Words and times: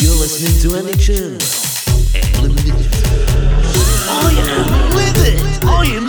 You're 0.00 0.16
listening 0.16 0.56
to 0.62 0.78
Andy 0.78 0.96
Churn. 0.96 1.36
I 4.08 4.32
am. 4.32 4.96
I 5.68 5.84
am. 5.92 6.08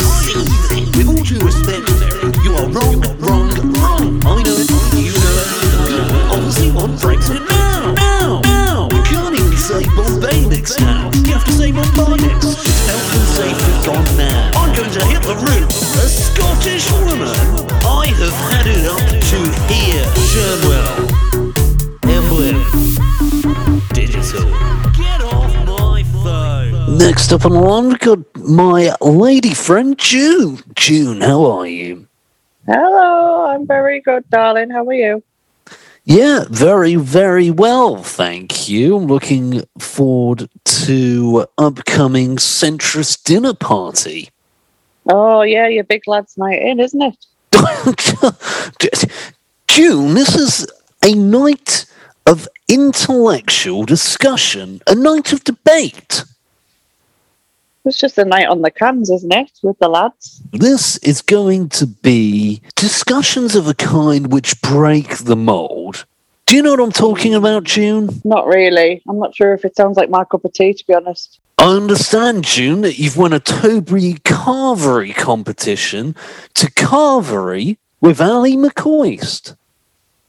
With 0.96 1.10
all 1.12 1.20
due 1.28 1.44
respect, 1.44 1.92
you 2.40 2.56
are 2.56 2.70
wrong, 2.72 3.04
wrong, 3.20 3.52
wrong. 3.76 4.24
I 4.24 4.44
know. 4.44 4.56
You 4.96 5.12
know. 5.12 6.32
Obviously, 6.32 6.72
now. 6.72 7.92
Now. 7.92 8.40
Now. 8.46 8.88
You 8.94 9.04
can't 9.04 9.36
now. 10.80 11.12
You 11.12 11.34
have 11.34 11.44
to 11.44 11.52
say. 11.52 11.72
It's 11.72 11.92
and 13.44 13.86
gone 13.86 14.08
now. 14.16 14.52
I'm 14.56 14.72
going 14.74 14.92
to 14.92 15.04
hit 15.04 15.22
the 15.22 15.36
roof. 15.36 15.68
A 16.00 16.08
Scottish 16.08 16.90
woman. 16.94 17.28
I 17.84 18.08
have 18.08 18.38
had 18.52 18.68
it 18.68 18.88
up 18.88 19.04
to 19.04 19.40
here. 19.68 20.06
Churnwell. 20.32 20.81
Next 27.02 27.34
up 27.34 27.46
on 27.46 27.54
the 27.54 27.60
line, 27.60 27.88
we've 27.88 27.98
got 27.98 28.20
my 28.38 28.96
lady 29.02 29.56
friend 29.56 29.98
June. 29.98 30.60
June, 30.76 31.22
how 31.22 31.46
are 31.46 31.66
you? 31.66 32.08
Hello, 32.68 33.48
I'm 33.48 33.66
very 33.66 34.02
good, 34.02 34.30
darling. 34.30 34.70
How 34.70 34.86
are 34.86 34.94
you? 34.94 35.24
Yeah, 36.06 36.44
very, 36.52 36.94
very 36.94 37.50
well, 37.50 38.04
thank 38.04 38.70
you. 38.70 38.98
I'm 38.98 39.08
looking 39.08 39.64
forward 39.80 40.48
to 40.64 41.48
upcoming 41.58 42.36
centrist 42.36 43.24
dinner 43.24 43.56
party. 43.56 44.30
Oh, 45.10 45.42
yeah, 45.42 45.68
your 45.68 45.86
big 45.86 46.08
lad's 46.08 46.38
night 46.38 46.62
in, 46.62 46.80
isn't 46.80 47.02
it? 47.02 47.18
June, 49.68 50.14
this 50.14 50.36
is 50.36 50.68
a 51.04 51.16
night 51.16 51.88
of 52.28 52.48
intellectual 52.68 53.86
discussion, 53.86 54.82
a 54.86 54.94
night 54.94 55.34
of 55.34 55.44
debate. 55.44 56.26
It's 57.84 57.98
just 57.98 58.18
a 58.18 58.26
night 58.26 58.48
on 58.48 58.62
the 58.62 58.70
cans, 58.70 59.10
isn't 59.10 59.34
it, 59.34 59.52
with 59.64 59.80
the 59.80 59.90
lads? 59.90 60.42
This 60.52 60.98
is 60.98 61.22
going 61.22 61.70
to 61.70 61.88
be 61.88 62.62
discussions 62.76 63.56
of 63.56 63.68
a 63.68 63.74
kind 63.74 64.32
which 64.32 64.62
break 64.62 65.18
the 65.18 65.36
mold. 65.36 66.06
Do 66.46 66.56
you 66.56 66.62
know 66.62 66.72
what 66.72 66.80
I'm 66.80 66.92
talking 66.92 67.34
about, 67.34 67.64
June? 67.64 68.22
Not 68.24 68.46
really. 68.46 69.02
I'm 69.08 69.18
not 69.18 69.36
sure 69.36 69.54
if 69.54 69.66
it 69.66 69.76
sounds 69.76 69.98
like 69.98 70.10
my 70.10 70.26
cup 70.26 70.46
of 70.46 70.54
tea, 70.54 70.74
to 70.74 70.86
be 70.86 70.94
honest. 70.94 71.40
I 71.58 71.76
understand, 71.76 72.44
June, 72.44 72.82
that 72.82 73.00
you've 73.00 73.18
won 73.18 73.34
a 73.34 73.40
Tobury 73.40 74.16
carvery 74.16 75.16
competition 75.16 76.16
to 76.56 76.68
carvery 76.72 77.78
with 78.00 78.20
Ali 78.20 78.58
McCoist. 78.58 79.56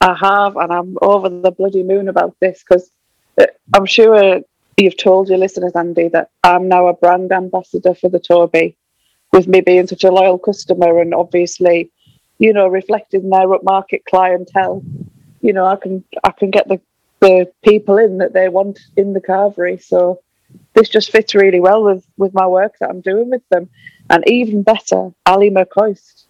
I 0.01 0.15
have, 0.15 0.57
and 0.57 0.73
I'm 0.73 0.97
over 1.03 1.29
the 1.29 1.51
bloody 1.51 1.83
moon 1.83 2.09
about 2.09 2.37
this 2.41 2.63
because 2.63 2.91
uh, 3.41 3.47
I'm 3.75 3.87
sure 3.87 4.43
you've 4.77 4.97
told 4.97 5.29
your 5.29 5.39
listeners, 5.39 5.73
Andy, 5.75 6.09
that 6.09 6.31
I'm 6.43 6.69
now 6.69 6.87
a 6.87 6.95
brand 6.95 7.33
ambassador 7.33 7.95
for 7.95 8.09
the 8.09 8.21
Toby, 8.21 8.77
with 9.33 9.49
me 9.49 9.61
being 9.61 9.87
such 9.87 10.05
a 10.05 10.11
loyal 10.11 10.39
customer 10.39 11.01
and 11.01 11.15
obviously, 11.15 11.91
you 12.39 12.53
know, 12.53 12.69
reflecting 12.69 13.31
their 13.31 13.49
upmarket 13.49 14.05
clientele. 14.09 14.83
You 15.41 15.53
know, 15.53 15.65
I 15.65 15.77
can 15.77 16.05
I 16.25 16.31
can 16.31 16.51
get 16.51 16.69
the 16.69 16.81
the 17.21 17.51
people 17.65 17.99
in 17.99 18.19
that 18.19 18.33
they 18.33 18.49
want 18.49 18.81
in 18.97 19.13
the 19.13 19.21
carvery. 19.21 19.83
So 19.83 20.21
this 20.75 20.89
just 20.89 21.11
fits 21.11 21.35
really 21.35 21.61
well 21.61 21.83
with 21.83 22.05
with 22.17 22.35
my 22.35 22.47
work 22.47 22.75
that 22.81 22.91
I'm 22.91 23.01
doing 23.01 23.31
with 23.31 23.47
them, 23.49 23.69
and 24.11 24.29
even 24.29 24.63
better, 24.63 25.13
Ali 25.27 25.51
McCoist, 25.51 26.25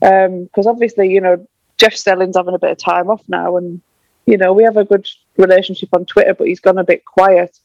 because 0.00 0.66
um, 0.66 0.66
obviously, 0.66 1.12
you 1.12 1.20
know, 1.20 1.46
Jeff 1.78 1.94
Stelling's 1.94 2.36
having 2.36 2.54
a 2.54 2.58
bit 2.58 2.72
of 2.72 2.78
time 2.78 3.10
off 3.10 3.22
now, 3.28 3.56
and 3.56 3.80
you 4.26 4.36
know, 4.38 4.52
we 4.52 4.64
have 4.64 4.76
a 4.76 4.84
good 4.84 5.06
relationship 5.36 5.90
on 5.92 6.04
Twitter, 6.04 6.34
but 6.34 6.46
he's 6.46 6.60
gone 6.60 6.78
a 6.78 6.84
bit 6.84 7.04
quiet. 7.04 7.58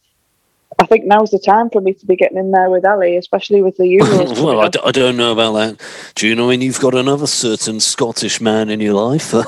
I 0.79 0.85
think 0.85 1.05
now's 1.05 1.29
the 1.31 1.39
time 1.39 1.69
for 1.69 1.81
me 1.81 1.93
to 1.93 2.05
be 2.05 2.15
getting 2.15 2.37
in 2.37 2.51
there 2.51 2.69
with 2.69 2.85
Ali, 2.85 3.17
especially 3.17 3.61
with 3.61 3.75
the 3.77 3.83
Euros. 3.99 4.41
well, 4.43 4.61
I 4.61 4.69
d- 4.69 4.79
I 4.83 4.91
don't 4.91 5.17
know 5.17 5.33
about 5.33 5.51
that. 5.53 5.81
Do 6.15 6.27
you 6.27 6.35
know 6.35 6.47
when 6.47 6.61
you've 6.61 6.79
got 6.79 6.95
another 6.95 7.27
certain 7.27 7.79
Scottish 7.79 8.39
man 8.39 8.69
in 8.69 8.79
your 8.79 8.93
life, 8.93 9.33
uh, 9.35 9.43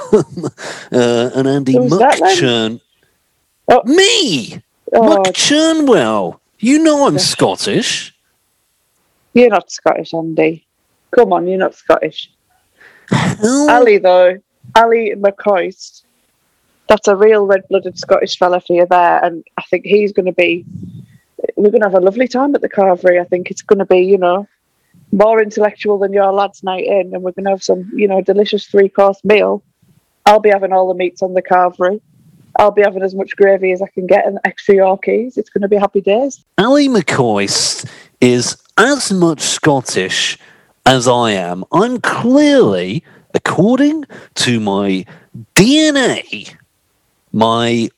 an 0.91 1.47
Andy? 1.47 1.73
McChurn? 1.73 2.81
Oh. 3.69 3.81
Me, 3.85 4.61
Oh, 4.93 5.23
McChurnwell. 5.23 6.39
You 6.59 6.79
know 6.83 7.07
I'm 7.07 7.17
Scottish. 7.17 8.13
you're 9.33 9.49
not 9.49 9.71
Scottish, 9.71 10.13
Andy. 10.13 10.65
Come 11.11 11.31
on, 11.31 11.47
you're 11.47 11.57
not 11.57 11.75
Scottish. 11.75 12.29
How? 13.09 13.69
Ali, 13.69 13.97
though, 13.99 14.37
Ali 14.75 15.13
McCoist, 15.15 16.03
that's 16.87 17.07
a 17.07 17.15
real 17.15 17.45
red 17.45 17.61
blooded 17.69 17.97
Scottish 17.97 18.37
fella 18.37 18.59
for 18.59 18.73
you 18.75 18.85
there. 18.89 19.23
And 19.23 19.45
I 19.57 19.61
think 19.69 19.85
he's 19.85 20.11
going 20.11 20.25
to 20.25 20.33
be, 20.33 20.65
we're 21.55 21.71
going 21.71 21.81
to 21.81 21.89
have 21.89 22.01
a 22.01 22.05
lovely 22.05 22.27
time 22.27 22.55
at 22.55 22.61
the 22.61 22.69
carvery. 22.69 23.19
I 23.19 23.25
think 23.25 23.51
it's 23.51 23.61
going 23.61 23.79
to 23.79 23.85
be, 23.85 23.99
you 23.99 24.17
know, 24.17 24.47
more 25.11 25.41
intellectual 25.41 25.97
than 25.97 26.13
your 26.13 26.31
lad's 26.31 26.63
night 26.63 26.85
in. 26.85 27.13
And 27.13 27.23
we're 27.23 27.31
going 27.31 27.45
to 27.45 27.51
have 27.51 27.63
some, 27.63 27.91
you 27.93 28.07
know, 28.07 28.21
delicious 28.21 28.65
three 28.65 28.89
course 28.89 29.23
meal. 29.23 29.63
I'll 30.25 30.39
be 30.39 30.49
having 30.49 30.71
all 30.71 30.87
the 30.87 30.93
meats 30.93 31.21
on 31.21 31.33
the 31.33 31.41
carvery. 31.41 31.99
I'll 32.59 32.71
be 32.71 32.81
having 32.81 33.01
as 33.01 33.15
much 33.15 33.35
gravy 33.35 33.71
as 33.71 33.81
I 33.81 33.87
can 33.87 34.07
get 34.07 34.27
and 34.27 34.39
extra 34.43 34.75
Yorkies. 34.75 35.37
It's 35.37 35.49
going 35.49 35.61
to 35.61 35.67
be 35.67 35.77
happy 35.77 36.01
days. 36.01 36.43
Ali 36.57 36.89
McCoist 36.89 37.89
is 38.19 38.57
as 38.77 39.11
much 39.11 39.41
Scottish 39.41 40.37
as 40.85 41.07
I 41.07 41.31
am. 41.31 41.63
I'm 41.71 42.01
clearly, 42.01 43.03
according 43.33 44.05
to 44.35 44.59
my 44.59 45.05
DNA, 45.55 46.55
my 47.31 47.89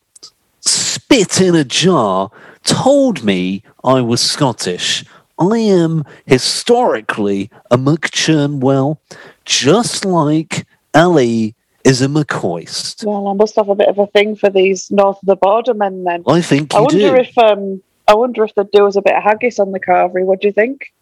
spit 0.61 1.41
in 1.41 1.55
a 1.55 1.63
jar 1.63 2.31
told 2.63 3.24
me 3.24 3.63
I 3.84 4.01
was 4.01 4.22
Scottish. 4.22 5.06
I 5.40 5.57
am 5.57 6.06
historically 6.25 7.50
a 7.72 7.78
McChurnwell, 7.78 8.97
just 9.46 10.06
like 10.06 10.66
Ali 10.94 11.56
is 11.84 12.01
a 12.01 12.07
McCoist. 12.07 13.03
Well, 13.06 13.28
I 13.28 13.34
must 13.34 13.56
have 13.56 13.69
a 13.69 13.75
bit 13.75 13.90
of 13.90 14.00
a 14.00 14.07
thing 14.07 14.35
for 14.35 14.50
these 14.50 14.90
north 14.91 15.18
of 15.18 15.25
the 15.25 15.35
border 15.35 15.74
men 15.74 16.03
then. 16.03 16.24
I 16.28 16.41
think 16.41 16.74
I 16.74 16.81
wonder 16.81 16.97
do. 16.97 17.16
if 17.16 17.38
um 17.38 17.81
I 18.07 18.16
wonder 18.16 18.44
if 18.44 18.53
they'd 18.56 18.72
do 18.72 18.85
us 18.85 18.95
a 18.95 19.01
bit 19.01 19.16
of 19.16 19.24
haggis 19.24 19.59
on 19.59 19.72
the 19.72 19.80
carvery. 19.80 20.24
What 20.25 20.41
do 20.41 20.47
you 20.47 20.53
think? 20.53 20.94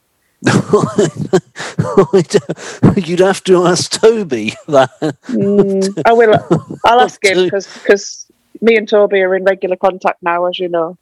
You'd 2.96 3.20
have 3.20 3.44
to 3.44 3.68
ask 3.68 3.92
Toby 3.92 4.54
that. 4.68 4.90
Mm, 5.28 6.02
I 6.04 6.14
will. 6.14 6.80
I'll 6.84 7.02
ask 7.02 7.24
him 7.24 7.44
because 7.52 8.26
me 8.60 8.76
and 8.76 8.90
Toby 8.90 9.22
are 9.22 9.36
in 9.36 9.44
regular 9.44 9.76
contact 9.76 10.24
now, 10.24 10.46
as 10.46 10.58
you 10.58 10.68
know. 10.68 10.98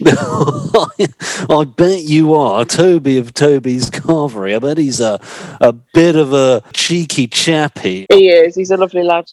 I 0.06 1.66
bet 1.76 2.02
you 2.02 2.34
are. 2.34 2.64
Toby 2.64 3.18
of 3.18 3.32
Toby's 3.32 3.90
Carvery. 3.90 4.56
I 4.56 4.58
bet 4.58 4.78
he's 4.78 5.00
a, 5.00 5.20
a 5.60 5.72
bit 5.72 6.16
of 6.16 6.32
a 6.32 6.62
cheeky 6.72 7.26
chappy. 7.28 8.06
He 8.10 8.28
is. 8.28 8.56
He's 8.56 8.70
a 8.70 8.76
lovely 8.76 9.02
lad. 9.02 9.30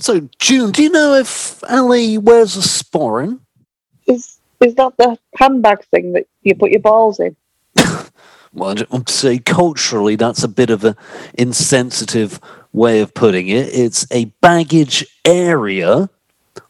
So, 0.00 0.28
June, 0.38 0.72
do 0.72 0.82
you 0.82 0.90
know 0.90 1.14
if 1.14 1.62
Ali 1.70 2.18
wears 2.18 2.56
a 2.56 2.60
sporran? 2.60 3.40
Is 4.06 4.38
is 4.60 4.74
that 4.74 4.96
the 4.96 5.18
handbag 5.36 5.84
thing 5.86 6.12
that 6.14 6.26
you 6.42 6.54
put 6.54 6.70
your 6.70 6.80
balls 6.80 7.20
in? 7.20 7.36
Well, 8.56 8.74
I 8.78 8.96
would 8.96 9.10
say 9.10 9.38
culturally, 9.38 10.16
that's 10.16 10.42
a 10.42 10.48
bit 10.48 10.70
of 10.70 10.82
an 10.82 10.96
insensitive 11.34 12.40
way 12.72 13.00
of 13.00 13.12
putting 13.12 13.48
it. 13.48 13.68
It's 13.68 14.06
a 14.10 14.26
baggage 14.40 15.06
area 15.26 16.08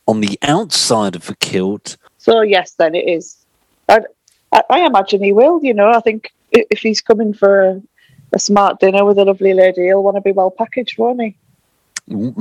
on 0.09 0.21
the 0.21 0.37
outside 0.43 1.15
of 1.15 1.27
the 1.27 1.37
kilt. 1.37 1.97
So 2.27 2.41
yes, 2.41 2.73
then 2.73 2.97
it 2.97 3.09
is. 3.09 3.37
I, 3.89 4.01
I, 4.51 4.63
I 4.69 4.81
imagine 4.81 5.23
he 5.23 5.33
will. 5.33 5.61
You 5.63 5.73
know, 5.73 5.93
I 5.93 6.01
think 6.01 6.33
if 6.51 6.81
he's 6.81 7.01
coming 7.01 7.33
for 7.33 7.63
a, 7.63 7.83
a 8.33 8.41
smart 8.41 8.81
dinner 8.81 9.05
with 9.05 9.17
a 9.19 9.25
lovely 9.25 9.55
lady, 9.55 9.83
he'll 9.85 10.03
want 10.03 10.17
to 10.17 10.21
be 10.21 10.33
well 10.33 10.51
packaged, 10.51 10.99
won't 10.99 11.23
he? 11.23 11.37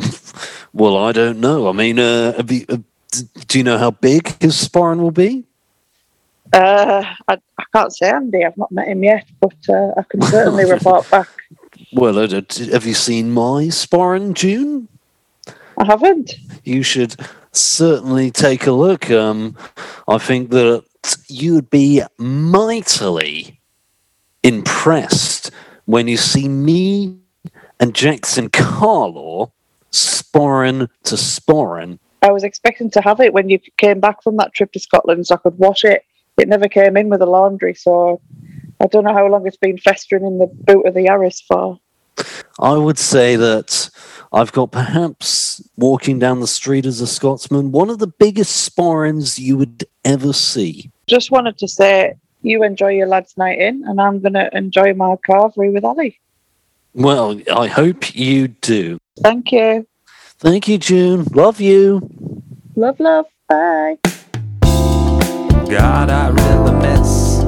Well, 0.73 0.97
I 0.97 1.13
don't 1.13 1.39
know. 1.39 1.69
I 1.69 1.71
mean, 1.71 1.99
uh, 1.99 2.33
uh, 2.37 2.77
do 3.47 3.57
you 3.57 3.63
know 3.63 3.77
how 3.77 3.91
big 3.91 4.35
his 4.41 4.55
sporran 4.55 4.99
will 4.99 5.11
be? 5.11 5.45
Uh, 6.51 7.05
I, 7.29 7.37
I 7.57 7.63
can't 7.73 7.95
say 7.95 8.09
Andy. 8.09 8.43
I've 8.43 8.57
not 8.57 8.73
met 8.73 8.89
him 8.89 9.01
yet, 9.01 9.25
but 9.39 9.55
uh, 9.69 9.91
I 9.95 10.03
can 10.09 10.21
certainly 10.33 10.69
report 10.69 11.09
back. 11.09 11.29
Well, 11.93 12.19
uh, 12.19 12.41
have 12.73 12.85
you 12.85 12.93
seen 12.93 13.31
my 13.31 13.69
sporran, 13.71 14.33
June? 14.33 14.89
I 15.77 15.85
haven't. 15.85 16.33
You 16.65 16.83
should 16.83 17.15
certainly 17.55 18.31
take 18.31 18.67
a 18.67 18.71
look. 18.71 19.09
Um, 19.09 19.55
I 20.07 20.17
think 20.17 20.49
that 20.51 20.85
you'd 21.27 21.69
be 21.69 22.01
mightily 22.17 23.59
impressed 24.43 25.51
when 25.85 26.07
you 26.07 26.17
see 26.17 26.47
me 26.47 27.17
and 27.79 27.93
Jackson 27.93 28.49
Carlaw 28.49 29.51
sporran 29.91 30.89
to 31.03 31.15
sporran. 31.15 31.99
I 32.21 32.31
was 32.31 32.43
expecting 32.43 32.89
to 32.91 33.01
have 33.01 33.19
it 33.19 33.33
when 33.33 33.49
you 33.49 33.59
came 33.77 33.99
back 33.99 34.23
from 34.23 34.37
that 34.37 34.53
trip 34.53 34.71
to 34.73 34.79
Scotland, 34.79 35.27
so 35.27 35.35
I 35.35 35.37
could 35.37 35.57
wash 35.57 35.83
it. 35.83 36.03
It 36.37 36.47
never 36.47 36.67
came 36.67 36.97
in 36.97 37.09
with 37.09 37.19
the 37.19 37.25
laundry, 37.25 37.73
so 37.73 38.19
I 38.79 38.87
don't 38.87 39.03
know 39.03 39.13
how 39.13 39.27
long 39.27 39.45
it's 39.45 39.57
been 39.57 39.77
festering 39.77 40.25
in 40.25 40.39
the 40.39 40.47
boot 40.47 40.85
of 40.85 40.93
the 40.93 41.05
Yaris 41.05 41.41
for. 41.47 41.79
I 42.59 42.73
would 42.73 42.97
say 42.97 43.35
that 43.35 43.89
I've 44.33 44.51
got 44.51 44.71
perhaps 44.71 45.61
walking 45.77 46.19
down 46.19 46.39
the 46.41 46.47
street 46.47 46.85
as 46.85 47.01
a 47.01 47.07
Scotsman, 47.07 47.71
one 47.71 47.89
of 47.89 47.99
the 47.99 48.07
biggest 48.07 48.69
sporrans 48.69 49.39
you 49.39 49.57
would 49.57 49.85
ever 50.03 50.33
see. 50.33 50.91
Just 51.07 51.31
wanted 51.31 51.57
to 51.59 51.67
say 51.67 52.15
you 52.41 52.63
enjoy 52.63 52.89
your 52.89 53.07
lads' 53.07 53.37
night 53.37 53.59
in, 53.59 53.83
and 53.87 53.99
I'm 53.99 54.19
going 54.19 54.33
to 54.33 54.49
enjoy 54.55 54.93
my 54.93 55.15
carvery 55.27 55.73
with 55.73 55.83
Ali. 55.83 56.19
Well, 56.93 57.41
I 57.53 57.67
hope 57.67 58.15
you 58.15 58.47
do. 58.49 58.99
Thank 59.19 59.51
you. 59.51 59.85
Thank 60.37 60.67
you, 60.67 60.77
June. 60.77 61.25
Love 61.31 61.59
you. 61.59 62.07
Love, 62.75 62.99
love. 62.99 63.25
Bye. 63.47 63.97
God, 64.61 66.09
I 66.09 66.27
really 66.29 66.73
miss 66.79 67.43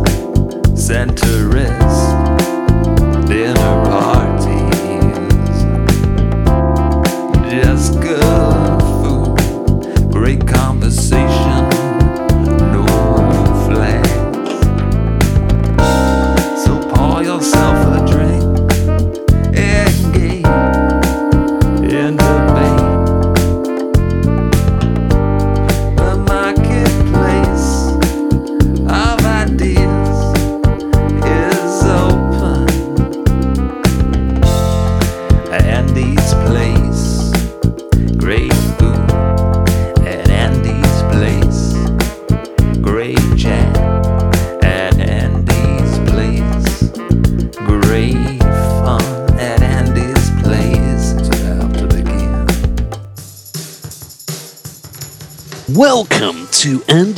centerist 0.74 2.28
dinner 3.28 3.86
parties. 3.86 4.07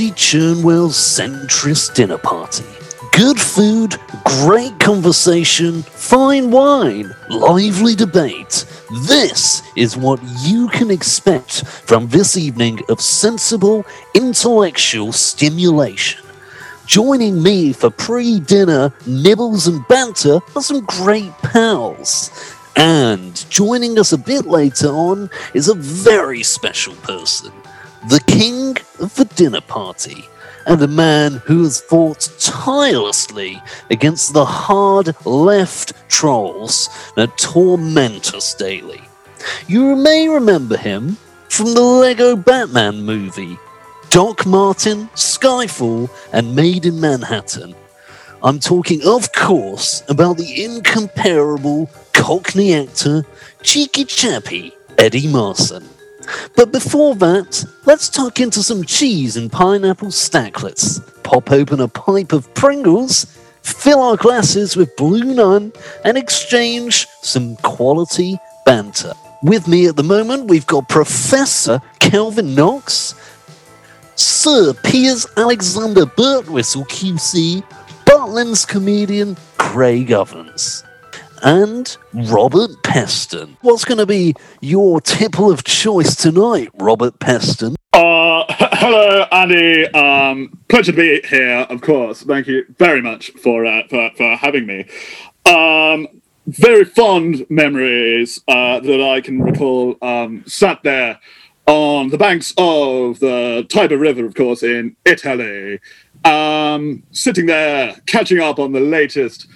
Andy 0.09 0.21
Churnwell's 0.21 0.95
Centrist 0.95 1.93
Dinner 1.93 2.17
Party. 2.17 2.65
Good 3.11 3.39
food, 3.39 3.95
great 4.25 4.79
conversation, 4.79 5.83
fine 5.83 6.49
wine, 6.49 7.13
lively 7.29 7.93
debate. 7.93 8.65
This 9.03 9.61
is 9.75 9.95
what 9.95 10.19
you 10.39 10.67
can 10.69 10.89
expect 10.89 11.63
from 11.67 12.07
this 12.07 12.37
evening 12.37 12.79
of 12.89 12.99
sensible 12.99 13.85
intellectual 14.15 15.11
stimulation. 15.11 16.25
Joining 16.87 17.43
me 17.43 17.71
for 17.71 17.91
pre 17.91 18.39
dinner 18.39 18.91
nibbles 19.05 19.67
and 19.67 19.87
banter 19.87 20.39
are 20.55 20.63
some 20.63 20.85
great 20.85 21.31
pals. 21.43 22.31
And 22.75 23.47
joining 23.51 23.99
us 23.99 24.11
a 24.11 24.17
bit 24.17 24.47
later 24.47 24.87
on 24.87 25.29
is 25.53 25.67
a 25.67 25.75
very 25.75 26.41
special 26.41 26.95
person 26.95 27.51
the 28.07 28.21
king 28.27 28.77
of 28.99 29.13
the 29.15 29.25
dinner 29.25 29.61
party, 29.61 30.25
and 30.65 30.81
a 30.81 30.87
man 30.87 31.33
who 31.45 31.63
has 31.63 31.81
fought 31.81 32.29
tirelessly 32.39 33.61
against 33.89 34.33
the 34.33 34.45
hard 34.45 35.13
left 35.25 35.93
trolls 36.09 36.89
that 37.15 37.37
torment 37.37 38.33
us 38.33 38.53
daily. 38.53 39.01
You 39.67 39.95
may 39.95 40.29
remember 40.29 40.77
him 40.77 41.17
from 41.49 41.73
the 41.73 41.81
Lego 41.81 42.35
Batman 42.35 43.03
movie, 43.03 43.57
Doc 44.09 44.45
Martin, 44.45 45.07
Skyfall, 45.15 46.09
and 46.31 46.55
Maid 46.55 46.85
in 46.85 46.99
Manhattan. 46.99 47.75
I'm 48.41 48.59
talking, 48.59 49.01
of 49.05 49.31
course, 49.33 50.03
about 50.07 50.37
the 50.37 50.63
incomparable 50.63 51.89
Cockney 52.13 52.73
actor, 52.73 53.25
cheeky 53.61 54.05
chappy, 54.05 54.73
Eddie 54.97 55.27
Marsan. 55.27 55.83
But 56.55 56.71
before 56.71 57.15
that, 57.15 57.65
let's 57.85 58.09
tuck 58.09 58.39
into 58.39 58.63
some 58.63 58.83
cheese 58.83 59.37
and 59.37 59.51
pineapple 59.51 60.11
stacklets, 60.11 60.99
pop 61.23 61.51
open 61.51 61.79
a 61.79 61.87
pipe 61.87 62.33
of 62.33 62.53
Pringles, 62.53 63.25
fill 63.61 64.01
our 64.01 64.17
glasses 64.17 64.75
with 64.75 64.95
Blue 64.95 65.23
Nun, 65.23 65.71
and 66.03 66.17
exchange 66.17 67.07
some 67.21 67.55
quality 67.57 68.37
banter. 68.65 69.13
With 69.43 69.67
me 69.67 69.87
at 69.87 69.95
the 69.95 70.03
moment, 70.03 70.49
we've 70.49 70.67
got 70.67 70.89
Professor 70.89 71.81
Kelvin 71.99 72.55
Knox, 72.55 73.15
Sir 74.15 74.73
Piers 74.83 75.25
Alexander 75.37 76.05
Birtwhistle 76.05 76.85
QC, 76.87 77.63
Butlins 78.05 78.67
comedian 78.67 79.37
Craig 79.57 80.11
Ovens, 80.11 80.83
and 81.43 81.97
Robert 82.13 82.71
Peston. 82.83 83.57
What's 83.61 83.85
going 83.85 83.97
to 83.97 84.05
be 84.05 84.33
your 84.61 85.01
tipple 85.01 85.51
of 85.51 85.63
choice 85.63 86.15
tonight, 86.15 86.69
Robert 86.75 87.19
Peston? 87.19 87.75
Uh, 87.93 88.45
hello, 88.49 89.25
Andy. 89.31 89.85
Um, 89.87 90.59
pleasure 90.67 90.91
to 90.91 90.97
be 90.97 91.27
here. 91.27 91.67
Of 91.69 91.81
course, 91.81 92.23
thank 92.23 92.47
you 92.47 92.65
very 92.77 93.01
much 93.01 93.31
for 93.31 93.65
uh, 93.65 93.87
for, 93.89 94.11
for 94.15 94.35
having 94.35 94.65
me. 94.65 94.85
Um, 95.45 96.07
very 96.47 96.85
fond 96.85 97.45
memories 97.49 98.41
uh, 98.47 98.79
that 98.79 99.01
I 99.01 99.21
can 99.21 99.41
recall. 99.41 99.95
Um, 100.01 100.43
sat 100.47 100.81
there 100.83 101.19
on 101.67 102.09
the 102.09 102.17
banks 102.17 102.53
of 102.57 103.19
the 103.19 103.65
Tiber 103.69 103.97
River, 103.97 104.25
of 104.25 104.33
course, 104.33 104.63
in 104.63 104.95
Italy. 105.05 105.79
Um, 106.25 107.03
sitting 107.11 107.45
there, 107.45 107.95
catching 108.07 108.39
up 108.39 108.59
on 108.59 108.71
the 108.71 108.79
latest 108.79 109.47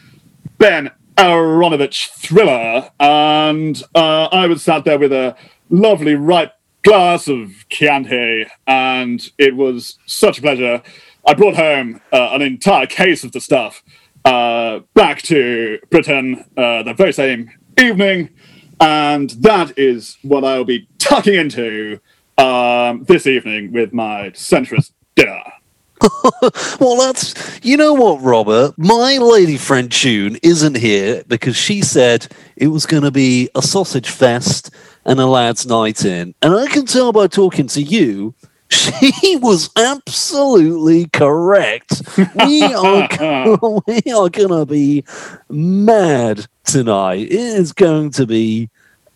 Ben 0.60 0.92
Aaronovitch 1.16 2.10
thriller, 2.10 2.90
and 3.00 3.82
uh, 3.96 4.26
I 4.32 4.48
was 4.48 4.64
sat 4.64 4.86
there 4.86 5.00
with 5.00 5.14
a 5.14 5.36
lovely 5.70 6.16
ripe 6.16 6.54
glass 6.84 7.28
of 7.28 7.68
Chianti, 7.70 8.46
and 8.68 9.32
it 9.38 9.56
was 9.56 9.98
such 10.06 10.40
a 10.40 10.42
pleasure. 10.42 10.82
I 11.26 11.34
brought 11.34 11.56
home 11.56 12.02
uh, 12.12 12.30
an 12.32 12.42
entire 12.42 12.88
case 12.88 13.24
of 13.24 13.32
the 13.32 13.40
stuff 13.40 13.84
uh, 14.26 14.80
back 14.94 15.22
to 15.24 15.80
Britain 15.90 16.46
uh, 16.58 16.84
the 16.84 16.94
very 16.94 17.14
same 17.14 17.52
evening, 17.80 18.30
and 18.80 19.30
that 19.32 19.78
is 19.78 20.18
what 20.24 20.44
I'll 20.44 20.66
be 20.66 20.88
tucking 20.98 21.36
into 21.36 22.00
um, 22.38 23.04
this 23.04 23.28
evening 23.28 23.72
with 23.72 23.94
my 23.94 24.32
centrist 24.32 24.92
dinner. 25.16 25.44
Well, 26.80 26.98
that's 26.98 27.60
you 27.64 27.78
know 27.78 27.94
what, 27.94 28.22
Robert. 28.22 28.74
My 28.78 29.18
lady 29.18 29.58
friend 29.58 29.90
June 29.90 30.38
isn't 30.44 30.78
here 30.78 31.24
because 31.28 31.56
she 31.56 31.82
said 31.82 32.28
it 32.58 32.68
was 32.68 32.86
going 32.86 33.04
to 33.04 33.12
be 33.12 33.50
a 33.56 33.62
sausage 33.62 34.10
fest 34.10 34.72
and 35.06 35.20
a 35.20 35.26
lads' 35.26 35.66
night 35.66 36.04
in, 36.06 36.36
and 36.42 36.54
I 36.54 36.68
can 36.68 36.86
tell 36.86 37.12
by 37.12 37.28
talking 37.28 37.68
to 37.68 37.82
you. 37.82 38.36
She 38.74 39.36
was 39.38 39.70
absolutely 39.78 41.06
correct. 41.10 42.02
We 42.18 42.64
are 42.64 43.08
we 43.88 44.12
are 44.12 44.30
gonna 44.30 44.66
be 44.66 45.04
mad 45.50 46.48
tonight. 46.64 47.28
It 47.28 47.34
is 47.34 47.72
going 47.72 48.12
to 48.12 48.26
be 48.26 48.70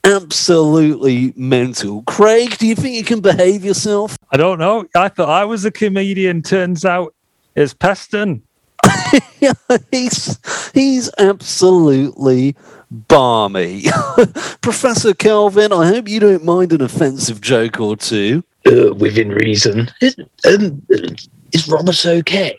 absolutely 0.08 1.34
mental. 1.36 2.04
Craig, 2.04 2.58
do 2.58 2.68
you 2.68 2.76
think 2.76 2.96
you 2.96 3.04
can 3.04 3.22
behave 3.22 3.66
yourself? 3.66 4.18
I 4.32 4.38
don't 4.38 4.60
know. 4.60 4.86
I 4.96 5.10
thought 5.10 5.30
I 5.30 5.46
was 5.46 5.66
a 5.66 5.72
comedian. 5.72 6.42
Turns 6.44 6.86
out 6.86 7.14
it's 7.56 7.74
Peston. 7.74 8.42
he's 9.92 10.40
he's 10.74 11.12
absolutely 11.18 12.56
balmy. 12.92 13.84
Professor 14.62 15.14
Kelvin, 15.14 15.74
I 15.74 15.88
hope 15.88 16.08
you 16.08 16.20
don't 16.20 16.46
mind 16.46 16.74
an 16.74 16.82
offensive 16.82 17.42
joke 17.42 17.80
or 17.80 17.98
two. 17.98 18.44
uh, 18.68 18.94
within 18.96 19.30
reason. 19.30 19.90
Is, 20.02 20.16
um, 20.48 20.84
is 21.54 21.68
Robert 21.68 22.06
okay? 22.06 22.58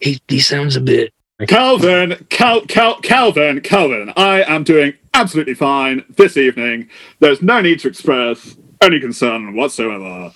He, 0.00 0.20
he 0.28 0.40
sounds 0.40 0.76
a 0.76 0.80
bit. 0.80 1.12
Calvin, 1.46 2.26
Cal, 2.28 2.60
Cal, 2.66 3.00
Calvin, 3.00 3.60
Calvin, 3.60 4.12
I 4.16 4.42
am 4.42 4.64
doing 4.64 4.94
absolutely 5.14 5.54
fine 5.54 6.04
this 6.16 6.36
evening. 6.36 6.88
There's 7.20 7.40
no 7.42 7.60
need 7.60 7.80
to 7.80 7.88
express 7.88 8.56
any 8.80 9.00
concern 9.00 9.54
whatsoever 9.54 10.32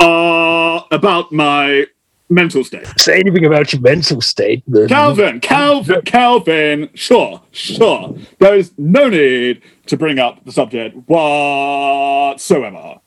uh, 0.00 0.80
about 0.90 1.32
my 1.32 1.86
mental 2.30 2.64
state. 2.64 2.86
Say 2.98 3.20
anything 3.20 3.44
about 3.44 3.72
your 3.72 3.82
mental 3.82 4.20
state. 4.20 4.62
Then. 4.66 4.88
Calvin, 4.88 5.40
Calvin, 5.40 6.02
Calvin, 6.02 6.90
sure, 6.94 7.42
sure. 7.52 8.14
There 8.38 8.54
is 8.54 8.72
no 8.78 9.08
need 9.08 9.62
to 9.86 9.96
bring 9.96 10.18
up 10.18 10.44
the 10.44 10.52
subject 10.52 10.96
whatsoever. 11.08 13.00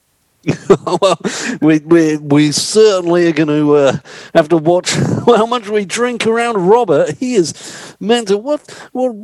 well, 1.02 1.20
we, 1.62 1.80
we, 1.80 2.18
we 2.18 2.52
certainly 2.52 3.28
are 3.28 3.32
going 3.32 3.48
to 3.48 3.76
uh, 3.76 3.98
have 4.34 4.50
to 4.50 4.58
watch 4.58 4.92
how 5.26 5.46
much 5.46 5.70
we 5.70 5.86
drink 5.86 6.26
around 6.26 6.58
Robert. 6.68 7.16
He 7.18 7.36
is 7.36 7.96
mental. 8.00 8.42
What? 8.42 8.70
What? 8.92 9.16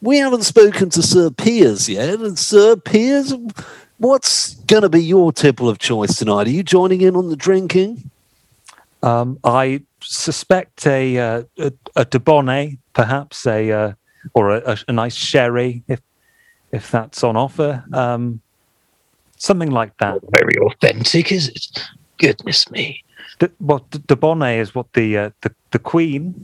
We 0.00 0.18
haven't 0.18 0.42
spoken 0.42 0.90
to 0.90 1.02
Sir 1.02 1.30
Piers 1.30 1.88
yet. 1.88 2.20
And 2.20 2.38
Sir 2.38 2.74
Piers, 2.76 3.32
what's 3.98 4.54
going 4.54 4.82
to 4.82 4.88
be 4.88 5.02
your 5.02 5.32
tipple 5.32 5.68
of 5.68 5.78
choice 5.78 6.16
tonight? 6.16 6.48
Are 6.48 6.50
you 6.50 6.64
joining 6.64 7.02
in 7.02 7.14
on 7.14 7.28
the 7.28 7.36
drinking? 7.36 8.10
Um, 9.02 9.38
I 9.44 9.82
suspect 10.00 10.86
a 10.86 11.18
uh, 11.18 11.42
a, 11.58 11.72
a 11.94 12.04
Dubonnet, 12.04 12.78
perhaps 12.94 13.46
a 13.46 13.70
uh, 13.70 13.92
or 14.32 14.56
a, 14.56 14.78
a 14.88 14.92
nice 14.92 15.14
sherry, 15.14 15.84
if 15.86 16.00
if 16.72 16.90
that's 16.90 17.22
on 17.22 17.36
offer. 17.36 17.84
Um, 17.92 18.40
something 19.44 19.70
like 19.70 19.96
that. 19.98 20.20
Very 20.36 20.56
authentic, 20.58 21.30
is 21.30 21.48
it? 21.48 21.78
Goodness 22.18 22.70
me. 22.70 23.04
D- 23.38 23.48
well, 23.60 23.86
D- 23.90 23.98
Dubonnet 24.00 24.58
is 24.58 24.74
what 24.74 24.92
the 24.92 25.18
uh, 25.18 25.30
the 25.42 25.54
the 25.70 25.78
Queen 25.78 26.34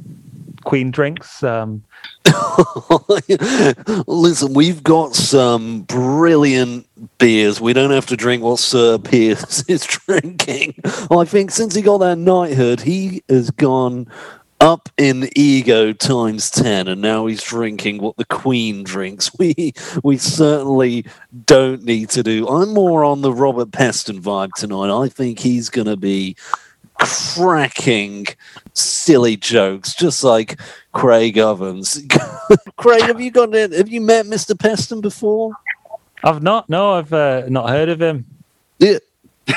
Queen 0.65 0.91
drinks. 0.91 1.43
Um, 1.43 1.83
Listen, 4.07 4.53
we've 4.53 4.83
got 4.83 5.15
some 5.15 5.83
brilliant 5.83 6.87
beers. 7.19 7.61
We 7.61 7.73
don't 7.73 7.91
have 7.91 8.07
to 8.07 8.17
drink 8.17 8.43
what 8.43 8.59
Sir 8.59 8.99
Piers 8.99 9.65
is 9.69 9.85
drinking. 9.87 10.75
I 11.11 11.25
think 11.25 11.51
since 11.51 11.75
he 11.75 11.83
got 11.83 11.99
that 11.99 12.19
knighthood, 12.19 12.81
he 12.81 13.23
has 13.29 13.51
gone 13.51 14.07
up 14.61 14.89
in 14.99 15.29
ego 15.37 15.93
times 15.93 16.51
10 16.51 16.87
and 16.89 17.01
now 17.01 17.27
he's 17.27 17.43
drinking 17.43 17.99
what 17.99 18.17
the 18.17 18.25
queen 18.27 18.83
drinks 18.83 19.31
we 19.39 19.73
we 20.05 20.17
certainly 20.19 21.05
don't 21.47 21.83
need 21.83 22.11
to 22.11 22.23
do 22.23 22.47
i'm 22.49 22.75
more 22.75 23.03
on 23.03 23.23
the 23.23 23.33
robert 23.33 23.71
peston 23.71 24.21
vibe 24.21 24.53
tonight 24.53 24.95
i 24.95 25.09
think 25.09 25.39
he's 25.39 25.71
going 25.71 25.87
to 25.87 25.97
be 25.97 26.37
cracking 26.99 28.27
silly 28.75 29.35
jokes 29.35 29.95
just 29.95 30.23
like 30.23 30.61
craig 30.93 31.39
ovens 31.39 32.03
craig 32.77 33.01
have 33.03 33.21
you 33.21 33.31
got 33.31 33.53
have 33.55 33.89
you 33.89 34.01
met 34.01 34.27
mr 34.27 34.55
peston 34.55 35.01
before 35.01 35.53
I've 36.23 36.43
not. 36.43 36.69
No, 36.69 36.93
I've 36.93 37.13
uh, 37.13 37.45
not 37.49 37.69
heard 37.69 37.89
of 37.89 38.01
him. 38.01 38.27
yeah. 38.79 38.99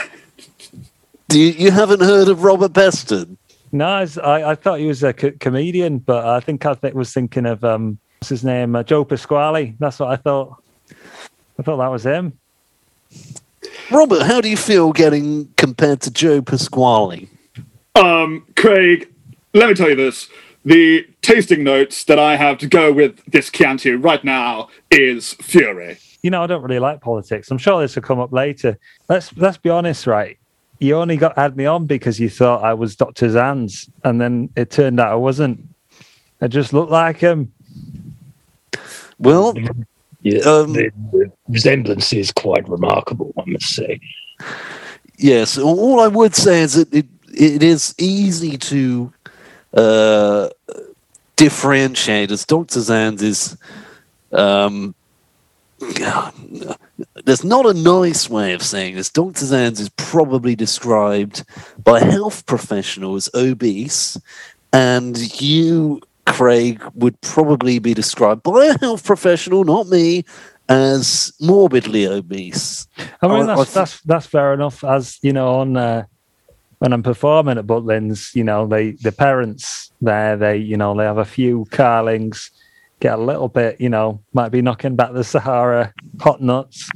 Do 1.27 1.39
you, 1.39 1.51
you 1.51 1.71
haven't 1.71 2.01
heard 2.01 2.27
of 2.27 2.43
robert 2.43 2.73
peston 2.73 3.37
No, 3.73 3.87
I, 3.87 4.07
I 4.23 4.51
I 4.51 4.55
thought 4.55 4.79
he 4.79 4.85
was 4.85 5.03
a 5.03 5.11
co- 5.13 5.31
comedian, 5.39 5.97
but 5.97 6.25
I 6.25 6.39
think 6.39 6.65
I 6.65 6.75
th- 6.75 6.93
was 6.93 7.11
thinking 7.13 7.45
of 7.45 7.63
um, 7.65 7.97
what's 8.19 8.29
his 8.29 8.43
name, 8.45 8.75
uh, 8.75 8.83
Joe 8.83 9.03
Pasquale. 9.03 9.75
That's 9.79 9.99
what 9.99 10.09
I 10.09 10.15
thought. 10.15 10.63
I 11.59 11.63
thought 11.63 11.77
that 11.77 11.87
was 11.87 12.05
him. 12.05 12.33
robert 13.91 14.23
how 14.23 14.39
do 14.41 14.49
you 14.49 14.57
feel 14.57 14.91
getting 14.91 15.47
compared 15.57 16.01
to 16.01 16.09
joe 16.11 16.41
pasquale 16.41 17.27
Um, 17.95 18.45
Craig, 18.55 19.07
let 19.53 19.69
me 19.69 19.75
tell 19.75 19.89
you 19.89 19.95
this. 19.95 20.29
The 20.65 21.05
tasting 21.21 21.63
notes 21.63 22.05
that 22.05 22.17
I 22.17 22.35
have 22.37 22.57
to 22.59 22.67
go 22.67 22.91
with 22.93 23.19
this 23.25 23.49
Chianti 23.51 23.91
right 23.91 24.23
now 24.23 24.69
is 24.89 25.33
Fury. 25.33 25.97
You 26.23 26.31
know, 26.31 26.41
I 26.41 26.47
don't 26.47 26.63
really 26.63 26.79
like 26.79 27.01
politics. 27.01 27.51
I'm 27.51 27.57
sure 27.57 27.81
this 27.81 27.95
will 27.95 28.01
come 28.03 28.19
up 28.19 28.31
later. 28.31 28.77
Let's 29.09 29.35
let's 29.37 29.57
be 29.57 29.69
honest, 29.69 30.07
right? 30.07 30.37
You 30.83 30.97
only 30.97 31.15
got 31.15 31.37
had 31.37 31.55
me 31.55 31.65
on 31.65 31.85
because 31.85 32.19
you 32.19 32.29
thought 32.29 32.61
I 32.61 32.73
was 32.73 32.97
Dr. 32.97 33.29
Zanz, 33.29 33.89
and 34.03 34.19
then 34.19 34.49
it 34.57 34.69
turned 34.69 34.99
out 34.99 35.13
I 35.13 35.15
wasn't. 35.15 35.65
I 36.41 36.47
just 36.49 36.73
looked 36.73 36.91
like 36.91 37.17
him. 37.17 37.53
well 39.17 39.53
Yeah, 40.23 40.39
Um, 40.39 40.73
the, 40.73 40.91
the 41.13 41.31
resemblance 41.47 42.11
is 42.11 42.33
quite 42.33 42.67
remarkable, 42.67 43.33
I 43.37 43.43
must 43.47 43.67
say. 43.67 43.97
Yes, 45.17 45.57
all 45.57 46.01
I 46.01 46.07
would 46.07 46.35
say 46.35 46.59
is 46.61 46.73
that 46.73 46.93
it, 46.93 47.07
it 47.33 47.63
is 47.63 47.95
easy 47.97 48.57
to 48.57 49.13
uh, 49.73 50.49
differentiate 51.37 52.29
as 52.29 52.45
Dr. 52.45 52.81
Zands 52.81 53.21
is. 53.21 53.57
Um, 54.33 54.95
there's 57.25 57.43
not 57.43 57.65
a 57.65 57.73
nice 57.73 58.29
way 58.29 58.53
of 58.53 58.61
saying 58.61 58.95
this. 58.95 59.09
Dr. 59.09 59.45
Zands 59.45 59.79
is 59.79 59.89
probably 59.89 60.55
described 60.55 61.43
by 61.83 61.99
health 61.99 62.45
professionals 62.45 63.29
as 63.29 63.41
obese, 63.51 64.17
and 64.71 65.17
you, 65.41 66.01
Craig, 66.25 66.83
would 66.95 67.19
probably 67.21 67.79
be 67.79 67.93
described 67.93 68.43
by 68.43 68.65
a 68.65 68.77
health 68.79 69.03
professional, 69.03 69.63
not 69.63 69.87
me, 69.87 70.23
as 70.69 71.33
morbidly 71.41 72.05
obese. 72.07 72.87
I 73.21 73.27
mean, 73.27 73.37
I- 73.49 73.53
I 73.53 73.55
that's 73.55 73.73
that's 73.73 74.01
that's 74.01 74.25
fair 74.27 74.53
enough. 74.53 74.83
As 74.83 75.17
you 75.21 75.33
know, 75.33 75.55
on 75.55 75.75
uh, 75.77 76.05
when 76.79 76.93
I'm 76.93 77.03
performing 77.03 77.57
at 77.57 77.65
Butlins, 77.65 78.35
you 78.35 78.43
know, 78.43 78.67
they 78.67 78.91
the 78.91 79.11
parents 79.11 79.91
there, 80.01 80.37
they 80.37 80.57
you 80.57 80.77
know, 80.77 80.95
they 80.95 81.03
have 81.03 81.17
a 81.17 81.25
few 81.25 81.65
carlings, 81.71 82.51
get 83.03 83.19
a 83.19 83.21
little 83.21 83.49
bit, 83.49 83.81
you 83.81 83.89
know, 83.89 84.21
might 84.31 84.47
be 84.47 84.61
knocking 84.61 84.95
back 84.95 85.11
the 85.11 85.25
Sahara 85.25 85.93
hot 86.21 86.41
nuts, 86.41 86.89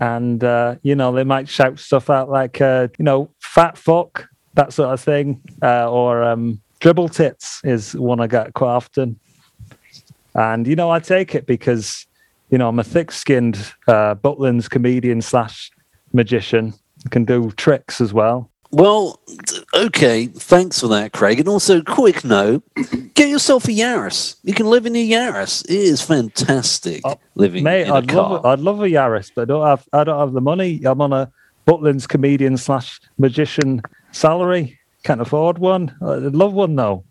and 0.00 0.42
uh, 0.42 0.76
you 0.82 0.96
know, 0.96 1.12
they 1.12 1.22
might 1.22 1.50
shout 1.50 1.78
stuff 1.78 2.08
out 2.08 2.30
like, 2.30 2.62
uh, 2.62 2.88
you 2.98 3.04
know, 3.04 3.30
fat 3.40 3.76
fuck, 3.76 4.26
that 4.54 4.72
sort 4.72 4.88
of 4.94 5.00
thing, 5.02 5.42
uh, 5.62 5.90
or 5.90 6.24
um, 6.24 6.62
dribble 6.80 7.10
tits 7.10 7.60
is 7.62 7.94
one 7.94 8.20
I 8.20 8.26
get 8.26 8.54
quite 8.54 8.70
often, 8.70 9.20
and 10.34 10.66
you 10.66 10.76
know, 10.76 10.90
I 10.90 10.98
take 10.98 11.34
it 11.34 11.44
because 11.46 12.06
you 12.48 12.56
know, 12.56 12.68
I'm 12.68 12.78
a 12.78 12.84
thick-skinned 12.84 13.56
uh, 13.86 14.14
Butlins 14.14 14.70
comedian 14.70 15.20
slash 15.20 15.70
magician. 16.14 16.72
Can 17.10 17.24
do 17.26 17.50
tricks 17.50 18.00
as 18.00 18.14
well. 18.14 18.50
Well, 18.74 19.20
okay, 19.72 20.26
thanks 20.26 20.80
for 20.80 20.88
that, 20.88 21.12
Craig. 21.12 21.38
And 21.38 21.48
also, 21.48 21.80
quick 21.80 22.24
note: 22.24 22.64
get 23.14 23.28
yourself 23.28 23.66
a 23.66 23.70
Yaris. 23.70 24.36
You 24.42 24.52
can 24.52 24.66
live 24.66 24.84
in 24.84 24.96
a 24.96 25.08
Yaris. 25.08 25.64
It 25.66 25.70
is 25.76 26.02
fantastic 26.02 27.02
Oh, 27.04 27.16
living 27.36 27.62
Mate, 27.62 27.82
in 27.82 27.90
a 27.90 27.94
I'd 27.94 28.08
car. 28.08 28.30
love, 28.30 28.44
I'd 28.46 28.58
love 28.58 28.80
a 28.82 28.88
Yaris, 28.88 29.30
but 29.34 29.42
I 29.42 29.44
don't 29.44 29.66
have, 29.66 29.88
I 29.92 30.02
don't 30.04 30.18
have 30.18 30.32
the 30.32 30.40
money. 30.40 30.80
I'm 30.84 31.00
on 31.00 31.12
a 31.12 31.30
Butlins 31.68 32.08
comedian 32.08 32.56
slash 32.56 33.00
magician 33.16 33.80
salary. 34.10 34.76
Can't 35.04 35.20
afford 35.20 35.58
one. 35.58 35.94
I'd 36.02 36.34
love 36.34 36.52
one 36.52 36.74
though. 36.74 37.04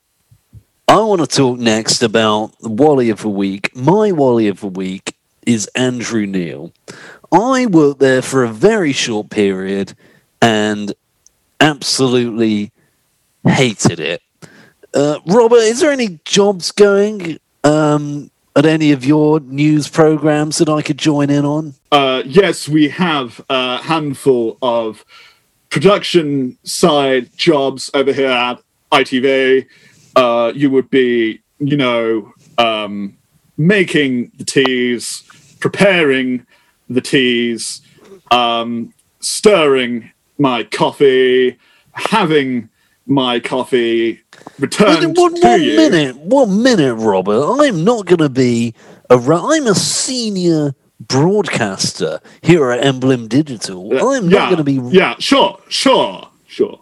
I 0.89 0.99
want 0.99 1.21
to 1.21 1.27
talk 1.27 1.59
next 1.59 2.03
about 2.03 2.59
the 2.59 2.69
Wally 2.69 3.09
of 3.09 3.21
the 3.21 3.29
Week. 3.29 3.73
My 3.73 4.11
Wally 4.11 4.49
of 4.49 4.59
the 4.59 4.67
Week 4.67 5.15
is 5.45 5.67
Andrew 5.75 6.25
Neil. 6.25 6.73
I 7.31 7.67
worked 7.67 7.99
there 8.01 8.21
for 8.21 8.43
a 8.43 8.49
very 8.49 8.91
short 8.91 9.29
period 9.29 9.93
and 10.41 10.93
absolutely 11.63 12.71
hated 13.45 13.99
it. 13.99 14.21
Uh, 14.93 15.19
Robert, 15.25 15.55
is 15.55 15.79
there 15.79 15.91
any 15.91 16.19
jobs 16.25 16.71
going 16.71 17.39
um, 17.63 18.29
at 18.55 18.65
any 18.65 18.91
of 18.91 19.03
your 19.05 19.39
news 19.39 19.87
programs 19.87 20.57
that 20.57 20.69
I 20.69 20.81
could 20.81 20.97
join 20.97 21.29
in 21.29 21.45
on? 21.45 21.73
Uh, 21.91 22.21
yes, 22.25 22.67
we 22.67 22.89
have 22.89 23.41
a 23.49 23.77
handful 23.77 24.57
of 24.61 25.03
production 25.69 26.57
side 26.63 27.35
jobs 27.37 27.89
over 27.93 28.11
here 28.13 28.29
at 28.29 28.61
ITV. 28.91 29.65
Uh, 30.15 30.51
you 30.53 30.69
would 30.69 30.89
be, 30.89 31.41
you 31.59 31.77
know, 31.77 32.31
um, 32.57 33.17
making 33.57 34.31
the 34.37 34.43
teas, 34.43 35.23
preparing 35.59 36.45
the 36.89 37.01
teas, 37.01 37.81
um, 38.31 38.93
stirring 39.21 40.11
my 40.37 40.63
coffee, 40.63 41.57
having 41.93 42.69
my 43.05 43.39
coffee 43.39 44.21
returned 44.59 45.15
one, 45.17 45.35
to 45.35 45.41
one 45.47 45.61
you. 45.61 45.75
minute, 45.75 46.17
one 46.17 46.63
minute, 46.63 46.95
Robert. 46.95 47.43
I'm 47.59 47.83
not 47.83 48.05
going 48.05 48.19
to 48.19 48.29
be 48.29 48.73
a. 49.09 49.17
ru- 49.17 49.53
I'm 49.53 49.67
a 49.67 49.75
senior 49.75 50.73
broadcaster 50.99 52.19
here 52.41 52.71
at 52.71 52.85
Emblem 52.85 53.27
Digital. 53.27 53.91
Uh, 53.93 54.15
I'm 54.17 54.29
yeah, 54.29 54.39
not 54.39 54.45
going 54.45 54.57
to 54.57 54.63
be. 54.63 54.95
Yeah, 54.95 55.15
sure, 55.19 55.59
sure, 55.67 56.29
sure, 56.47 56.79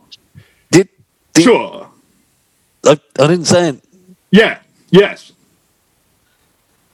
Did, 0.72 0.90
did, 1.34 1.44
sure. 1.44 1.90
I, 2.86 2.92
I 3.20 3.28
didn't 3.28 3.46
say 3.46 3.70
it. 3.70 3.84
Yeah, 4.32 4.60
yes. 4.92 5.32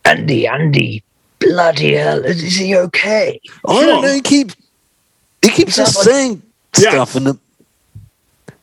Andy, 0.06 0.48
Andy, 0.48 1.04
bloody 1.40 1.94
hell, 1.94 2.24
is 2.24 2.42
is 2.42 2.56
he 2.56 2.76
okay? 2.78 3.40
I 3.68 3.86
don't 3.86 4.02
know. 4.02 4.14
He 4.14 4.22
keeps. 4.22 4.56
He 5.42 5.50
keeps 5.50 5.76
just 5.76 5.98
like- 5.98 6.06
saying 6.06 6.42
Yes. 6.80 6.94
stuff, 6.94 7.16
and 7.16 7.26
the, 7.28 7.40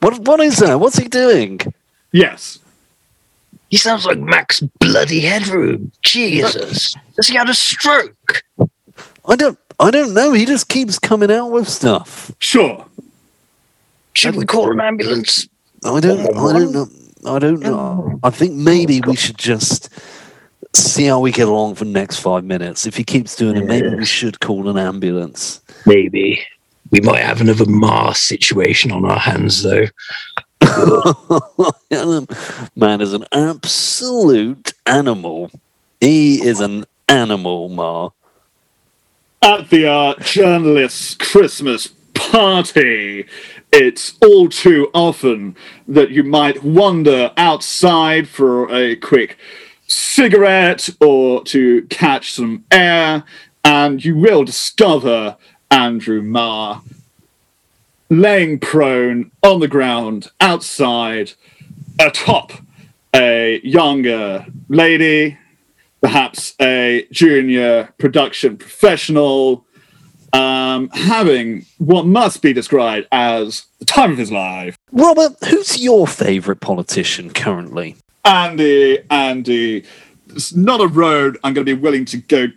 what? 0.00 0.18
What 0.21 0.40
is 0.40 0.59
that? 0.59 0.80
What's 0.80 0.97
he 0.97 1.09
doing? 1.09 1.61
Yes. 2.12 2.59
He 3.71 3.76
sounds 3.76 4.06
like 4.06 4.18
Max 4.18 4.61
Bloody 4.78 5.21
Headroom. 5.21 5.90
Jesus. 6.02 6.94
Has 7.16 7.26
he 7.26 7.37
had 7.37 7.49
a 7.49 7.54
stroke? 7.54 8.42
I 9.26 9.37
don't. 9.37 9.59
I 9.80 9.90
don't 9.90 10.14
know. 10.14 10.33
He 10.33 10.44
just 10.44 10.68
keeps 10.68 10.99
coming 10.99 11.30
out 11.30 11.50
with 11.50 11.68
stuff. 11.68 12.30
Sure. 12.38 12.85
Should 14.12 14.37
we 14.37 14.44
call 14.44 14.71
an 14.71 14.80
ambulance? 14.80 15.49
I 15.85 15.99
don't. 16.00 16.21
I 16.21 16.52
don't 16.52 16.73
know. 16.73 16.88
I 17.26 17.38
don't 17.38 17.61
know. 17.61 18.21
I 18.23 18.30
think 18.30 18.52
maybe 18.54 19.00
we 19.00 19.16
should 19.16 19.38
just 19.38 19.88
see 20.75 21.06
how 21.06 21.21
we 21.21 21.33
get 21.33 21.49
along 21.49 21.75
for 21.76 21.85
the 21.85 21.90
next 21.90 22.18
five 22.21 22.44
minutes. 22.44 22.87
If 22.87 22.97
he 22.97 23.04
keeps 23.04 23.35
doing 23.35 23.56
it, 23.56 23.64
maybe 23.64 23.88
we 23.88 24.04
should 24.04 24.40
call 24.40 24.68
an 24.68 24.78
ambulance. 24.78 25.61
Maybe. 25.87 26.44
We 26.91 27.00
might 27.00 27.23
have 27.23 27.41
another 27.41 27.67
Mars 27.67 28.19
situation 28.19 28.93
on 28.93 29.05
our 29.05 29.19
hands, 29.19 29.62
though. 29.62 29.87
Man 32.76 33.00
is 33.00 33.12
an 33.12 33.25
absolute 33.33 34.73
animal. 34.87 35.50
He 36.00 36.43
is 36.43 36.61
an 36.61 36.85
animal, 37.09 37.69
Ma. 37.69 38.11
At 39.43 39.71
the 39.71 39.91
uh, 39.91 40.14
journalist's 40.21 41.14
Christmas 41.14 41.88
party, 42.14 43.26
it's 43.73 44.17
all 44.23 44.49
too 44.49 44.91
often 44.95 45.57
that 45.88 46.11
you 46.11 46.23
might 46.23 46.62
wander 46.62 47.33
outside 47.37 48.29
for 48.29 48.73
a 48.73 48.97
quick 48.97 49.37
cigarette 49.87 50.88
or 51.00 51.43
to 51.45 51.83
catch 51.91 52.33
some 52.33 52.64
air, 52.71 53.25
and 53.64 54.05
you 54.05 54.17
will 54.17 54.45
discover 54.45 55.37
Andrew 55.71 56.23
Marr 56.23 56.83
laying 58.11 58.59
prone 58.59 59.30
on 59.42 59.61
the 59.61 59.68
ground 59.68 60.30
outside 60.40 61.33
atop 61.99 62.52
a 63.14 63.61
younger 63.62 64.47
lady, 64.68 65.38
perhaps 66.00 66.54
a 66.61 67.06
junior 67.11 67.92
production 67.99 68.56
professional, 68.56 69.64
um, 70.33 70.88
having 70.90 71.64
what 71.78 72.06
must 72.06 72.42
be 72.42 72.52
described 72.52 73.06
as 73.12 73.66
the 73.78 73.85
time 73.85 74.11
of 74.11 74.18
his 74.18 74.33
life. 74.33 74.76
Robert, 74.90 75.33
who's 75.49 75.80
your 75.80 76.06
favourite 76.06 76.61
politician 76.61 77.30
currently? 77.30 77.97
Andy, 78.25 78.99
Andy, 79.11 79.85
it's 80.28 80.54
not 80.54 80.80
a 80.80 80.88
road 80.88 81.38
I'm 81.44 81.54
going 81.54 81.66
to 81.66 81.76
be 81.76 81.80
willing 81.80 82.04
to 82.06 82.16
go 82.16 82.49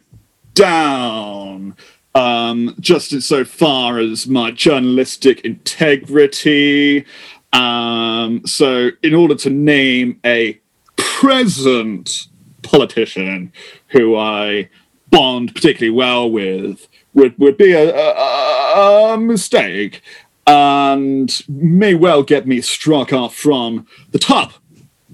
down. 0.54 1.76
Um, 2.18 2.74
just 2.80 3.14
in 3.14 3.22
so 3.22 3.46
far 3.46 4.00
as 4.00 4.26
my 4.26 4.50
journalistic 4.50 5.42
integrity. 5.42 7.06
Um, 7.54 8.42
so, 8.44 8.90
in 9.04 9.14
order 9.14 9.36
to 9.36 9.52
name 9.52 10.20
a 10.26 10.60
present 10.96 12.28
politician 12.64 13.54
who 13.90 14.16
I 14.16 14.68
bond 15.12 15.54
particularly 15.54 15.96
well 15.96 16.28
with, 16.28 16.88
would, 17.14 17.38
would 17.38 17.56
be 17.56 17.74
a, 17.74 17.96
a, 17.96 19.14
a 19.14 19.18
mistake 19.20 20.02
and 20.48 21.44
may 21.48 21.94
well 21.94 22.24
get 22.24 22.48
me 22.48 22.62
struck 22.62 23.14
off 23.14 23.36
from 23.36 23.86
the 24.10 24.20
top 24.20 24.54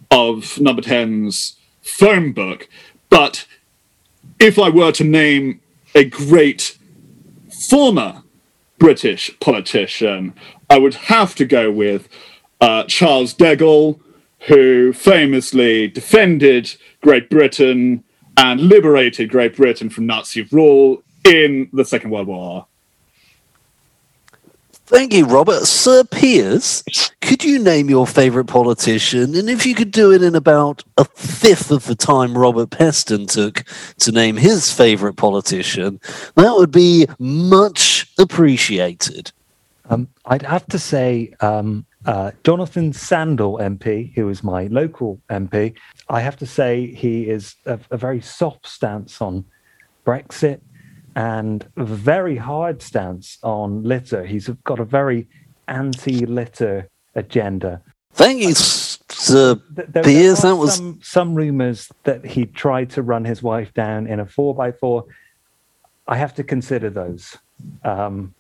of 0.10 0.57
number 0.57 0.81
10's 0.81 1.57
phone 1.81 2.31
book. 2.31 2.69
But 3.10 3.45
if 4.39 4.57
I 4.57 4.69
were 4.69 4.93
to 4.93 5.03
name 5.03 5.60
a 5.95 6.05
great 6.05 6.77
former 7.70 8.24
British 8.79 9.32
politician, 9.39 10.34
I 10.70 10.77
would 10.77 10.96
have 10.96 11.36
to 11.36 11.46
go 11.46 11.72
with 11.72 12.10
uh, 12.62 12.84
Charles 12.86 13.34
de 13.34 13.55
Gaulle, 13.55 14.00
who 14.48 14.93
famously 14.93 15.88
defended 15.88 16.75
Great 17.01 17.29
Britain 17.29 18.03
and 18.38 18.60
liberated 18.60 19.29
Great 19.29 19.55
Britain 19.55 19.89
from 19.89 20.05
Nazi 20.05 20.41
rule 20.51 21.03
in 21.25 21.70
the 21.72 21.86
Second 21.86 22.10
World 22.10 22.27
War. 22.27 22.67
Thank 24.85 25.13
you, 25.13 25.25
Robert. 25.25 25.65
Sir 25.65 26.03
Piers, 26.03 26.83
could 27.21 27.41
you 27.41 27.57
name 27.57 27.89
your 27.89 28.05
favourite 28.05 28.47
politician? 28.47 29.33
And 29.33 29.49
if 29.49 29.65
you 29.65 29.75
could 29.75 29.91
do 29.91 30.11
it 30.11 30.21
in 30.21 30.35
about 30.35 30.83
a 30.97 31.05
fifth 31.05 31.71
of 31.71 31.85
the 31.85 31.95
time 31.95 32.37
Robert 32.37 32.69
Peston 32.69 33.31
took 33.31 33.63
to 33.99 34.11
name 34.11 34.35
his 34.35 34.73
favourite 34.73 35.15
politician, 35.15 36.01
that 36.35 36.55
would 36.57 36.71
be 36.71 37.07
much 37.17 38.11
appreciated. 38.19 39.31
Um, 39.89 40.09
I'd 40.25 40.41
have 40.41 40.67
to 40.67 40.79
say 40.79 41.33
um, 41.39 41.85
uh, 42.05 42.31
Jonathan 42.43 42.91
Sandal 42.91 43.59
MP, 43.59 44.13
who 44.13 44.27
is 44.27 44.43
my 44.43 44.67
local 44.67 45.17
MP. 45.29 45.75
I 46.09 46.19
have 46.19 46.35
to 46.37 46.45
say 46.45 46.93
he 46.93 47.29
is 47.29 47.55
a, 47.65 47.79
a 47.89 47.95
very 47.95 48.19
soft 48.19 48.67
stance 48.67 49.21
on 49.21 49.45
Brexit 50.05 50.59
and 51.15 51.67
very 51.77 52.38
hard 52.38 52.82
stance 52.82 53.38
on 53.43 53.84
litter. 53.84 54.25
He's 54.25 54.48
got 54.63 54.79
a 54.79 54.86
very 54.86 55.27
anti-litter 55.67 56.89
agenda. 57.15 57.82
Thank 58.13 58.41
you, 58.41 58.53
Sir 58.53 59.55
Th- 59.75 59.88
There, 59.89 60.03
Piers. 60.03 60.41
there 60.41 60.51
That 60.51 60.58
was 60.58 60.75
some, 60.75 61.00
some 61.01 61.36
rumors 61.36 61.91
that 62.04 62.26
he 62.26 62.45
tried 62.45 62.89
to 62.91 63.02
run 63.02 63.26
his 63.26 63.41
wife 63.41 63.73
down 63.73 64.08
in 64.08 64.19
a 64.19 64.26
four 64.26 64.54
by 64.54 64.71
four. 64.71 65.06
I 66.08 66.17
have 66.17 66.34
to 66.36 66.43
consider 66.43 66.89
those, 66.89 67.38
um, 67.84 68.34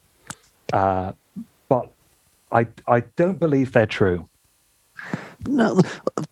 uh, 0.71 1.13
but 1.69 1.91
I 2.51 2.67
I 2.87 3.01
don't 3.15 3.39
believe 3.39 3.71
they're 3.71 3.85
true. 3.85 4.27
No, 5.45 5.81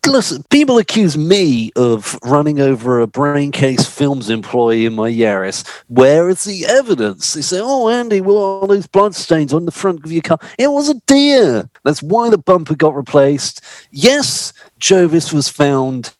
listen, 0.06 0.42
people 0.44 0.78
accuse 0.78 1.18
me 1.18 1.70
of 1.76 2.18
running 2.24 2.60
over 2.60 3.00
a 3.00 3.06
Braincase 3.06 3.86
Films 3.86 4.30
employee 4.30 4.86
in 4.86 4.94
my 4.94 5.10
Yaris. 5.10 5.68
Where 5.88 6.30
is 6.30 6.44
the 6.44 6.64
evidence? 6.64 7.34
They 7.34 7.42
say, 7.42 7.60
oh, 7.62 7.90
Andy, 7.90 8.22
well, 8.22 8.38
all 8.38 8.66
those 8.66 8.86
bloodstains 8.86 9.52
on 9.52 9.66
the 9.66 9.70
front 9.70 10.02
of 10.02 10.10
your 10.10 10.22
car. 10.22 10.38
It 10.58 10.70
was 10.70 10.88
a 10.88 10.94
deer. 11.06 11.68
That's 11.84 12.02
why 12.02 12.30
the 12.30 12.38
bumper 12.38 12.74
got 12.74 12.96
replaced. 12.96 13.60
Yes, 13.90 14.54
Jovis 14.80 15.30
was 15.30 15.46
found 15.46 16.14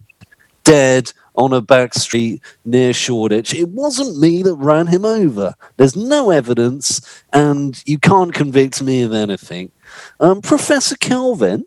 dead 0.64 1.12
on 1.34 1.54
a 1.54 1.62
back 1.62 1.94
street 1.94 2.42
near 2.66 2.92
Shoreditch. 2.92 3.54
It 3.54 3.70
wasn't 3.70 4.18
me 4.18 4.42
that 4.42 4.54
ran 4.56 4.86
him 4.86 5.06
over. 5.06 5.54
There's 5.78 5.96
no 5.96 6.30
evidence, 6.30 7.00
and 7.32 7.82
you 7.86 7.98
can't 7.98 8.34
convict 8.34 8.82
me 8.82 9.00
of 9.02 9.14
anything. 9.14 9.72
Um, 10.20 10.42
Professor 10.42 10.96
Kelvin, 10.96 11.64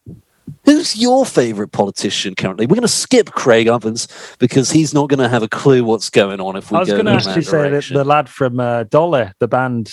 Who's 0.66 0.98
your 0.98 1.26
favourite 1.26 1.72
politician 1.72 2.36
currently? 2.36 2.66
We're 2.66 2.76
going 2.76 2.82
to 2.84 2.88
skip 2.88 3.32
Craig 3.32 3.68
Ovens 3.68 4.08
because 4.40 4.72
he's 4.72 4.94
not 4.94 5.10
going 5.10 5.20
to 5.20 5.30
have 5.30 5.44
a 5.44 5.48
clue 5.48 5.84
what's 5.84 6.10
going 6.10 6.40
on 6.40 6.56
if 6.56 6.72
we 6.72 6.78
I 6.78 6.80
was 6.82 6.90
go 6.90 6.96
going 7.02 7.06
to 7.06 7.12
actually 7.14 7.42
that 7.42 7.44
say 7.46 7.70
that 7.70 7.94
the 7.94 8.04
lad 8.04 8.30
from 8.30 8.60
uh, 8.60 8.84
Dollar, 8.84 9.34
the 9.40 9.48
band, 9.48 9.92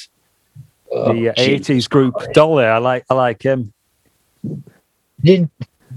Oh, 0.95 1.15
the 1.15 1.31
uh, 1.31 1.35
80s 1.35 1.89
group 1.89 2.15
Dollar. 2.35 2.71
I 2.71 2.79
like 2.79 3.05
I 3.09 3.15
like 3.15 3.43
him. 3.43 3.73
Did, 5.23 5.49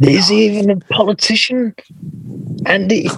is 0.02 0.30
he 0.30 0.46
even 0.46 0.70
a 0.70 0.78
politician? 0.78 1.76
Andy? 2.66 3.10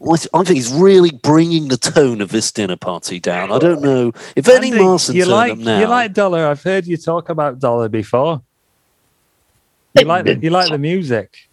Well, 0.00 0.14
I 0.14 0.16
th- 0.18 0.28
I 0.34 0.44
think 0.44 0.56
he's 0.56 0.70
really 0.70 1.12
bringing 1.12 1.68
the 1.68 1.78
tone 1.78 2.20
of 2.20 2.30
this 2.30 2.52
dinner 2.52 2.76
party 2.76 3.18
down. 3.18 3.50
I 3.50 3.58
don't 3.58 3.80
know 3.80 4.12
if 4.36 4.46
Eddie 4.46 4.66
Andy, 4.66 4.78
Marsan 4.80 5.14
you 5.14 5.24
like 5.24 5.52
up 5.52 5.58
now. 5.58 5.80
you 5.80 5.86
like 5.86 6.12
Dollar. 6.12 6.46
I've 6.46 6.62
heard 6.62 6.86
you 6.86 6.98
talk 6.98 7.30
about 7.30 7.58
Dollar 7.58 7.88
before. 7.88 8.42
You 9.94 10.04
like 10.06 10.26
the, 10.26 10.36
you 10.36 10.50
like 10.50 10.70
the 10.70 10.78
music. 10.78 11.48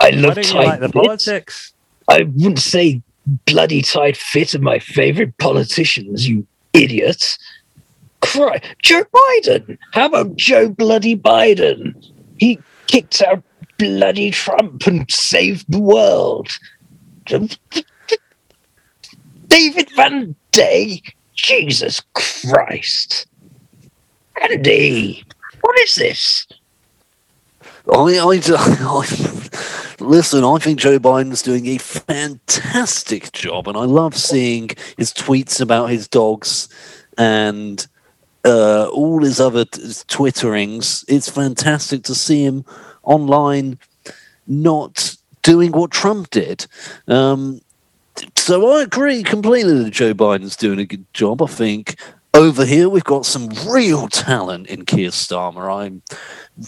I 0.00 0.10
love 0.10 0.34
tight 0.34 0.52
like 0.52 0.80
the 0.80 0.88
politics? 0.88 1.72
I 2.08 2.22
wouldn't 2.24 2.58
say 2.58 3.02
bloody 3.46 3.82
tight 3.82 4.16
fit 4.16 4.54
are 4.54 4.60
my 4.60 4.78
favorite 4.78 5.36
politicians, 5.38 6.28
you 6.28 6.46
idiots. 6.72 7.38
Cry. 8.20 8.60
Joe 8.82 9.04
Biden. 9.04 9.78
How 9.92 10.06
about 10.06 10.36
Joe 10.36 10.68
bloody 10.68 11.16
Biden? 11.16 11.94
He 12.38 12.58
kicked 12.86 13.22
out 13.22 13.42
bloody 13.78 14.30
Trump 14.30 14.86
and 14.86 15.10
saved 15.10 15.66
the 15.68 15.80
world. 15.80 16.48
David 19.48 19.90
Van 19.96 20.34
Day. 20.50 21.02
Jesus 21.34 22.02
Christ. 22.14 23.26
Andy, 24.42 25.24
what 25.60 25.78
is 25.80 25.94
this? 25.94 26.46
I, 27.92 28.18
I, 28.18 28.40
I, 28.48 29.48
listen, 30.00 30.44
I 30.44 30.58
think 30.58 30.80
Joe 30.80 30.98
Biden's 30.98 31.42
doing 31.42 31.66
a 31.66 31.78
fantastic 31.78 33.32
job, 33.32 33.68
and 33.68 33.76
I 33.76 33.84
love 33.84 34.16
seeing 34.16 34.70
his 34.96 35.12
tweets 35.12 35.60
about 35.60 35.90
his 35.90 36.08
dogs 36.08 36.68
and 37.16 37.86
uh, 38.44 38.88
all 38.88 39.22
his 39.22 39.40
other 39.40 39.64
t- 39.64 39.80
twitterings. 39.80 41.04
It's 41.08 41.28
fantastic 41.28 42.02
to 42.04 42.14
see 42.14 42.44
him 42.44 42.64
online 43.02 43.78
not 44.46 45.16
doing 45.42 45.72
what 45.72 45.90
Trump 45.90 46.30
did. 46.30 46.66
Um, 47.06 47.60
so 48.34 48.76
I 48.76 48.82
agree 48.82 49.22
completely 49.22 49.84
that 49.84 49.90
Joe 49.90 50.14
Biden's 50.14 50.56
doing 50.56 50.78
a 50.78 50.86
good 50.86 51.04
job. 51.12 51.42
I 51.42 51.46
think 51.46 51.96
over 52.34 52.64
here 52.64 52.88
we've 52.88 53.04
got 53.04 53.26
some 53.26 53.48
real 53.68 54.08
talent 54.08 54.66
in 54.68 54.84
Keir 54.84 55.10
Starmer. 55.10 55.84
I'm 55.84 56.02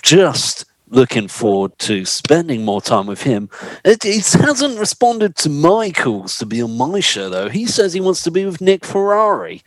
just 0.02 0.64
looking 0.90 1.28
forward 1.28 1.78
to 1.80 2.04
spending 2.04 2.64
more 2.64 2.80
time 2.80 3.06
with 3.06 3.22
him. 3.22 3.48
It, 3.84 4.02
he 4.02 4.18
hasn't 4.18 4.78
responded 4.78 5.36
to 5.36 5.48
my 5.48 5.90
calls 5.90 6.38
to 6.38 6.46
be 6.46 6.62
on 6.62 6.76
my 6.76 7.00
show, 7.00 7.28
though. 7.28 7.48
He 7.48 7.66
says 7.66 7.92
he 7.92 8.00
wants 8.00 8.22
to 8.24 8.30
be 8.30 8.44
with 8.44 8.60
Nick 8.60 8.84
Ferrari. 8.84 9.62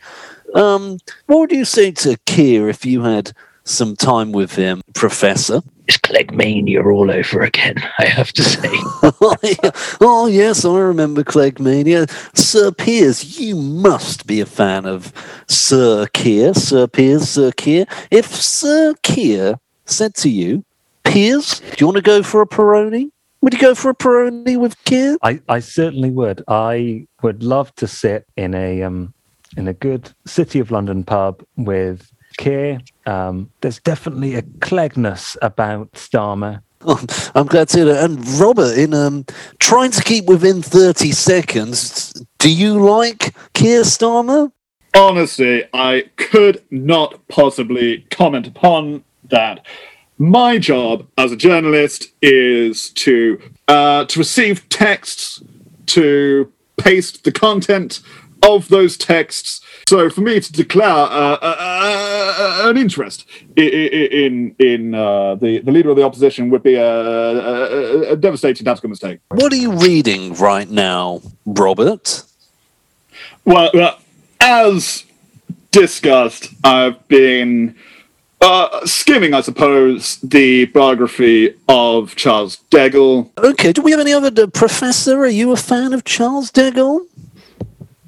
Um, 0.54 0.98
what 1.26 1.38
would 1.38 1.52
you 1.52 1.64
say 1.64 1.90
to 1.92 2.18
Keir 2.26 2.68
if 2.68 2.84
you 2.84 3.02
had 3.02 3.32
some 3.64 3.96
time 3.96 4.32
with 4.32 4.54
him, 4.54 4.82
Professor? 4.94 5.62
it's 5.88 5.96
Cleggmania 5.98 6.84
all 6.84 7.10
over 7.10 7.42
again. 7.42 7.76
I 7.98 8.06
have 8.06 8.32
to 8.34 8.42
say. 8.42 8.68
oh, 8.72 9.36
yeah. 9.42 9.70
Oh, 10.00 10.26
yes, 10.26 10.64
I 10.64 10.78
remember 10.78 11.22
Cleggmania. 11.22 12.08
Sir 12.36 12.70
Piers, 12.70 13.38
you 13.38 13.56
must 13.56 14.26
be 14.26 14.40
a 14.40 14.46
fan 14.46 14.86
of 14.86 15.12
Sir 15.48 16.06
Keir. 16.12 16.54
Sir 16.54 16.86
Piers, 16.86 17.28
Sir 17.28 17.52
Keir. 17.52 17.86
If 18.10 18.26
Sir 18.26 18.94
Keir 19.02 19.58
said 19.84 20.14
to 20.16 20.28
you, 20.28 20.64
Piers, 21.04 21.60
do 21.60 21.76
you 21.78 21.86
want 21.86 21.96
to 21.96 22.02
go 22.02 22.22
for 22.22 22.42
a 22.42 22.46
Peroni? 22.46 23.10
Would 23.40 23.54
you 23.54 23.60
go 23.60 23.74
for 23.74 23.90
a 23.90 23.94
Peroni 23.94 24.56
with 24.56 24.82
Keir? 24.84 25.18
I, 25.22 25.40
I 25.48 25.58
certainly 25.58 26.10
would. 26.10 26.44
I 26.46 27.06
would 27.22 27.42
love 27.42 27.74
to 27.76 27.88
sit 27.88 28.26
in 28.36 28.54
a 28.54 28.82
um 28.82 29.12
in 29.56 29.68
a 29.68 29.74
good 29.74 30.10
City 30.26 30.58
of 30.58 30.70
London 30.70 31.04
pub 31.04 31.44
with 31.56 32.10
Keir. 32.38 32.80
Um, 33.06 33.50
there's 33.60 33.80
definitely 33.80 34.34
a 34.36 34.42
cleggness 34.42 35.36
about 35.42 35.92
Starmer. 35.92 36.62
Oh, 36.84 37.04
I'm 37.34 37.46
glad 37.46 37.68
to 37.70 37.78
hear 37.78 37.86
that. 37.86 38.04
And 38.04 38.26
Robert, 38.40 38.76
in 38.76 38.94
um, 38.94 39.24
trying 39.58 39.90
to 39.92 40.02
keep 40.02 40.26
within 40.26 40.62
30 40.62 41.12
seconds, 41.12 42.12
do 42.38 42.50
you 42.50 42.84
like 42.84 43.34
Keir 43.54 43.82
Starmer? 43.82 44.50
Honestly, 44.94 45.64
I 45.72 46.10
could 46.16 46.62
not 46.70 47.26
possibly 47.28 48.06
comment 48.10 48.46
upon 48.46 49.04
that. 49.24 49.64
My 50.18 50.58
job 50.58 51.06
as 51.18 51.32
a 51.32 51.36
journalist 51.36 52.08
is 52.20 52.90
to 52.90 53.40
uh, 53.68 54.04
to 54.04 54.18
receive 54.18 54.68
texts, 54.68 55.42
to 55.86 56.52
paste 56.76 57.24
the 57.24 57.32
content 57.32 58.00
of 58.42 58.68
those 58.68 58.96
texts. 58.96 59.60
So 59.86 60.10
for 60.10 60.20
me 60.20 60.40
to 60.40 60.52
declare 60.52 60.88
uh, 60.88 61.38
uh, 61.40 61.56
uh, 61.58 62.70
an 62.70 62.76
interest 62.76 63.24
in 63.56 64.54
in 64.58 64.94
uh, 64.94 65.36
the 65.36 65.60
the 65.60 65.72
leader 65.72 65.90
of 65.90 65.96
the 65.96 66.04
opposition 66.04 66.50
would 66.50 66.62
be 66.62 66.74
a, 66.74 66.92
a, 66.92 68.12
a 68.12 68.16
devastating 68.16 68.64
tactical 68.64 68.90
mistake. 68.90 69.20
What 69.30 69.52
are 69.52 69.56
you 69.56 69.72
reading 69.72 70.34
right 70.34 70.68
now, 70.68 71.22
Robert? 71.46 72.24
Well, 73.44 73.70
well, 73.74 73.98
as 74.40 75.04
discussed, 75.70 76.48
I've 76.62 77.08
been 77.08 77.76
uh, 78.42 78.84
skimming, 78.84 79.34
I 79.34 79.40
suppose, 79.40 80.18
the 80.22 80.66
biography 80.66 81.54
of 81.68 82.14
Charles 82.16 82.56
de 82.70 82.90
Gaulle. 82.90 83.30
Okay, 83.38 83.72
do 83.72 83.82
we 83.82 83.92
have 83.92 84.00
any 84.00 84.12
other 84.12 84.42
uh, 84.42 84.46
professor? 84.48 85.20
Are 85.20 85.26
you 85.28 85.52
a 85.52 85.56
fan 85.56 85.92
of 85.92 86.04
Charles 86.04 86.50
de 86.50 86.70
Gaulle? 86.72 87.06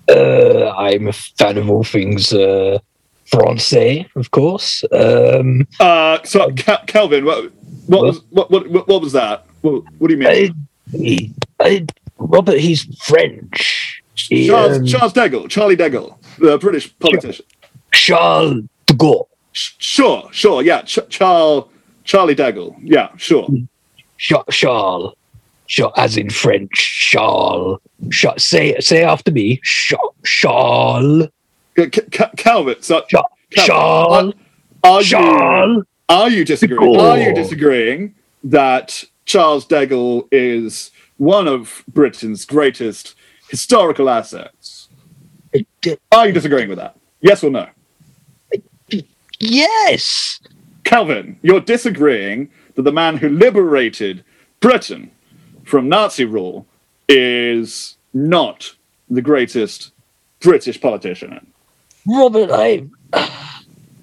Uh, 0.08 0.74
I'm 0.76 1.08
a 1.08 1.12
fan 1.12 1.56
of 1.56 1.70
all 1.70 1.84
things 1.84 2.32
uh, 2.32 2.78
Francais, 3.26 4.06
of 4.16 4.30
course. 4.30 4.84
Um, 4.92 5.66
Uh, 5.80 6.18
so, 6.24 6.50
Cal- 6.52 6.84
Calvin, 6.86 7.24
what, 7.24 7.50
what 7.86 8.02
was 8.02 8.20
what, 8.30 8.50
what 8.50 8.68
what 8.68 8.86
what 8.86 9.00
was 9.00 9.12
that? 9.12 9.46
What, 9.62 9.82
what 9.98 10.08
do 10.08 10.14
you 10.14 10.20
mean? 10.20 10.54
I, 10.92 11.30
I, 11.60 11.86
Robert, 12.18 12.58
he's 12.58 12.84
French. 13.02 14.02
He, 14.14 14.46
Charles, 14.46 14.78
um, 14.78 14.86
Charles 14.86 15.12
de 15.14 15.28
Gaulle, 15.30 15.48
Charlie 15.48 15.76
de 15.76 15.90
Gaulle, 15.90 16.16
the 16.38 16.58
British 16.58 16.96
politician. 16.98 17.44
Charles 17.92 18.64
de 18.86 18.94
Gaulle. 18.94 19.26
Sh- 19.54 19.72
Sure, 19.78 20.28
sure, 20.32 20.62
yeah, 20.62 20.82
Ch- 20.82 20.98
Charles, 21.08 21.68
Charlie 22.04 22.34
de 22.34 22.52
Gaulle, 22.52 22.76
yeah, 22.82 23.08
sure. 23.16 23.48
Cha- 24.18 24.44
Charles. 24.50 25.14
Cha- 25.66 25.92
as 25.96 26.16
in 26.18 26.28
French, 26.28 26.70
Charles. 27.10 27.80
Cha- 28.10 28.36
say 28.36 28.78
say 28.80 29.02
after 29.04 29.30
me. 29.32 29.60
Cha- 29.64 29.96
Charles. 30.24 31.28
C- 31.78 31.88
C- 31.94 32.24
Calvin, 32.36 32.76
so 32.82 33.02
Cha- 33.08 33.22
Calvin, 33.50 33.66
Charles. 33.66 34.34
are 34.82 35.00
you 35.00 35.08
Charles. 35.08 35.84
Are 36.08 36.28
you 36.28 36.44
disagreeing? 36.44 37.00
Are 37.00 37.18
you 37.18 37.34
disagreeing 37.34 38.14
that 38.44 39.04
Charles 39.24 39.64
de 39.66 39.86
Gaulle 39.86 40.28
is 40.30 40.90
one 41.16 41.48
of 41.48 41.82
Britain's 41.88 42.44
greatest 42.44 43.14
historical 43.48 44.10
assets? 44.10 44.88
Are 46.12 46.26
you 46.26 46.32
disagreeing 46.32 46.68
with 46.68 46.78
that? 46.78 46.96
Yes 47.22 47.42
or 47.42 47.50
no? 47.50 47.66
Yes. 49.50 50.40
Calvin, 50.84 51.38
you're 51.42 51.60
disagreeing 51.60 52.50
that 52.74 52.82
the 52.82 52.92
man 52.92 53.16
who 53.16 53.28
liberated 53.28 54.24
Britain 54.60 55.10
from 55.64 55.88
Nazi 55.88 56.24
rule 56.24 56.66
is 57.08 57.96
not 58.14 58.74
the 59.10 59.22
greatest 59.22 59.92
British 60.40 60.80
politician. 60.80 61.46
Robert, 62.06 62.50
I 62.52 62.84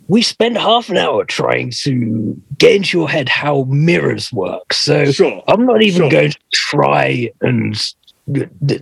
we 0.07 0.21
spent 0.21 0.57
half 0.57 0.89
an 0.89 0.97
hour 0.97 1.23
trying 1.25 1.71
to 1.83 2.39
get 2.57 2.75
into 2.75 2.99
your 2.99 3.09
head 3.09 3.29
how 3.29 3.63
mirrors 3.63 4.31
work. 4.33 4.73
So 4.73 5.11
Sure. 5.11 5.43
I'm 5.47 5.65
not 5.65 5.81
even 5.81 6.01
Sure. 6.01 6.09
going 6.11 6.31
to 6.31 6.39
try 6.53 7.29
and 7.41 7.75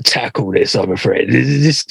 tackle 0.03 0.51
this. 0.51 0.75
I'm 0.75 0.91
afraid. 0.91 1.29
This, 1.31 1.85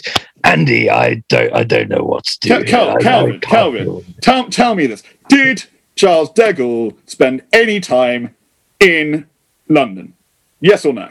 Andy, 0.45 0.91
I 0.91 1.23
don't, 1.29 1.53
I 1.55 1.65
don't 1.65 1.89
know 1.89 2.03
what 2.05 2.25
to 2.25 2.39
do. 2.41 2.49
Cal- 2.49 2.65
Cal- 2.65 2.91
I- 2.91 2.95
I 2.95 2.99
Calvin, 3.03 3.31
can't 3.41 3.43
Calvin, 3.43 4.05
tell, 4.23 4.49
tell 4.49 4.75
me 4.75 4.87
this. 4.87 5.03
Did 5.29 5.65
Charles 5.97 6.31
de 6.33 6.53
Gaulle 6.53 6.95
spend 7.07 7.43
any 7.53 7.81
time 7.81 8.35
in 8.81 9.27
London? 9.69 10.15
Yes 10.61 10.85
or 10.85 10.93
no? 10.93 11.11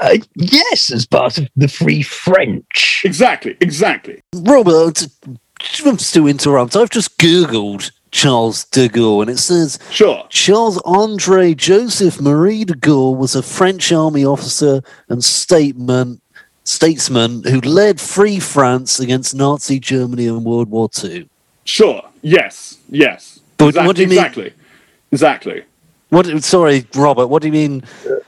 Uh, 0.00 0.16
yes, 0.34 0.90
as 0.90 1.06
part 1.06 1.38
of 1.38 1.48
the 1.56 1.68
Free 1.68 2.02
French. 2.02 3.02
Exactly, 3.04 3.56
exactly. 3.60 4.20
Robert, 4.34 5.06
just 5.60 6.14
to 6.14 6.26
interrupt, 6.26 6.74
I've 6.74 6.90
just 6.90 7.16
Googled 7.18 7.92
Charles 8.24 8.64
de 8.66 8.88
Gaulle 8.88 9.22
and 9.22 9.30
it 9.30 9.38
says 9.38 9.76
Sure. 9.90 10.24
Charles 10.28 10.80
Andre 10.84 11.52
Joseph 11.52 12.20
Marie 12.20 12.64
de 12.64 12.74
Gaulle 12.74 13.16
was 13.16 13.34
a 13.34 13.42
French 13.42 13.90
army 13.90 14.24
officer 14.24 14.80
and 15.08 15.22
statesman, 15.24 16.20
statesman 16.62 17.42
who 17.42 17.60
led 17.62 18.00
Free 18.00 18.38
France 18.38 19.00
against 19.00 19.34
Nazi 19.34 19.80
Germany 19.80 20.26
in 20.26 20.44
World 20.44 20.70
War 20.70 20.88
II. 21.02 21.28
Sure. 21.64 22.02
Yes. 22.22 22.78
Yes. 22.88 23.40
But 23.56 23.70
Exact- 23.70 23.86
what 23.88 23.96
do 23.96 24.02
you 24.02 24.08
mean- 24.08 24.18
Exactly. 24.18 24.52
Exactly. 25.10 25.62
What? 26.10 26.44
Sorry, 26.44 26.86
Robert. 26.94 27.26
What 27.26 27.42
do 27.42 27.48
you 27.48 27.52
mean? 27.52 27.82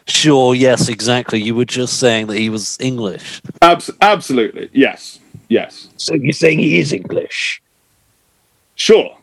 Sure. 0.09 0.53
Yes. 0.57 0.89
Exactly. 0.89 1.41
You 1.41 1.55
were 1.55 1.65
just 1.65 2.01
saying 2.01 2.27
that 2.27 2.39
he 2.39 2.49
was 2.51 2.77
English. 2.81 3.41
Abs- 3.63 3.91
absolutely. 4.01 4.69
Yes. 4.73 5.21
Yes. 5.49 5.89
So 5.97 6.15
you're 6.15 6.33
saying 6.33 6.59
he 6.59 6.81
is 6.81 6.93
English, 6.93 7.63
Sure. 8.75 9.17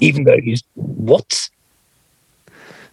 Even 0.00 0.24
though 0.24 0.40
he's 0.40 0.62
what? 0.74 1.48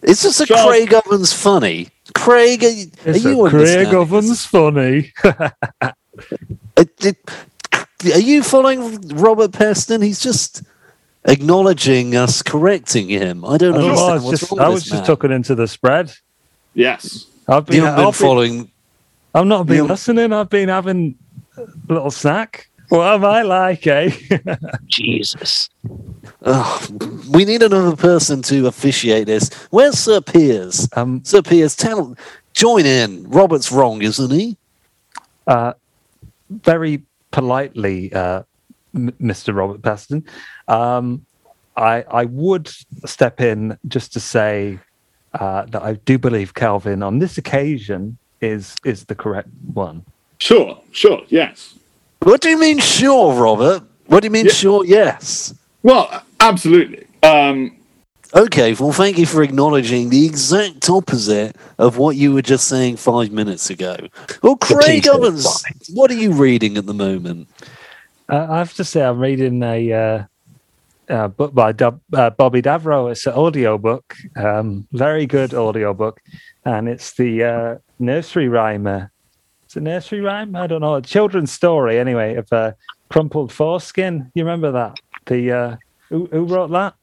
Is 0.02 0.22
this 0.22 0.40
a 0.40 0.46
Charles- 0.46 0.66
Craig 0.66 0.92
Evans 0.92 1.32
funny? 1.32 1.88
Craig, 2.14 2.64
are, 2.64 2.68
you- 2.70 2.90
are 3.06 3.16
you 3.16 3.46
a 3.46 3.50
Craig 3.50 3.86
understanding 3.86 3.94
Ovens 3.96 4.46
funny. 4.46 5.12
Uh, 6.76 6.84
did- 6.98 7.16
are 8.12 8.18
you 8.20 8.42
following 8.42 9.00
Robert 9.08 9.52
Peston? 9.52 10.02
He's 10.02 10.20
just 10.20 10.62
acknowledging 11.24 12.16
us 12.16 12.42
correcting 12.42 13.08
him. 13.08 13.44
I 13.44 13.56
don't 13.56 13.74
I, 13.74 13.78
don't 13.78 13.94
know, 13.94 14.06
I 14.06 14.14
was 14.14 14.22
what's 14.24 14.40
just, 14.40 14.52
wrong 14.52 14.60
I 14.60 14.68
was 14.68 14.82
just 14.84 14.94
man. 14.94 15.04
tucking 15.04 15.30
into 15.32 15.54
the 15.54 15.66
spread. 15.68 16.12
Yes. 16.74 17.26
I've 17.48 17.64
been, 17.66 17.80
been 17.80 17.88
I've 17.88 17.96
been- 17.96 18.12
following. 18.12 18.70
I've 19.34 19.46
not 19.46 19.66
been 19.66 19.86
listening. 19.86 20.32
I've 20.32 20.50
been 20.50 20.68
having 20.68 21.14
a 21.56 21.66
little 21.88 22.10
snack. 22.10 22.68
What 22.92 23.14
am 23.14 23.24
I 23.24 23.40
like, 23.40 23.86
eh? 23.86 24.10
Jesus. 24.86 25.70
Ugh, 26.42 27.02
we 27.30 27.46
need 27.46 27.62
another 27.62 27.96
person 27.96 28.42
to 28.42 28.66
officiate 28.66 29.24
this. 29.28 29.48
Where's 29.70 29.98
Sir 29.98 30.20
Piers? 30.20 30.86
um, 30.94 31.24
Sir 31.24 31.40
Piers, 31.40 31.74
tell, 31.74 32.14
join 32.52 32.84
in. 32.84 33.24
Robert's 33.30 33.72
wrong, 33.72 34.02
isn't 34.02 34.30
he? 34.30 34.58
uh, 35.46 35.72
very 36.50 37.02
politely, 37.30 38.12
uh, 38.12 38.42
M- 38.94 39.12
Mr. 39.12 39.54
Robert 39.56 39.80
Peston, 39.80 40.22
um, 40.68 41.24
I, 41.74 42.02
I 42.10 42.26
would 42.26 42.68
step 43.06 43.40
in 43.40 43.78
just 43.88 44.12
to 44.12 44.20
say 44.20 44.78
uh, 45.32 45.64
that 45.64 45.82
I 45.82 45.94
do 45.94 46.18
believe 46.18 46.52
Calvin 46.52 47.02
on 47.02 47.20
this 47.20 47.38
occasion 47.38 48.18
is 48.42 48.76
is 48.84 49.06
the 49.06 49.14
correct 49.14 49.48
one. 49.72 50.04
Sure. 50.36 50.78
Sure. 50.90 51.22
Yes. 51.28 51.78
What 52.22 52.40
do 52.40 52.50
you 52.50 52.58
mean, 52.58 52.78
sure, 52.78 53.34
Robert? 53.34 53.82
What 54.06 54.20
do 54.20 54.26
you 54.26 54.30
mean, 54.30 54.46
Yeah. 54.46 54.52
sure, 54.52 54.84
yes? 54.84 55.54
Well, 55.82 56.22
absolutely. 56.40 57.06
Um, 57.22 57.72
Okay, 58.34 58.72
well, 58.72 58.92
thank 58.92 59.18
you 59.18 59.26
for 59.26 59.42
acknowledging 59.42 60.08
the 60.08 60.24
exact 60.24 60.88
opposite 60.88 61.54
of 61.76 61.98
what 61.98 62.16
you 62.16 62.32
were 62.32 62.40
just 62.40 62.66
saying 62.66 62.96
five 62.96 63.30
minutes 63.30 63.68
ago. 63.68 63.94
Well, 64.42 64.56
Craig 64.56 65.02
please 65.02 65.06
Evans, 65.06 65.62
what 65.92 66.10
are 66.10 66.14
you 66.14 66.32
reading 66.32 66.78
at 66.78 66.86
the 66.86 66.94
moment? 66.94 67.48
Uh, 68.30 68.46
I 68.48 68.56
have 68.56 68.72
to 68.74 68.84
say, 68.84 69.02
I'm 69.02 69.18
reading 69.18 69.62
a 69.62 69.92
uh, 69.92 70.24
uh, 71.10 71.28
book 71.28 71.52
by 71.52 71.72
Dub, 71.72 72.00
uh, 72.14 72.30
Bobby 72.30 72.62
Davro. 72.62 73.10
It's 73.10 73.26
an 73.26 73.34
audio 73.34 73.76
book, 73.76 74.16
um, 74.36 74.88
very 74.92 75.26
good 75.26 75.52
audio 75.52 75.92
book, 75.92 76.18
and 76.64 76.88
it's 76.88 77.12
the 77.12 77.44
uh, 77.44 77.78
nursery 77.98 78.48
rhyme. 78.48 79.10
Uh, 79.72 79.74
it's 79.74 79.76
a 79.76 79.80
nursery 79.80 80.20
rhyme. 80.20 80.54
I 80.54 80.66
don't 80.66 80.80
know, 80.80 80.96
a 80.96 81.02
children's 81.02 81.50
story 81.50 81.98
anyway 81.98 82.34
of 82.34 82.52
uh, 82.52 82.72
crumpled 83.08 83.52
foreskin. 83.52 84.30
You 84.34 84.44
remember 84.44 84.72
that? 84.72 84.98
The 85.26 85.52
uh, 85.52 85.76
who, 86.08 86.28
who 86.30 86.44
wrote 86.44 86.70
that? 86.70 86.94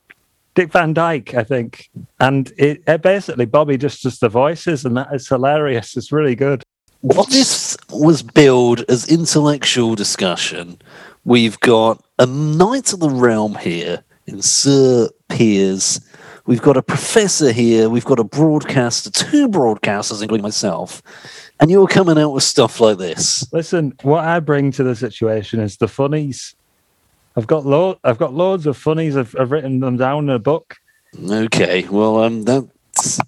Dick 0.55 0.71
Van 0.71 0.93
Dyke, 0.93 1.33
I 1.35 1.43
think. 1.43 1.89
And 2.19 2.51
it, 2.57 2.83
it 2.85 3.01
basically 3.01 3.45
Bobby 3.45 3.77
just 3.77 4.03
does 4.03 4.19
the 4.19 4.29
voices, 4.29 4.85
and 4.85 4.95
that 4.97 5.13
is 5.13 5.27
hilarious. 5.27 5.95
It's 5.95 6.11
really 6.11 6.35
good. 6.35 6.63
What 7.01 7.29
this 7.29 7.77
was 7.91 8.21
billed 8.21 8.83
as 8.89 9.07
intellectual 9.07 9.95
discussion, 9.95 10.79
we've 11.23 11.59
got 11.61 12.03
a 12.19 12.25
knight 12.25 12.91
of 12.93 12.99
the 12.99 13.09
realm 13.09 13.55
here 13.55 14.03
in 14.27 14.41
Sir 14.41 15.09
Piers. 15.29 16.01
We've 16.45 16.61
got 16.61 16.77
a 16.77 16.81
professor 16.81 17.51
here. 17.51 17.89
We've 17.89 18.05
got 18.05 18.19
a 18.19 18.23
broadcaster, 18.23 19.11
two 19.11 19.47
broadcasters, 19.47 20.21
including 20.21 20.43
myself. 20.43 21.01
And 21.59 21.69
you're 21.69 21.87
coming 21.87 22.17
out 22.17 22.31
with 22.31 22.43
stuff 22.43 22.79
like 22.79 22.97
this. 22.97 23.51
Listen, 23.51 23.93
what 24.01 24.23
I 24.23 24.39
bring 24.39 24.71
to 24.73 24.83
the 24.83 24.95
situation 24.95 25.59
is 25.59 25.77
the 25.77 25.87
funnies. 25.87 26.55
I've 27.35 27.47
got 27.47 27.65
lo- 27.65 27.99
I've 28.03 28.17
got 28.17 28.33
loads 28.33 28.65
of 28.65 28.77
funnies. 28.77 29.17
I've, 29.17 29.35
I've 29.37 29.51
written 29.51 29.79
them 29.79 29.97
down 29.97 30.25
in 30.25 30.29
a 30.29 30.39
book. 30.39 30.77
Okay, 31.29 31.87
well, 31.89 32.23
um, 32.23 32.43
that's 32.43 33.19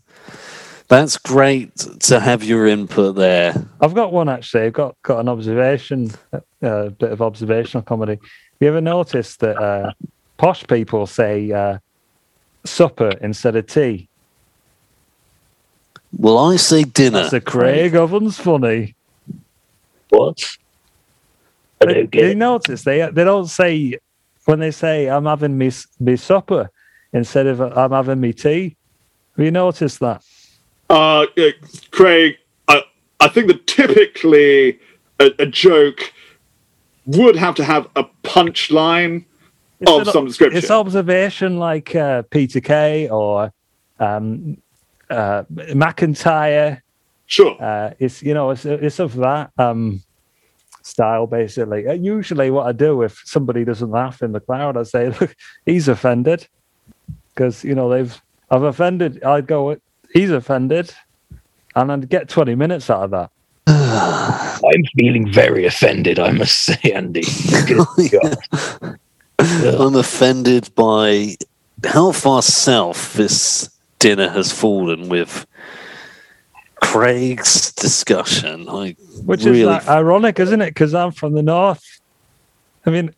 that's 0.88 1.18
great 1.18 1.76
to 1.76 2.20
have 2.20 2.44
your 2.44 2.68
input 2.68 3.16
there. 3.16 3.54
I've 3.80 3.94
got 3.94 4.12
one 4.12 4.30
actually. 4.30 4.64
I've 4.64 4.74
got 4.74 4.96
got 5.04 5.20
an 5.20 5.30
observation, 5.30 6.12
uh, 6.34 6.40
a 6.62 6.90
bit 6.90 7.12
of 7.12 7.22
observational 7.22 7.84
comedy. 7.84 8.20
You 8.60 8.68
ever 8.68 8.82
noticed 8.82 9.40
that 9.40 9.58
uh, 9.58 9.92
posh 10.38 10.66
people 10.68 11.08
say 11.08 11.52
uh, 11.52 11.80
supper 12.66 13.12
instead 13.22 13.56
of 13.56 13.68
tea? 13.68 14.10
Well, 16.18 16.38
I 16.38 16.56
say 16.58 16.84
dinner. 16.84 17.22
That's 17.22 17.34
a 17.34 17.42
Craig 17.42 17.96
Ovens 17.96 18.38
funny. 18.38 18.96
What? 20.10 20.44
I 21.82 21.86
They, 21.86 21.94
don't 21.94 22.12
get 22.12 22.22
they 22.22 22.32
it. 22.32 22.38
notice 22.38 22.84
they 22.84 23.10
they 23.12 23.24
don't 23.24 23.48
say 23.48 23.98
when 24.46 24.60
they 24.60 24.72
say 24.72 25.08
I'm 25.08 25.26
having 25.26 25.58
me 25.58 25.72
me 26.00 26.16
supper 26.18 26.70
instead 27.14 27.48
of 27.48 27.62
I'm 27.62 27.92
having 27.92 28.20
me 28.20 28.34
tea. 28.34 28.76
Have 29.38 29.46
you 29.46 29.52
noticed 29.52 30.00
that? 30.02 30.24
Uh, 30.90 31.26
yeah, 31.38 31.52
Craig, 31.92 32.36
I, 32.68 32.84
I 33.22 33.30
think 33.30 33.48
that 33.48 33.66
typically 33.66 34.78
a, 35.20 35.32
a 35.40 35.46
joke 35.46 36.12
would 37.06 37.38
have 37.38 37.56
to 37.56 37.64
have 37.64 37.88
a 37.96 38.04
punchline 38.24 39.24
of 39.88 40.06
an- 40.06 40.14
some 40.14 40.26
description. 40.26 40.58
It's 40.58 40.70
observation 40.70 41.58
like 41.58 41.96
uh, 41.96 42.24
Peter 42.24 42.60
Kay 42.60 43.08
or 43.10 43.54
um, 44.02 44.58
uh, 45.12 45.44
McIntyre. 45.52 46.82
Sure. 47.28 47.62
Uh, 47.62 47.94
it's 48.00 48.24
you 48.24 48.34
know 48.34 48.50
it's 48.52 48.66
it's 48.66 49.00
of 49.00 49.16
that 49.18 49.52
um, 49.58 50.02
style 50.82 51.28
basically. 51.28 51.88
Uh, 51.88 51.94
usually, 51.94 52.50
what 52.50 52.68
I 52.68 52.72
do 52.72 53.04
if 53.04 53.22
somebody 53.26 53.64
doesn't 53.64 53.92
laugh 53.92 54.22
in 54.22 54.32
the 54.32 54.40
crowd, 54.40 54.78
I 54.78 54.84
say, 54.84 55.10
"Look, 55.20 55.36
he's 55.66 55.88
offended," 55.88 56.48
because 57.34 57.64
you 57.64 57.76
know 57.76 57.90
they've 57.90 58.22
I've 58.50 58.64
offended. 58.64 59.24
I'd 59.24 59.48
go, 59.48 59.78
"He's 60.14 60.32
offended," 60.32 60.94
and 61.76 61.92
I'd 61.92 62.10
get 62.10 62.30
twenty 62.30 62.56
minutes 62.56 62.90
out 62.90 63.04
of 63.04 63.12
that. 63.12 63.32
I'm 63.68 64.84
feeling 64.98 65.32
very 65.32 65.66
offended, 65.66 66.20
I 66.20 66.32
must 66.32 66.60
say, 66.64 66.92
Andy. 66.92 67.24
I'm 69.40 69.96
offended 69.96 70.70
by 70.76 71.36
how 71.84 72.12
far 72.12 72.42
south 72.42 73.14
this 73.14 73.70
dinner 74.02 74.30
has 74.30 74.52
fallen 74.52 75.08
with 75.08 75.46
Craig's 76.82 77.72
discussion. 77.74 78.68
I 78.68 78.96
Which 79.26 79.46
really 79.46 79.62
is 79.62 79.68
like, 79.68 79.88
ironic, 79.88 80.40
isn't 80.40 80.60
it? 80.60 80.72
Because 80.72 80.94
I'm 80.94 81.12
from 81.12 81.34
the 81.34 81.44
north. 81.44 82.02
I 82.86 82.90
mean, 82.90 83.14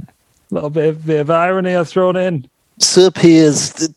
a 0.00 0.54
little 0.54 0.70
bit 0.70 0.88
of, 0.88 1.04
bit 1.04 1.20
of 1.20 1.30
irony 1.30 1.74
I've 1.74 1.88
thrown 1.88 2.16
in. 2.16 2.48
Sir 2.78 3.10
Piers, 3.10 3.72
th- 3.74 3.90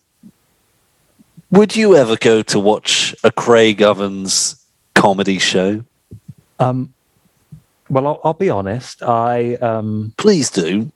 would 1.51 1.75
you 1.75 1.95
ever 1.95 2.17
go 2.17 2.41
to 2.41 2.59
watch 2.59 3.15
a 3.23 3.31
Craig 3.31 3.83
Ovens 3.83 4.55
comedy 4.95 5.37
show? 5.37 5.83
Um, 6.59 6.93
well, 7.89 8.07
I'll, 8.07 8.21
I'll 8.23 8.33
be 8.33 8.49
honest. 8.49 9.03
I 9.03 9.53
um, 9.55 10.13
Please 10.17 10.49
do. 10.49 10.91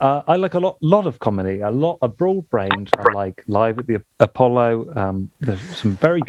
Uh, 0.00 0.22
I 0.26 0.36
like 0.36 0.54
a 0.54 0.58
lot, 0.58 0.76
lot 0.80 1.06
of 1.06 1.18
comedy, 1.18 1.60
a 1.60 1.70
lot, 1.70 1.98
a 2.02 2.08
broad 2.08 2.44
range. 2.50 2.90
I 2.98 3.12
like 3.12 3.44
live 3.46 3.78
at 3.78 3.86
the 3.86 4.02
Apollo. 4.20 4.92
Um, 4.96 5.30
there's 5.40 5.60
some 5.76 5.96
very, 5.96 6.22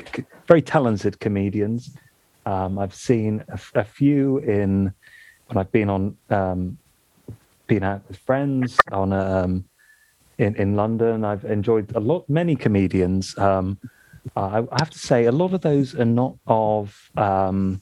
very 0.48 0.62
talented 0.62 1.20
comedians. 1.20 1.92
Um, 2.46 2.78
I've 2.78 2.94
seen 2.94 3.44
a 3.74 3.84
few 3.84 4.38
in 4.40 4.94
when 5.48 5.58
I've 5.58 5.72
been 5.72 5.90
on, 5.90 6.16
um, 6.30 6.78
been 7.68 7.84
out 7.84 8.02
with 8.08 8.18
friends 8.18 8.78
on 8.92 9.12
um, 9.14 9.66
in 10.38 10.56
in 10.56 10.76
London. 10.76 11.26
I've 11.26 11.46
enjoyed 11.46 11.92
a 11.96 12.00
lot, 12.00 12.30
many 12.30 12.56
comedians. 12.56 13.36
Um, 13.38 13.80
I, 14.36 14.60
I 14.60 14.78
have 14.78 14.92
to 14.92 15.00
say, 15.00 15.26
a 15.26 15.32
lot 15.32 15.54
of 15.54 15.62
those 15.62 15.96
are 15.96 16.06
not 16.06 16.36
of 16.46 17.10
um, 17.18 17.82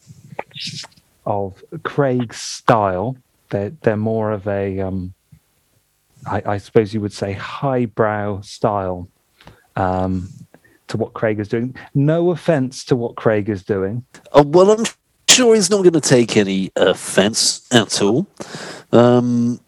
of 1.26 1.62
Craig's 1.84 2.40
style. 2.40 3.18
They're 3.50 3.72
they're 3.82 3.98
more 3.98 4.32
of 4.32 4.48
a 4.48 4.80
um, 4.80 5.14
I, 6.28 6.42
I 6.46 6.58
suppose 6.58 6.94
you 6.94 7.02
would 7.02 7.14
say 7.14 7.34
highbrow 7.34 8.42
style 8.42 9.08
um, 9.76 10.30
to 10.88 10.98
what 10.98 11.14
Craig 11.14 11.40
is 11.40 11.48
doing. 11.48 11.76
No 11.96 12.32
offense 12.32 12.84
to 12.86 12.96
what 12.96 13.16
Craig 13.16 13.50
is 13.50 13.64
doing. 13.64 14.06
Uh, 14.32 14.44
well, 14.46 14.72
I'm 14.72 14.86
sure 15.30 15.56
he's 15.56 15.70
not 15.70 15.82
going 15.82 15.94
to 15.94 16.02
take 16.02 16.38
any 16.38 16.72
offence 16.76 17.68
at 17.74 18.02
all. 18.02 18.28
Um, 18.92 19.60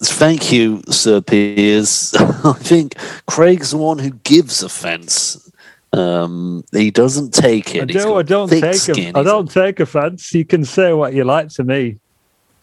thank 0.00 0.52
you, 0.52 0.82
Sir 0.90 1.20
Piers. 1.20 2.14
I 2.18 2.52
think 2.54 2.96
Craig's 3.26 3.72
the 3.72 3.78
one 3.78 3.98
who 3.98 4.10
gives 4.10 4.62
offence. 4.62 5.50
Um, 5.92 6.64
he 6.72 6.90
doesn't 6.90 7.32
take 7.32 7.74
it. 7.74 7.82
I 7.82 7.84
do, 7.86 8.14
I 8.16 8.22
don't 8.22 8.48
take. 8.48 8.74
skin. 8.74 9.16
I 9.16 9.22
don't 9.22 9.50
take 9.50 9.80
offense. 9.80 10.32
You 10.34 10.44
can 10.44 10.64
say 10.64 10.92
what 10.92 11.14
you 11.14 11.24
like 11.24 11.48
to 11.50 11.64
me. 11.64 11.98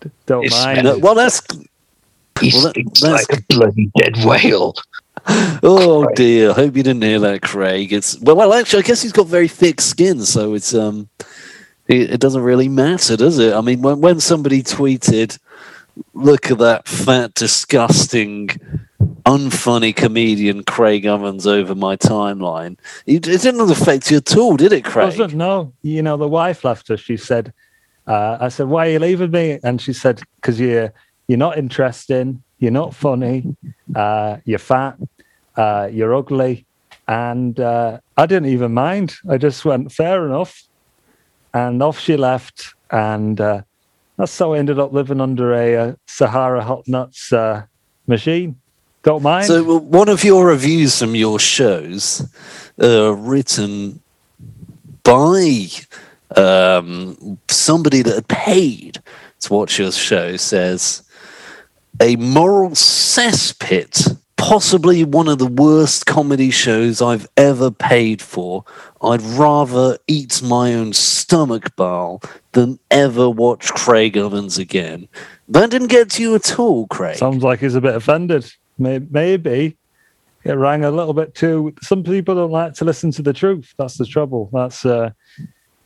D- 0.02 0.12
Don't 0.28 0.46
It's- 0.46 0.64
mind. 0.64 0.84
No, 0.84 0.98
well, 1.00 1.16
that's 1.16 1.42
He 2.42 2.52
Well, 2.54 2.64
that- 2.64 2.76
that's- 2.76 3.30
like 3.30 3.40
a 3.40 3.42
bloody 3.50 3.92
dead 3.98 4.24
whale. 4.26 4.76
Oh 5.64 6.06
dear! 6.16 6.52
I 6.52 6.54
hope 6.54 6.76
you 6.78 6.84
didn't 6.84 7.02
hear 7.02 7.20
that, 7.22 7.42
Craig. 7.42 7.92
It's 7.92 8.20
well, 8.20 8.36
well, 8.36 8.54
actually, 8.54 8.84
I 8.84 8.86
guess 8.86 9.02
he's 9.02 9.12
got 9.14 9.26
very 9.28 9.48
thick 9.48 9.82
skin, 9.82 10.22
so 10.24 10.54
it's 10.54 10.74
um, 10.76 11.10
it, 11.88 12.12
it 12.14 12.20
doesn't 12.20 12.44
really 12.44 12.70
matter, 12.70 13.18
does 13.18 13.40
it? 13.40 13.54
I 13.54 13.62
mean, 13.62 13.82
when 13.82 14.02
when 14.02 14.20
somebody 14.20 14.62
tweeted, 14.62 15.40
"Look 16.14 16.52
at 16.52 16.60
that 16.60 16.88
fat, 16.88 17.34
disgusting, 17.34 18.50
unfunny 19.26 19.96
comedian 19.96 20.64
Craig 20.64 21.08
Ovens 21.08 21.48
over 21.48 21.74
my 21.74 21.96
timeline," 21.96 22.78
it, 23.08 23.28
it 23.28 23.42
didn't 23.42 23.72
affect 23.72 24.12
you 24.12 24.18
at 24.18 24.38
all, 24.38 24.58
did 24.58 24.74
it, 24.74 24.84
Craig? 24.86 25.06
Wasn't 25.08 25.34
no. 25.34 25.74
You 25.82 26.04
know, 26.04 26.18
the 26.18 26.28
wife 26.28 26.64
left 26.64 26.90
her. 26.90 26.98
She 26.98 27.18
said, 27.18 27.52
uh, 28.06 28.38
"I 28.40 28.50
said, 28.50 28.68
why 28.68 28.88
are 28.88 28.92
you 28.92 29.00
leaving 29.00 29.32
me?" 29.32 29.60
And 29.64 29.82
she 29.82 29.94
said, 29.94 30.22
"Because 30.36 30.60
you're 30.60 30.94
you're 31.28 31.38
not 31.38 31.58
interesting. 31.58 32.44
You're 32.60 32.72
not 32.72 32.96
funny. 32.96 33.56
Uh, 33.94 34.38
you're 34.46 34.60
fat. 34.60 34.98
Uh, 35.56 35.90
you're 35.92 36.16
ugly." 36.16 36.66
And 37.08 37.60
uh, 37.60 38.00
I 38.18 38.26
didn't 38.26 38.50
even 38.50 38.74
mind. 38.74 39.16
I 39.30 39.38
just 39.38 39.66
went, 39.66 39.92
"Fair 39.92 40.26
enough." 40.26 40.64
And 41.54 41.82
off 41.82 42.00
she 42.00 42.18
left. 42.18 42.74
And 42.92 43.40
uh, 43.40 43.62
that's 44.18 44.38
how 44.38 44.54
I 44.54 44.60
ended 44.60 44.80
up 44.80 44.94
living 44.94 45.22
under 45.22 45.54
a, 45.54 45.76
uh 45.76 45.96
Sahara 46.08 46.64
hot 46.64 46.88
nuts 46.88 47.34
uh, 47.34 47.64
machine. 48.08 48.60
Don't 49.04 49.24
mind. 49.24 49.48
So, 49.48 49.80
one 49.80 50.10
of 50.10 50.24
your 50.24 50.48
reviews 50.48 50.98
from 51.00 51.16
your 51.16 51.40
shows, 51.40 52.28
written 52.78 54.02
by 55.04 55.68
um, 56.36 57.38
somebody 57.48 58.02
that 58.02 58.16
had 58.16 58.28
paid 58.28 59.02
to 59.42 59.54
watch 59.54 59.80
your 59.80 59.92
show, 59.92 60.36
says 60.36 61.04
a 62.02 62.16
moral 62.18 62.72
cesspit, 62.72 64.18
possibly 64.38 65.04
one 65.04 65.28
of 65.28 65.40
the 65.40 65.48
worst 65.48 66.06
comedy 66.06 66.52
shows 66.52 67.02
I've 67.02 67.28
ever 67.38 67.72
paid 67.72 68.22
for. 68.22 68.66
I'd 69.02 69.22
rather 69.22 69.98
eat 70.08 70.42
my 70.42 70.74
own 70.74 70.94
stomach 70.94 71.76
bile 71.76 72.22
than 72.52 72.80
ever 72.92 73.30
watch 73.30 73.72
Craig 73.74 74.18
Ovens 74.18 74.58
again. 74.58 75.08
That 75.48 75.70
didn't 75.70 75.88
get 75.88 76.10
to 76.12 76.22
you 76.22 76.36
at 76.36 76.60
all, 76.60 76.88
Craig. 76.88 77.18
Sounds 77.18 77.44
like 77.44 77.60
he's 77.60 77.76
a 77.76 77.82
bit 77.82 77.96
offended. 77.96 78.52
Maybe 78.78 79.78
it 80.44 80.54
rang 80.54 80.84
a 80.84 80.92
little 80.92 81.14
bit 81.14 81.34
too. 81.34 81.74
Some 81.82 82.04
people 82.04 82.36
don't 82.36 82.52
like 82.52 82.74
to 82.76 82.86
listen 82.86 83.12
to 83.12 83.22
the 83.22 83.34
truth. 83.34 83.74
That's 83.78 83.98
the 83.98 84.06
trouble. 84.06 84.50
That's 84.52 84.86
uh, 84.86 85.12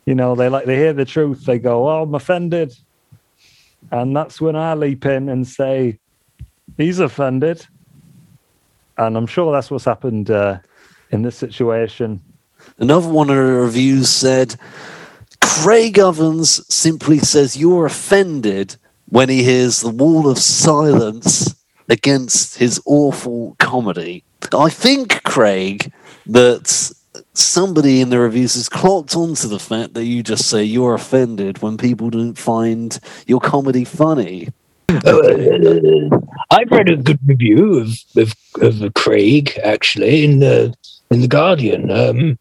you 0.06 0.14
know, 0.14 0.34
they 0.34 0.48
like 0.48 0.66
they 0.66 0.76
hear 0.76 0.92
the 0.92 1.04
truth. 1.04 1.44
They 1.44 1.58
go, 1.58 1.88
"Oh, 1.88 2.02
I'm 2.02 2.14
offended," 2.14 2.74
and 3.90 4.16
that's 4.16 4.40
when 4.40 4.56
I 4.56 4.74
leap 4.74 5.06
in 5.06 5.28
and 5.28 5.46
say, 5.46 5.98
"He's 6.76 6.98
offended," 6.98 7.66
and 8.98 9.16
I'm 9.16 9.26
sure 9.26 9.52
that's 9.52 9.70
what's 9.70 9.84
happened 9.84 10.30
uh, 10.30 10.58
in 11.10 11.22
this 11.22 11.36
situation. 11.36 12.20
Another 12.78 13.08
one 13.08 13.30
of 13.30 13.36
the 13.36 13.42
reviews 13.42 14.08
said 14.08 14.56
Craig 15.40 15.98
Ovens 15.98 16.62
simply 16.72 17.18
says 17.18 17.56
you're 17.56 17.86
offended 17.86 18.76
when 19.08 19.28
he 19.28 19.42
hears 19.42 19.80
the 19.80 19.90
wall 19.90 20.28
of 20.28 20.38
silence 20.38 21.54
against 21.88 22.58
his 22.58 22.80
awful 22.86 23.56
comedy. 23.58 24.24
I 24.56 24.68
think, 24.70 25.22
Craig, 25.24 25.92
that 26.26 26.92
somebody 27.34 28.00
in 28.00 28.10
the 28.10 28.18
reviews 28.18 28.54
has 28.54 28.68
clocked 28.68 29.16
onto 29.16 29.48
the 29.48 29.58
fact 29.58 29.94
that 29.94 30.04
you 30.04 30.22
just 30.22 30.48
say 30.48 30.62
you're 30.62 30.94
offended 30.94 31.60
when 31.62 31.76
people 31.76 32.10
don't 32.10 32.38
find 32.38 32.98
your 33.26 33.40
comedy 33.40 33.84
funny. 33.84 34.48
Uh, 34.88 36.18
I've 36.50 36.70
read 36.70 36.88
a 36.88 36.96
good 36.96 37.20
review 37.26 37.78
of 37.78 37.88
of, 38.16 38.82
of 38.82 38.94
Craig 38.94 39.58
actually 39.62 40.24
in 40.24 40.40
the 40.40 40.74
in 41.10 41.20
the 41.20 41.28
Guardian. 41.28 41.90
Um, 41.90 42.38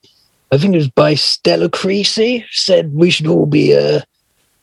I 0.52 0.58
think 0.58 0.74
it 0.74 0.78
was 0.78 0.90
by 0.90 1.14
Stella 1.14 1.70
Creasy. 1.70 2.46
Said 2.52 2.94
we 2.94 3.12
should 3.12 3.28
all 3.28 3.46
be 3.46 3.76
uh, 3.78 4.02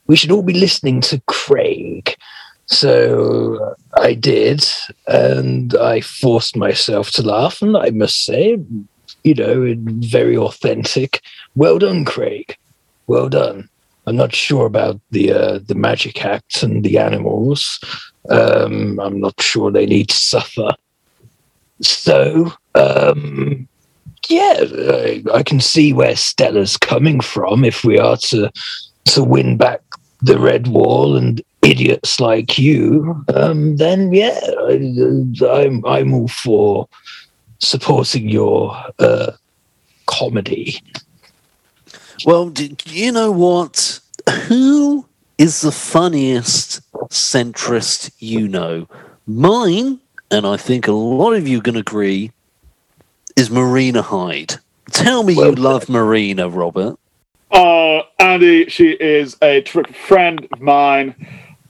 we 0.07 0.17
should 0.17 0.33
all 0.33 0.43
be 0.43 0.55
listening 0.55 1.01
to 1.03 1.23
Craig. 1.27 2.17
So 2.67 3.77
I 3.97 4.15
did, 4.15 4.67
and 5.07 5.77
I 5.77 6.01
forced 6.01 6.57
myself 6.57 7.13
to 7.13 7.23
laugh, 7.23 7.63
and 7.63 7.77
I 7.77 7.91
must 7.91 8.25
say, 8.25 8.59
you 9.27 9.35
know, 9.35 9.75
very 10.07 10.37
authentic. 10.37 11.21
Well 11.57 11.81
done, 11.81 12.05
Craig. 12.05 12.57
Well 13.09 13.29
done. 13.29 13.69
I'm 14.07 14.15
not 14.15 14.33
sure 14.33 14.67
about 14.67 15.01
the 15.11 15.33
uh, 15.33 15.59
the 15.67 15.75
magic 15.75 16.25
acts 16.25 16.63
and 16.63 16.85
the 16.85 16.97
animals. 16.99 17.81
Um, 18.31 19.01
I'm 19.01 19.21
not 19.21 19.35
sure 19.41 19.73
they 19.73 19.87
need 19.87 20.11
to 20.11 20.17
suffer. 20.17 20.71
So, 21.83 22.53
um, 22.77 23.67
yeah, 24.29 24.55
I, 24.61 25.25
I 25.35 25.43
can 25.43 25.61
see 25.61 25.93
where 25.93 26.15
Stella's 26.15 26.77
coming 26.77 27.21
from. 27.21 27.65
If 27.65 27.85
we 27.85 27.99
are 27.99 28.17
to 28.29 28.51
to 29.07 29.25
win 29.25 29.57
back 29.57 29.81
the 30.23 30.39
red 30.39 30.69
wall 30.69 31.17
and 31.17 31.43
idiots 31.63 32.21
like 32.21 32.59
you, 32.59 33.25
um, 33.35 33.77
then 33.77 34.13
yeah, 34.13 34.39
I, 34.69 35.25
I'm 35.51 35.85
I'm 35.85 36.15
all 36.15 36.29
for 36.29 36.89
supporting 37.59 38.29
your 38.29 38.77
uh, 38.99 39.33
comedy. 40.07 40.81
Well, 42.25 42.49
do, 42.51 42.69
do 42.69 42.95
you 42.95 43.13
know 43.13 43.31
what? 43.31 44.01
Who 44.49 45.07
is 45.39 45.61
the 45.61 45.73
funniest 45.73 46.81
centrist 47.11 48.11
you 48.19 48.49
know? 48.49 48.89
Mine, 49.27 50.01
and 50.31 50.47
I 50.47 50.57
think 50.57 50.89
a 50.89 50.93
lot 50.93 51.33
of 51.33 51.47
you 51.47 51.61
can 51.61 51.77
agree, 51.77 52.33
is 53.37 53.51
Marina 53.51 54.03
Hyde. 54.03 54.55
Tell 54.91 55.23
me 55.23 55.35
Well 55.35 55.51
you 55.51 55.57
love 55.57 55.89
Marina, 55.89 56.49
Robert. 56.49 56.99
Uh, 57.51 58.03
Andy, 58.19 58.69
she 58.69 58.91
is 58.93 59.37
a 59.43 59.61
terrific 59.63 59.97
friend 59.97 60.49
of 60.53 60.61
mine. 60.61 61.15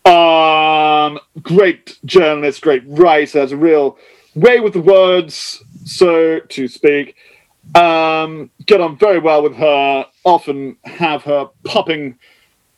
Um, 0.04 1.18
great 1.42 1.98
journalist, 2.04 2.62
great 2.62 2.82
writer, 2.86 3.40
has 3.40 3.52
a 3.52 3.56
real 3.56 3.98
way 4.34 4.60
with 4.60 4.74
the 4.74 4.80
words, 4.80 5.64
so 5.86 6.40
to 6.40 6.68
speak. 6.68 7.16
Um, 7.74 8.50
get 8.66 8.80
on 8.80 8.98
very 8.98 9.18
well 9.18 9.42
with 9.42 9.56
her. 9.56 10.06
Often 10.24 10.76
have 10.84 11.22
her 11.22 11.48
popping 11.64 12.18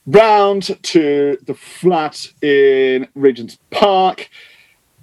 round 0.06 0.76
to 0.82 1.38
the 1.44 1.54
flat 1.54 2.26
in 2.42 3.08
Regent's 3.14 3.58
Park. 3.70 4.28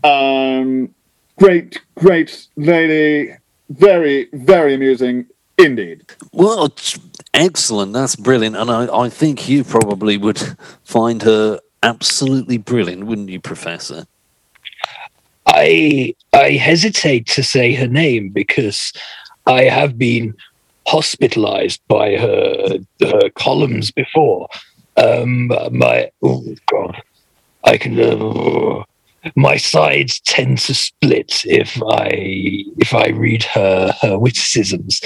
Um, 0.03 0.93
great, 1.37 1.81
great 1.95 2.47
lady. 2.55 3.35
Very, 3.69 4.29
very 4.33 4.75
amusing 4.75 5.25
indeed. 5.57 6.05
Well, 6.31 6.73
excellent. 7.33 7.93
That's 7.93 8.15
brilliant. 8.15 8.55
And 8.55 8.69
I, 8.69 8.87
I 8.95 9.09
think 9.09 9.49
you 9.49 9.63
probably 9.63 10.17
would 10.17 10.41
find 10.83 11.23
her 11.23 11.59
absolutely 11.81 12.57
brilliant, 12.57 13.05
wouldn't 13.05 13.29
you, 13.29 13.39
Professor? 13.39 14.05
I 15.47 16.15
I 16.33 16.51
hesitate 16.51 17.27
to 17.27 17.43
say 17.43 17.73
her 17.73 17.87
name 17.87 18.29
because 18.29 18.91
I 19.45 19.63
have 19.63 19.97
been 19.97 20.33
hospitalized 20.87 21.81
by 21.87 22.15
her 22.17 22.79
her 23.01 23.29
columns 23.35 23.91
before. 23.91 24.47
Um, 24.97 25.47
my 25.71 26.09
oh 26.23 26.43
god, 26.71 27.01
I 27.63 27.77
can. 27.77 27.99
Uh, 27.99 28.83
my 29.35 29.57
sides 29.57 30.19
tend 30.19 30.59
to 30.59 30.75
split 30.75 31.41
if 31.45 31.81
I 31.89 32.09
if 32.77 32.93
I 32.93 33.07
read 33.07 33.43
her 33.43 33.93
her 34.01 34.19
witticisms. 34.19 35.01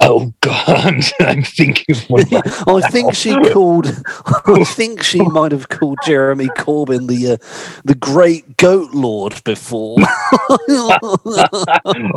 Oh 0.00 0.32
God, 0.40 1.02
I'm 1.20 1.42
thinking. 1.42 1.96
Of 1.96 2.10
one 2.10 2.24
I 2.66 2.90
think 2.90 3.14
she 3.14 3.34
called. 3.34 3.86
I 4.26 4.64
think 4.64 5.02
she 5.02 5.22
might 5.28 5.52
have 5.52 5.68
called 5.68 5.98
Jeremy 6.04 6.48
Corbyn 6.48 7.08
the 7.08 7.32
uh, 7.32 7.36
the 7.84 7.94
Great 7.94 8.56
Goat 8.56 8.92
Lord 8.92 9.42
before. 9.44 9.98
oh, 10.00 11.18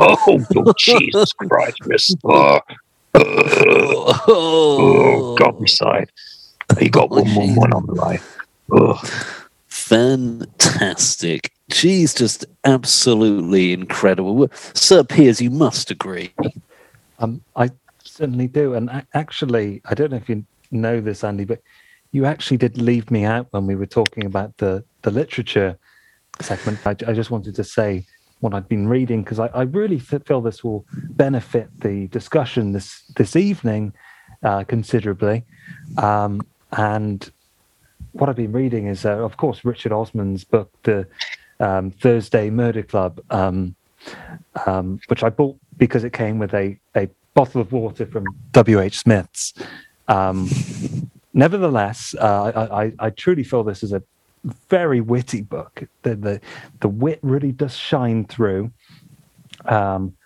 oh, 0.00 0.72
Jesus 0.78 1.32
Christ, 1.32 1.80
Miss. 1.86 2.14
Oh, 2.24 2.60
oh, 3.14 5.36
God, 5.36 5.60
my 5.60 5.66
side. 5.66 6.10
You 6.80 6.90
got 6.90 7.10
one, 7.10 7.34
one, 7.34 7.54
one 7.54 7.72
on 7.72 7.86
the 7.86 7.94
line. 7.94 8.20
Oh. 8.72 9.00
Fantastic. 9.68 11.50
She's 11.70 12.12
just 12.12 12.44
absolutely 12.64 13.72
incredible. 13.72 14.48
Sir 14.74 15.02
Piers, 15.02 15.40
you 15.40 15.50
must 15.50 15.90
agree. 15.90 16.34
Um, 17.18 17.42
I 17.56 17.70
certainly 18.04 18.48
do. 18.48 18.74
And 18.74 19.04
actually, 19.14 19.82
I 19.84 19.94
don't 19.94 20.10
know 20.10 20.16
if 20.16 20.28
you 20.28 20.44
know 20.70 21.00
this, 21.00 21.24
Andy, 21.24 21.44
but 21.44 21.60
you 22.12 22.24
actually 22.24 22.56
did 22.56 22.78
leave 22.78 23.10
me 23.10 23.24
out 23.24 23.48
when 23.50 23.66
we 23.66 23.74
were 23.74 23.86
talking 23.86 24.24
about 24.24 24.56
the, 24.58 24.84
the 25.02 25.10
literature 25.10 25.78
segment. 26.40 26.86
I, 26.86 26.90
I 26.90 27.12
just 27.12 27.30
wanted 27.30 27.54
to 27.56 27.64
say 27.64 28.04
what 28.40 28.54
I'd 28.54 28.68
been 28.68 28.88
reading 28.88 29.22
because 29.22 29.38
I, 29.38 29.46
I 29.48 29.62
really 29.62 29.98
feel 29.98 30.40
this 30.40 30.62
will 30.62 30.86
benefit 31.10 31.68
the 31.80 32.06
discussion 32.08 32.72
this 32.72 33.02
this 33.16 33.34
evening 33.34 33.92
uh, 34.42 34.64
considerably. 34.64 35.44
Um, 35.96 36.42
and 36.72 37.30
what 38.12 38.28
I've 38.28 38.36
been 38.36 38.52
reading 38.52 38.86
is, 38.86 39.04
uh, 39.04 39.18
of 39.18 39.36
course, 39.36 39.64
Richard 39.64 39.92
Osman's 39.92 40.44
book, 40.44 40.70
The 40.84 41.06
um, 41.60 41.90
Thursday 41.90 42.50
Murder 42.50 42.82
Club, 42.82 43.20
um, 43.30 43.74
um, 44.66 45.00
which 45.08 45.22
I 45.22 45.30
bought 45.30 45.58
because 45.78 46.04
it 46.04 46.12
came 46.12 46.38
with 46.38 46.54
a, 46.54 46.78
a 46.96 47.08
bottle 47.34 47.60
of 47.60 47.72
water 47.72 48.06
from 48.06 48.24
W.H. 48.52 48.98
Smith's. 48.98 49.54
Um, 50.08 50.48
nevertheless, 51.34 52.14
uh, 52.18 52.52
I, 52.54 52.84
I, 52.84 52.92
I 52.98 53.10
truly 53.10 53.44
feel 53.44 53.62
this 53.64 53.82
is 53.82 53.92
a 53.92 54.02
very 54.68 55.00
witty 55.00 55.42
book. 55.42 55.84
The, 56.02 56.14
the, 56.14 56.40
the 56.80 56.88
wit 56.88 57.18
really 57.22 57.52
does 57.52 57.76
shine 57.76 58.24
through. 58.24 58.72
Um, 59.64 60.16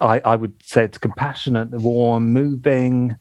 I, 0.00 0.20
I 0.20 0.36
would 0.36 0.54
say 0.62 0.84
it's 0.84 0.98
compassionate, 0.98 1.70
warm, 1.70 2.32
moving, 2.32 3.16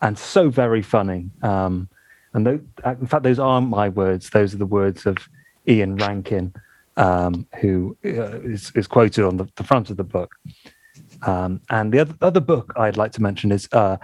and 0.00 0.18
so 0.18 0.50
very 0.50 0.82
funny. 0.82 1.30
Um, 1.42 1.88
and 2.34 2.46
tho- 2.46 2.60
in 2.84 3.06
fact, 3.06 3.22
those 3.22 3.38
aren't 3.38 3.68
my 3.68 3.88
words; 3.88 4.30
those 4.30 4.54
are 4.54 4.58
the 4.58 4.66
words 4.66 5.06
of 5.06 5.16
Ian 5.66 5.96
Rankin, 5.96 6.54
um, 6.96 7.46
who 7.60 7.96
uh, 8.04 8.40
is, 8.40 8.72
is 8.74 8.86
quoted 8.86 9.24
on 9.24 9.36
the, 9.36 9.48
the 9.56 9.64
front 9.64 9.90
of 9.90 9.96
the 9.96 10.04
book. 10.04 10.34
Um, 11.22 11.60
and 11.70 11.92
the 11.92 12.00
other, 12.00 12.14
other 12.20 12.40
book 12.40 12.72
I'd 12.76 12.96
like 12.96 13.12
to 13.12 13.22
mention 13.22 13.52
is 13.52 13.68
uh, 13.72 13.96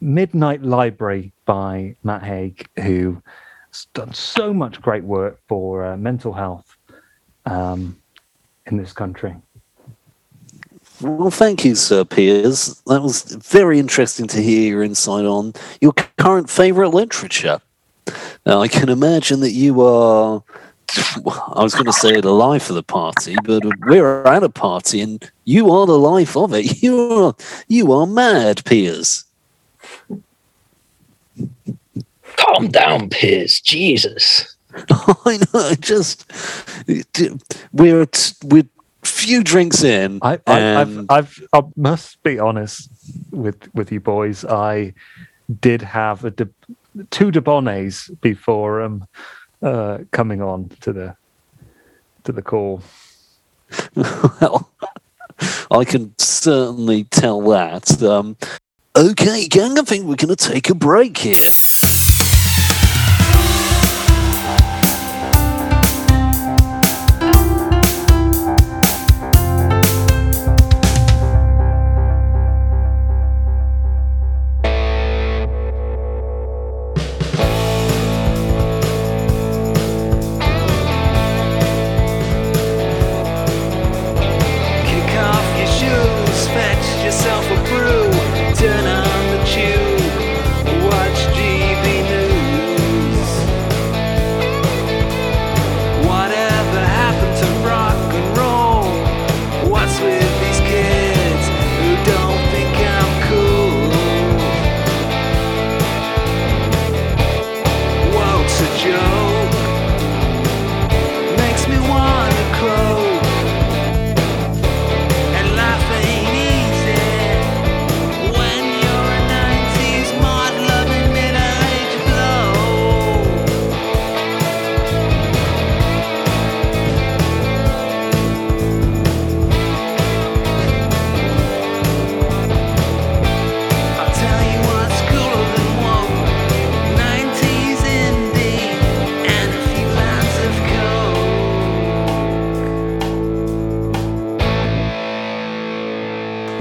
Midnight 0.00 0.62
Library 0.62 1.32
by 1.44 1.96
Matt 2.02 2.22
Haig, 2.22 2.66
who 2.82 3.22
has 3.70 3.86
done 3.94 4.12
so 4.12 4.52
much 4.52 4.80
great 4.80 5.04
work 5.04 5.40
for 5.48 5.84
uh, 5.84 5.96
mental 5.96 6.32
health 6.32 6.76
um, 7.46 7.96
in 8.66 8.76
this 8.76 8.92
country. 8.92 9.34
Well, 11.00 11.30
thank 11.30 11.64
you, 11.64 11.74
Sir 11.74 12.04
Piers. 12.04 12.82
That 12.86 13.00
was 13.00 13.22
very 13.22 13.78
interesting 13.78 14.26
to 14.28 14.42
hear 14.42 14.68
your 14.68 14.82
insight 14.82 15.24
on 15.24 15.54
your 15.80 15.94
current 16.18 16.50
favourite 16.50 16.92
literature. 16.92 17.60
Now, 18.44 18.60
I 18.60 18.68
can 18.68 18.88
imagine 18.90 19.40
that 19.40 19.52
you 19.52 19.80
are. 19.82 20.42
I 20.96 21.62
was 21.62 21.74
going 21.74 21.86
to 21.86 21.92
say 21.92 22.20
the 22.20 22.32
life 22.32 22.68
of 22.68 22.76
the 22.76 22.82
party, 22.82 23.36
but 23.44 23.62
we're 23.86 24.24
at 24.24 24.42
a 24.42 24.48
party, 24.48 25.00
and 25.00 25.30
you 25.44 25.70
are 25.70 25.86
the 25.86 25.98
life 25.98 26.36
of 26.36 26.52
it. 26.54 26.82
You 26.82 27.12
are, 27.12 27.34
you 27.68 27.92
are 27.92 28.06
mad, 28.06 28.64
Piers. 28.64 29.24
Calm 32.36 32.68
down, 32.68 33.10
Piers. 33.10 33.60
Jesus. 33.60 34.56
I 34.90 35.38
know. 35.52 35.74
Just 35.74 36.30
we're 37.72 38.06
we're 38.44 38.68
few 39.04 39.42
drinks 39.42 39.82
in. 39.84 40.20
I, 40.22 40.38
I, 40.46 40.80
I've, 40.80 41.10
I've, 41.10 41.48
I 41.52 41.62
must 41.76 42.22
be 42.22 42.38
honest 42.38 42.88
with 43.30 43.68
with 43.74 43.92
you 43.92 44.00
boys. 44.00 44.44
I 44.44 44.94
did 45.60 45.82
have 45.82 46.24
a 46.24 46.30
de, 46.30 46.48
two 47.10 47.30
Dubonnets 47.30 48.10
before 48.20 48.80
um 48.82 49.06
uh 49.62 49.98
coming 50.10 50.42
on 50.42 50.70
to 50.80 50.92
the 50.92 51.16
to 52.24 52.32
the 52.32 52.42
call. 52.42 52.82
well, 53.94 54.70
I 55.70 55.84
can 55.84 56.14
certainly 56.18 57.04
tell 57.04 57.40
that. 57.42 58.02
Um, 58.02 58.36
okay, 58.96 59.46
gang, 59.48 59.78
I 59.78 59.82
think 59.82 60.06
we're 60.06 60.16
going 60.16 60.34
to 60.34 60.36
take 60.36 60.70
a 60.70 60.74
break 60.74 61.16
here. 61.18 61.50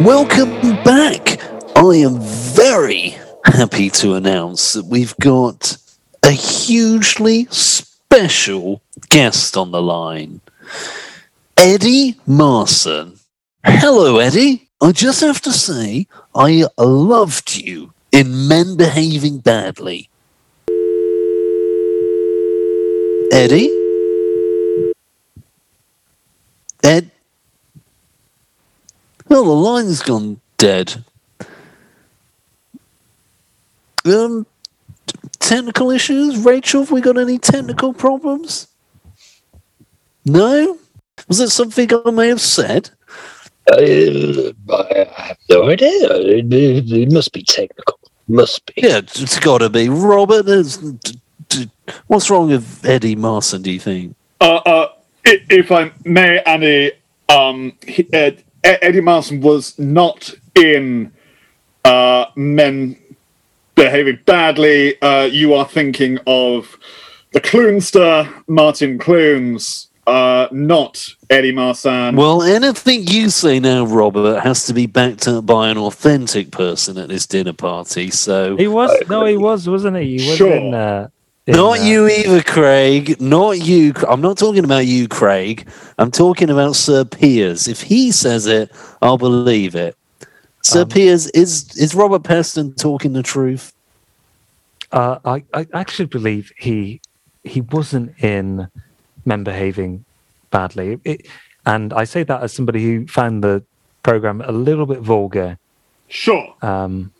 Welcome 0.10 0.60
back. 0.84 1.39
I 1.78 1.97
am 1.97 2.20
very 2.20 3.16
happy 3.45 3.91
to 3.91 4.16
announce 4.16 4.74
that 4.74 4.86
we've 4.86 5.16
got 5.18 5.78
a 6.24 6.32
hugely 6.32 7.45
special 7.51 8.82
guest 9.10 9.55
on 9.55 9.70
the 9.70 9.84
line. 9.84 10.41
Eddie 11.55 12.14
Marsan. 12.28 13.20
Hello, 13.64 14.18
Eddie. 14.18 14.68
I 14.82 14.93
just 14.93 15.22
have 15.22 15.41
to 15.41 15.51
say, 15.51 16.07
I 16.34 16.66
loved 16.80 17.55
you 17.57 17.93
in 18.12 18.47
Men 18.47 18.78
Behaving 18.78 19.38
Badly. 19.41 20.10
Eddie? 23.32 23.70
Ed? 26.84 27.12
Well, 29.30 29.43
the 29.45 29.51
line's 29.51 30.01
gone 30.01 30.41
dead. 30.57 31.03
Um, 34.05 34.45
technical 35.39 35.91
issues? 35.91 36.38
Rachel, 36.38 36.82
have 36.82 36.91
we 36.91 37.01
got 37.01 37.17
any 37.17 37.38
technical 37.38 37.93
problems? 37.93 38.67
No? 40.25 40.77
Was 41.27 41.39
it 41.39 41.49
something 41.49 41.89
I 42.05 42.11
may 42.11 42.27
have 42.30 42.41
said? 42.41 42.89
Uh, 43.71 43.75
I 44.73 45.07
have 45.15 45.38
no 45.49 45.69
idea. 45.69 46.09
It, 46.15 46.51
it- 46.51 46.91
it 46.91 47.11
must 47.11 47.34
be 47.34 47.43
technical. 47.43 47.99
Must 48.27 48.65
be. 48.67 48.73
Yeah, 48.77 48.97
it's 48.99 49.39
got 49.39 49.59
to 49.59 49.69
be. 49.69 49.89
Robert, 49.89 50.43
there's- 50.45 50.77
d- 50.77 51.19
d- 51.49 51.69
what's 52.07 52.30
wrong 52.30 52.49
with 52.49 52.84
Eddie 52.86 53.15
Marsan, 53.15 53.61
do 53.61 53.71
you 53.71 53.80
think? 53.80 54.15
Uh, 54.41 54.55
uh, 54.65 54.88
if 55.25 55.71
I 55.71 55.91
may, 56.05 56.39
Andy, 56.43 56.91
um, 57.27 57.73
he, 57.86 58.07
Eddie 58.64 59.01
Marsan 59.01 59.41
was 59.41 59.78
not 59.80 60.34
in 60.55 61.12
uh, 61.86 62.26
Men 62.36 62.97
Behaving 63.76 64.20
Badly. 64.26 65.01
Uh, 65.01 65.24
you 65.24 65.53
are 65.53 65.66
thinking 65.68 66.20
of 66.28 66.78
the 67.32 67.39
Clunster, 67.39 68.28
Martin 68.47 68.97
Clunes, 68.97 69.88
uh, 70.07 70.47
not 70.51 71.07
Eddie 71.30 71.53
Marsan. 71.53 72.16
Well, 72.18 72.41
anything 72.41 73.07
you 73.07 73.30
say 73.30 73.60
now, 73.60 73.86
Robert, 73.86 74.41
has 74.41 74.66
to 74.66 74.74
be 74.74 74.88
backed 74.88 75.28
up 75.28 75.45
by 75.45 75.70
an 75.70 75.78
authentic 75.78 76.51
person 76.51 76.97
at 76.97 77.07
this 77.10 77.28
dinner 77.28 77.53
party. 77.53 78.10
So, 78.10 78.57
He 78.57 78.68
was 78.68 78.91
no, 79.07 79.26
he 79.26 79.38
was, 79.38 79.70
wasn't 79.70 79.97
he? 79.97 80.18
He 80.18 80.28
was 80.30 80.38
Sure. 80.38 80.51
in. 80.51 80.74
Uh, 80.74 81.10
in, 81.47 81.55
not 81.55 81.79
uh, 81.79 81.83
you 81.83 82.07
either, 82.09 82.43
Craig. 82.43 83.19
Not 83.19 83.59
you. 83.59 83.93
I'm 84.07 84.21
not 84.21 84.37
talking 84.37 84.63
about 84.63 84.85
you, 84.85 85.07
Craig. 85.07 85.67
I'm 85.97 86.11
talking 86.11 86.49
about 86.49 86.75
Sir 86.75 87.05
Piers. 87.05 87.67
If 87.67 87.81
he 87.81 88.11
says 88.11 88.45
it, 88.45 88.71
I'll 89.01 89.17
believe 89.17 89.75
it. 89.75 89.95
Sir 90.61 90.81
Um, 90.81 90.89
Piers, 90.89 91.27
is 91.31 91.75
is 91.77 91.95
Robert 91.95 92.23
Peston 92.23 92.75
talking 92.75 93.13
the 93.13 93.23
truth? 93.23 93.73
Uh, 94.91 95.19
I, 95.25 95.43
I 95.53 95.67
actually 95.73 96.05
believe 96.05 96.51
he 96.57 97.01
he 97.43 97.61
wasn't 97.61 98.21
in 98.23 98.67
men 99.25 99.43
behaving 99.43 100.05
badly, 100.51 100.99
it, 101.03 101.27
and 101.65 101.93
I 101.93 102.03
say 102.03 102.23
that 102.23 102.41
as 102.41 102.53
somebody 102.53 102.83
who 102.83 103.07
found 103.07 103.43
the 103.43 103.63
program 104.03 104.41
a 104.41 104.51
little 104.51 104.85
bit 104.85 104.99
vulgar. 104.99 105.57
sure. 106.07 106.55
Um, 106.61 107.11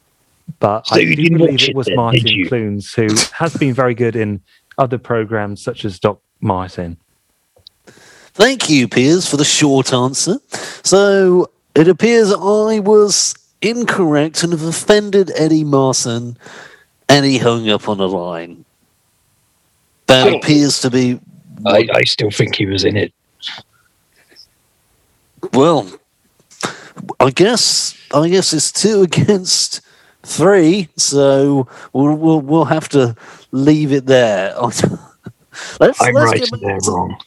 but 0.60 0.88
So 0.88 0.96
I 0.96 1.06
do 1.06 1.16
didn't 1.16 1.38
believe 1.38 1.62
it 1.62 1.70
it 1.70 1.76
was 1.76 1.88
then, 1.88 1.96
Martin 1.96 2.24
did? 2.24 2.48
Clunes 2.48 2.94
who 2.94 3.08
has 3.34 3.56
been 3.58 3.74
very 3.74 3.94
good 3.94 4.16
in 4.16 4.42
other 4.78 4.98
programs 4.98 5.62
such 5.62 5.86
as 5.86 6.00
Doc 6.00 6.20
Martin. 6.42 6.98
Thank 7.88 8.70
you, 8.70 8.88
Piers, 8.88 9.28
for 9.30 9.36
the 9.38 9.44
short 9.46 9.92
answer. 9.94 10.38
So 10.84 11.50
it 11.76 11.88
appears 11.88 12.32
I 12.32 12.80
was 12.80 13.36
incorrect 13.62 14.44
and 14.44 14.54
have 14.54 14.64
offended 14.64 15.32
Eddie 15.36 15.66
Marsan, 15.66 16.38
and 17.10 17.26
he 17.26 17.38
hung 17.38 17.70
up 17.70 17.90
on 17.90 17.98
the 17.98 18.08
line. 18.08 18.64
That 20.08 20.28
Oh. 20.34 20.38
appears 20.38 20.80
to 20.82 20.90
be 20.90 21.20
I, 21.66 21.88
I 21.94 22.04
still 22.06 22.32
think 22.32 22.56
he 22.56 22.66
was 22.66 22.86
in 22.86 22.96
it. 22.96 23.14
well. 25.54 25.90
I 27.20 27.30
guess 27.32 27.96
I 28.14 28.30
guess 28.30 28.54
it's 28.54 28.72
two 28.72 29.02
against 29.10 29.82
three, 30.24 30.90
so 30.98 31.68
we'll 31.94 32.16
we'll, 32.16 32.42
we'll 32.42 32.66
have 32.66 32.90
to 32.90 33.16
leave 33.52 33.92
it 33.92 34.06
there. 34.06 34.54
let's, 34.60 34.84
I'm 36.02 36.14
let's 36.14 36.16
right 36.16 36.40
get 36.40 36.52
and 36.52 36.84
to- 36.84 36.92
wrong. 36.92 37.18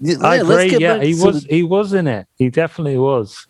Yeah, 0.00 0.16
I 0.22 0.36
agree. 0.36 0.76
Yeah, 0.78 1.00
he 1.02 1.14
was. 1.14 1.44
the- 1.44 1.54
He 1.54 1.62
was 1.62 1.92
in 1.92 2.06
it. 2.06 2.26
He 2.36 2.50
definitely 2.50 2.98
was, 2.98 3.46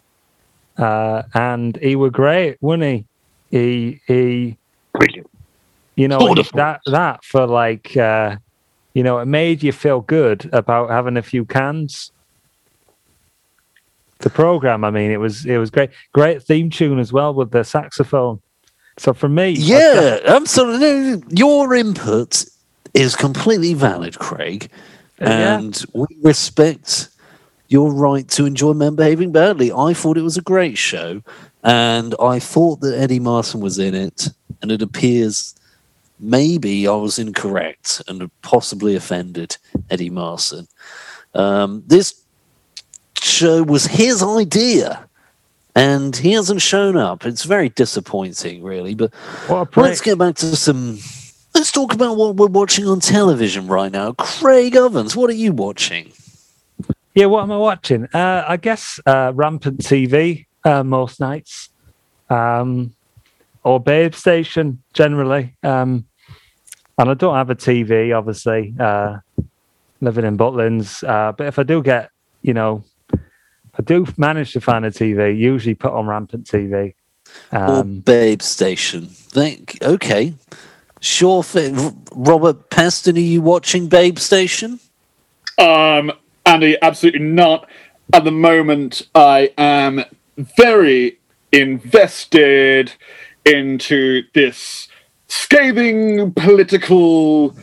uh, 0.77 1.23
and 1.35 1.77
he 1.79 1.97
were 1.97 2.11
great, 2.11 2.59
wasn't 2.61 2.85
he? 2.85 3.05
He 3.51 4.01
he. 4.07 4.57
Brilliant. 4.93 5.29
You 5.97 6.09
know 6.09 6.19
Wonderful. 6.19 6.57
that 6.57 6.81
that 6.87 7.25
for 7.25 7.47
like, 7.47 7.97
uh, 7.97 8.37
you 8.95 9.03
know, 9.03 9.19
it 9.21 9.27
made 9.27 9.63
you 9.63 9.73
feel 9.73 10.01
good 10.01 10.49
about 10.53 10.91
having 10.91 11.17
a 11.17 11.23
few 11.23 11.45
cans. 11.45 12.11
The 14.19 14.31
program, 14.31 14.85
I 14.85 14.91
mean, 14.91 15.11
it 15.11 15.19
was 15.21 15.45
it 15.47 15.59
was 15.59 15.71
great. 15.71 15.91
Great 16.13 16.43
theme 16.43 16.71
tune 16.71 16.99
as 16.99 17.13
well 17.13 17.35
with 17.35 17.51
the 17.51 17.63
saxophone. 17.65 18.41
So 18.97 19.13
for 19.13 19.29
me, 19.29 19.51
Yeah, 19.51 20.19
absolutely. 20.25 21.23
Your 21.37 21.75
input 21.75 22.45
is 22.95 23.17
completely 23.17 23.75
valid, 23.75 24.19
Craig, 24.19 24.71
Yeah. 25.21 25.59
and 25.59 25.85
we 25.93 26.07
respect 26.23 27.09
your 27.69 27.93
right 27.93 28.29
to 28.29 28.47
enjoy 28.47 28.73
men 28.73 28.95
behaving 28.95 29.33
badly. 29.33 29.73
I 29.73 29.95
thought 29.95 30.17
it 30.17 30.23
was 30.23 30.37
a 30.37 30.43
great 30.43 30.79
show, 30.79 31.23
and 31.65 32.15
I 32.21 32.39
thought 32.39 32.81
that 32.81 32.97
Eddie 32.99 33.19
Martin 33.21 33.61
was 33.61 33.79
in 33.79 33.95
it, 33.95 34.29
and 34.63 34.71
it 34.71 34.81
appears 34.83 35.55
maybe 36.21 36.87
I 36.87 36.95
was 36.95 37.19
incorrect 37.19 38.01
and 38.07 38.31
possibly 38.43 38.95
offended 38.95 39.57
Eddie 39.91 40.11
Marsan. 40.11 40.69
Um, 41.35 41.83
this 41.87 42.15
show 43.21 43.65
was 43.65 43.87
his 43.87 44.23
idea. 44.23 45.09
And 45.75 46.15
he 46.15 46.33
hasn't 46.33 46.63
shown 46.63 46.97
up. 46.97 47.27
It's 47.27 47.45
very 47.45 47.69
disappointing, 47.69 48.63
really. 48.63 48.95
But 48.95 49.13
what 49.49 49.77
a. 49.77 49.81
Let's 49.81 50.01
get 50.01 50.19
back 50.19 50.37
to 50.37 50.55
some. 50.57 50.99
Let's 51.55 51.73
talk 51.73 51.95
about 51.95 52.17
what 52.17 52.37
we're 52.37 52.47
watching 52.47 52.87
on 52.87 53.01
television 53.01 53.67
right 53.67 53.91
now. 53.91 54.13
Craig 54.13 54.77
Ovens, 54.77 55.17
what 55.17 55.31
are 55.31 55.35
you 55.35 55.53
watching? 55.53 56.13
Yeah, 57.15 57.27
what 57.27 57.43
am 57.43 57.53
I 57.53 57.57
watching? 57.57 58.09
Uh, 58.13 58.45
I 58.47 58.57
guess 58.57 58.99
uh, 59.07 59.33
Rampant 59.35 59.81
TV 59.81 60.47
uh, 60.65 60.83
most 60.83 61.21
nights, 61.21 61.71
um, 62.29 62.95
or 63.63 63.79
Babe 63.79 64.15
Station 64.15 64.83
generally. 64.93 65.57
Um, 65.63 66.07
and 66.99 67.11
I 67.11 67.15
don't 67.15 67.35
have 67.35 67.51
a 67.51 67.57
TV, 67.57 68.17
obviously, 68.17 68.75
uh, 68.79 69.19
living 70.01 70.25
in 70.25 70.39
Butlins. 70.39 71.07
Uh, 71.07 71.33
but 71.33 71.47
if 71.47 71.59
I 71.59 71.63
do 71.63 71.83
get, 71.83 72.11
you 72.43 72.55
know, 72.55 72.85
I 73.79 73.83
do 73.83 74.07
manage 74.17 74.53
to 74.53 74.61
find 74.61 74.85
a 74.85 74.91
TV. 74.91 75.37
Usually 75.37 75.75
put 75.75 75.93
on 75.93 76.07
Rampant 76.07 76.47
TV. 76.47 76.95
or 77.53 77.59
Um, 77.59 78.01
Babe 78.01 78.43
Station? 78.43 79.07
Think, 79.07 79.79
okay. 79.83 80.35
Sure. 81.01 81.43
thing. 81.43 82.05
Robert 82.13 82.71
Peston, 82.71 83.17
are 83.17 83.21
you 83.21 83.43
watching 83.43 83.89
Babe 83.89 84.19
Station? 84.19 84.81
Um, 85.59 86.13
Andy, 86.47 86.77
absolutely 86.81 87.21
not. 87.21 87.69
At 88.13 88.25
the 88.25 88.31
moment, 88.31 89.03
I 89.15 89.51
am 89.59 90.05
very 90.37 91.19
invested 91.53 92.93
into 93.45 94.23
this 94.35 94.89
scathing 95.29 96.33
political 96.33 97.55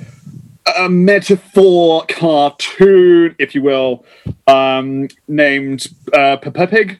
uh, 0.76 0.90
metaphor 0.90 2.06
cartoon, 2.08 3.36
if 3.40 3.56
you 3.56 3.62
will, 3.62 4.06
um, 4.48 5.08
named 5.28 5.88
uh, 6.14 6.38
Peppa 6.38 6.68
Pig. 6.68 7.00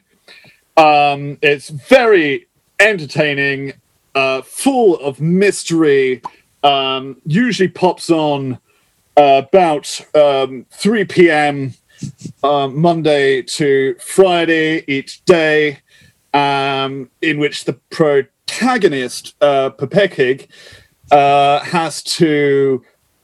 Um, 0.76 1.38
it's 1.42 1.68
very 1.68 2.46
entertaining, 2.80 3.74
uh, 4.14 4.42
full 4.42 4.96
of 5.00 5.20
mystery. 5.20 6.22
Um, 6.62 7.20
usually 7.26 7.68
pops 7.68 8.10
on 8.10 8.58
uh, 9.16 9.42
about 9.46 10.00
um, 10.14 10.66
3 10.70 11.04
p.m. 11.04 11.74
Um, 12.42 12.80
Monday 12.80 13.42
to 13.42 13.94
Friday 14.00 14.84
each 14.88 15.24
day, 15.24 15.78
um, 16.34 17.10
in 17.20 17.38
which 17.38 17.64
the 17.64 17.74
protagonist, 17.90 19.34
uh, 19.40 19.70
Pepekig, 19.70 20.48
uh, 21.10 21.60
has 21.60 22.02
to 22.02 22.82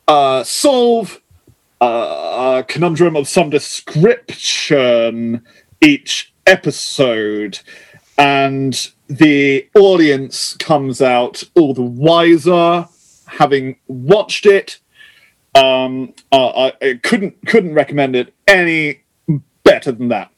uh, 0.08 0.42
solve 0.42 1.20
uh, 1.80 2.58
a 2.58 2.64
conundrum 2.66 3.14
of 3.14 3.28
some 3.28 3.50
description 3.50 5.42
each 5.80 6.32
episode, 6.46 7.60
and 8.16 8.90
the 9.06 9.68
audience 9.76 10.54
comes 10.54 11.00
out 11.00 11.44
all 11.54 11.72
the 11.72 11.82
wiser 11.82 12.88
having 13.26 13.76
watched 13.86 14.46
it 14.46 14.80
um, 15.54 16.14
uh, 16.30 16.70
I, 16.80 17.00
couldn't 17.02 17.46
couldn't 17.46 17.74
recommend 17.74 18.16
it 18.16 18.34
any 18.46 19.00
better 19.64 19.92
than 19.92 20.08
that. 20.08 20.30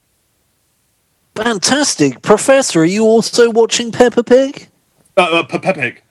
Fantastic. 1.35 2.23
Professor, 2.23 2.81
are 2.81 2.85
you 2.85 3.05
also 3.05 3.51
watching 3.51 3.93
Peppa 3.93 4.25
Pig? 4.25 4.69
Uh, 5.17 5.21
uh, 5.21 5.43
Pe- 5.45 5.59
Pepig. 5.59 6.03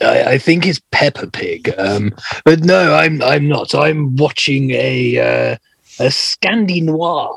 I, 0.00 0.24
I 0.24 0.38
think 0.38 0.66
it's 0.66 0.80
Peppa 0.90 1.28
Pig. 1.28 1.74
Um, 1.78 2.14
but 2.44 2.60
no, 2.60 2.94
I'm 2.94 3.22
I'm 3.22 3.48
not. 3.48 3.74
I'm 3.74 4.16
watching 4.16 4.70
a 4.70 5.18
uh, 5.18 5.56
a 6.00 6.08
Scandi 6.08 6.82
Noir. 6.82 7.36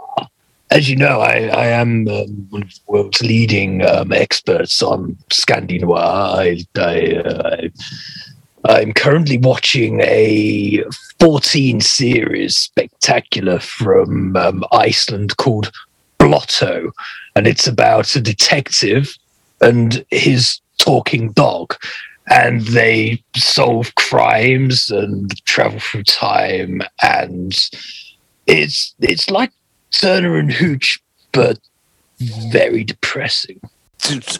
As 0.69 0.89
you 0.89 0.95
know, 0.95 1.19
I, 1.19 1.47
I 1.47 1.65
am 1.67 2.07
um, 2.07 2.47
one 2.49 2.61
of 2.61 2.69
the 2.69 2.79
world's 2.87 3.21
leading 3.21 3.85
um, 3.85 4.13
experts 4.13 4.81
on 4.81 5.17
Scandi 5.29 5.81
Noir. 5.81 5.99
I, 5.99 6.65
I, 6.77 7.15
uh, 7.17 7.67
I'm 8.63 8.93
currently 8.93 9.37
watching 9.37 9.99
a 9.99 10.81
14 11.19 11.81
series 11.81 12.57
spectacular 12.57 13.59
from 13.59 14.37
um, 14.37 14.63
Iceland 14.71 15.35
called 15.35 15.73
Blotto, 16.19 16.93
and 17.35 17.47
it's 17.47 17.67
about 17.67 18.15
a 18.15 18.21
detective 18.21 19.17
and 19.59 20.05
his 20.09 20.61
talking 20.77 21.33
dog 21.33 21.75
and 22.31 22.61
they 22.61 23.21
solve 23.35 23.93
crimes 23.95 24.89
and 24.89 25.43
travel 25.45 25.79
through 25.79 26.03
time 26.03 26.81
and 27.03 27.69
it's 28.47 28.95
it's 29.01 29.29
like 29.29 29.51
Turner 29.91 30.37
and 30.37 30.51
Hooch 30.51 30.99
but 31.33 31.59
very 32.51 32.83
depressing. 32.83 33.59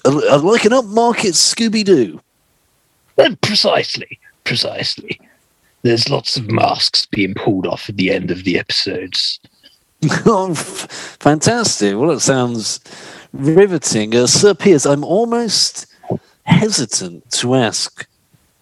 Like 0.05 0.65
an 0.65 0.71
upmarket 0.71 1.33
Scooby 1.35 1.83
Doo. 1.83 2.21
Uh, 3.17 3.35
precisely, 3.41 4.19
precisely. 4.45 5.19
There's 5.83 6.09
lots 6.09 6.37
of 6.37 6.49
masks 6.49 7.05
being 7.05 7.33
pulled 7.33 7.67
off 7.67 7.89
at 7.89 7.97
the 7.97 8.11
end 8.11 8.31
of 8.31 8.43
the 8.43 8.57
episodes. 8.57 9.39
Oh, 10.25 10.55
fantastic. 10.55 11.95
Well, 11.95 12.09
it 12.09 12.21
sounds 12.21 12.79
riveting. 13.33 14.15
Uh, 14.15 14.25
Sir 14.25 14.55
Piers, 14.55 14.87
I'm 14.87 15.03
almost 15.03 15.85
hesitant 16.43 17.29
to 17.31 17.55
ask 17.55 18.07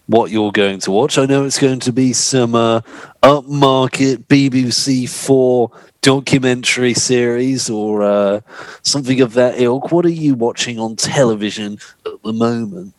what 0.08 0.32
you're 0.32 0.52
going 0.52 0.80
to 0.80 0.92
watch. 0.92 1.18
I 1.18 1.26
know 1.26 1.46
it's 1.46 1.60
going 1.60 1.80
to 1.82 1.94
be 1.94 2.14
some 2.14 2.56
uh, 2.56 2.82
upmarket 3.22 4.26
BBC 4.26 5.08
4 5.08 5.72
documentary 6.02 6.94
series 6.94 7.70
or 7.70 8.02
uh, 8.02 8.42
something 8.82 9.22
of 9.22 9.34
that 9.34 9.62
ilk. 9.62 9.92
What 9.92 10.06
are 10.06 10.10
you 10.10 10.34
watching 10.34 10.80
on 10.80 10.96
television 10.96 11.78
at 12.06 12.24
the 12.24 12.34
moment? 12.34 12.94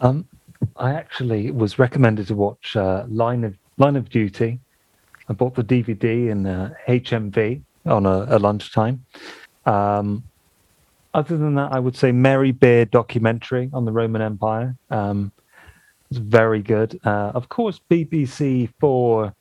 Um, 0.00 0.26
I 0.76 0.92
actually 0.92 1.50
was 1.50 1.78
recommended 1.78 2.26
to 2.26 2.34
watch 2.34 2.76
uh, 2.76 3.04
Line 3.08 3.44
of 3.44 3.56
Line 3.78 3.96
of 3.96 4.08
Duty. 4.10 4.60
I 5.28 5.32
bought 5.32 5.54
the 5.54 5.64
DVD 5.64 6.30
in 6.30 6.46
uh, 6.46 6.74
HMV 6.86 7.62
on 7.86 8.04
a, 8.04 8.26
a 8.28 8.38
lunchtime. 8.38 9.04
Um, 9.64 10.22
other 11.14 11.36
than 11.36 11.54
that, 11.54 11.72
I 11.72 11.78
would 11.78 11.96
say 11.96 12.12
Mary 12.12 12.52
Beard 12.52 12.90
documentary 12.90 13.70
on 13.72 13.84
the 13.84 13.92
Roman 13.92 14.20
Empire. 14.20 14.76
Um, 14.90 15.32
it's 16.10 16.18
very 16.18 16.60
good. 16.60 17.00
Uh, 17.04 17.32
of 17.34 17.48
course, 17.48 17.80
BBC 17.90 18.68
Four 18.80 19.34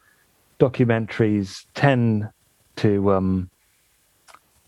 documentaries 0.60 1.66
tend 1.74 2.30
to 2.78 3.12
um, 3.12 3.50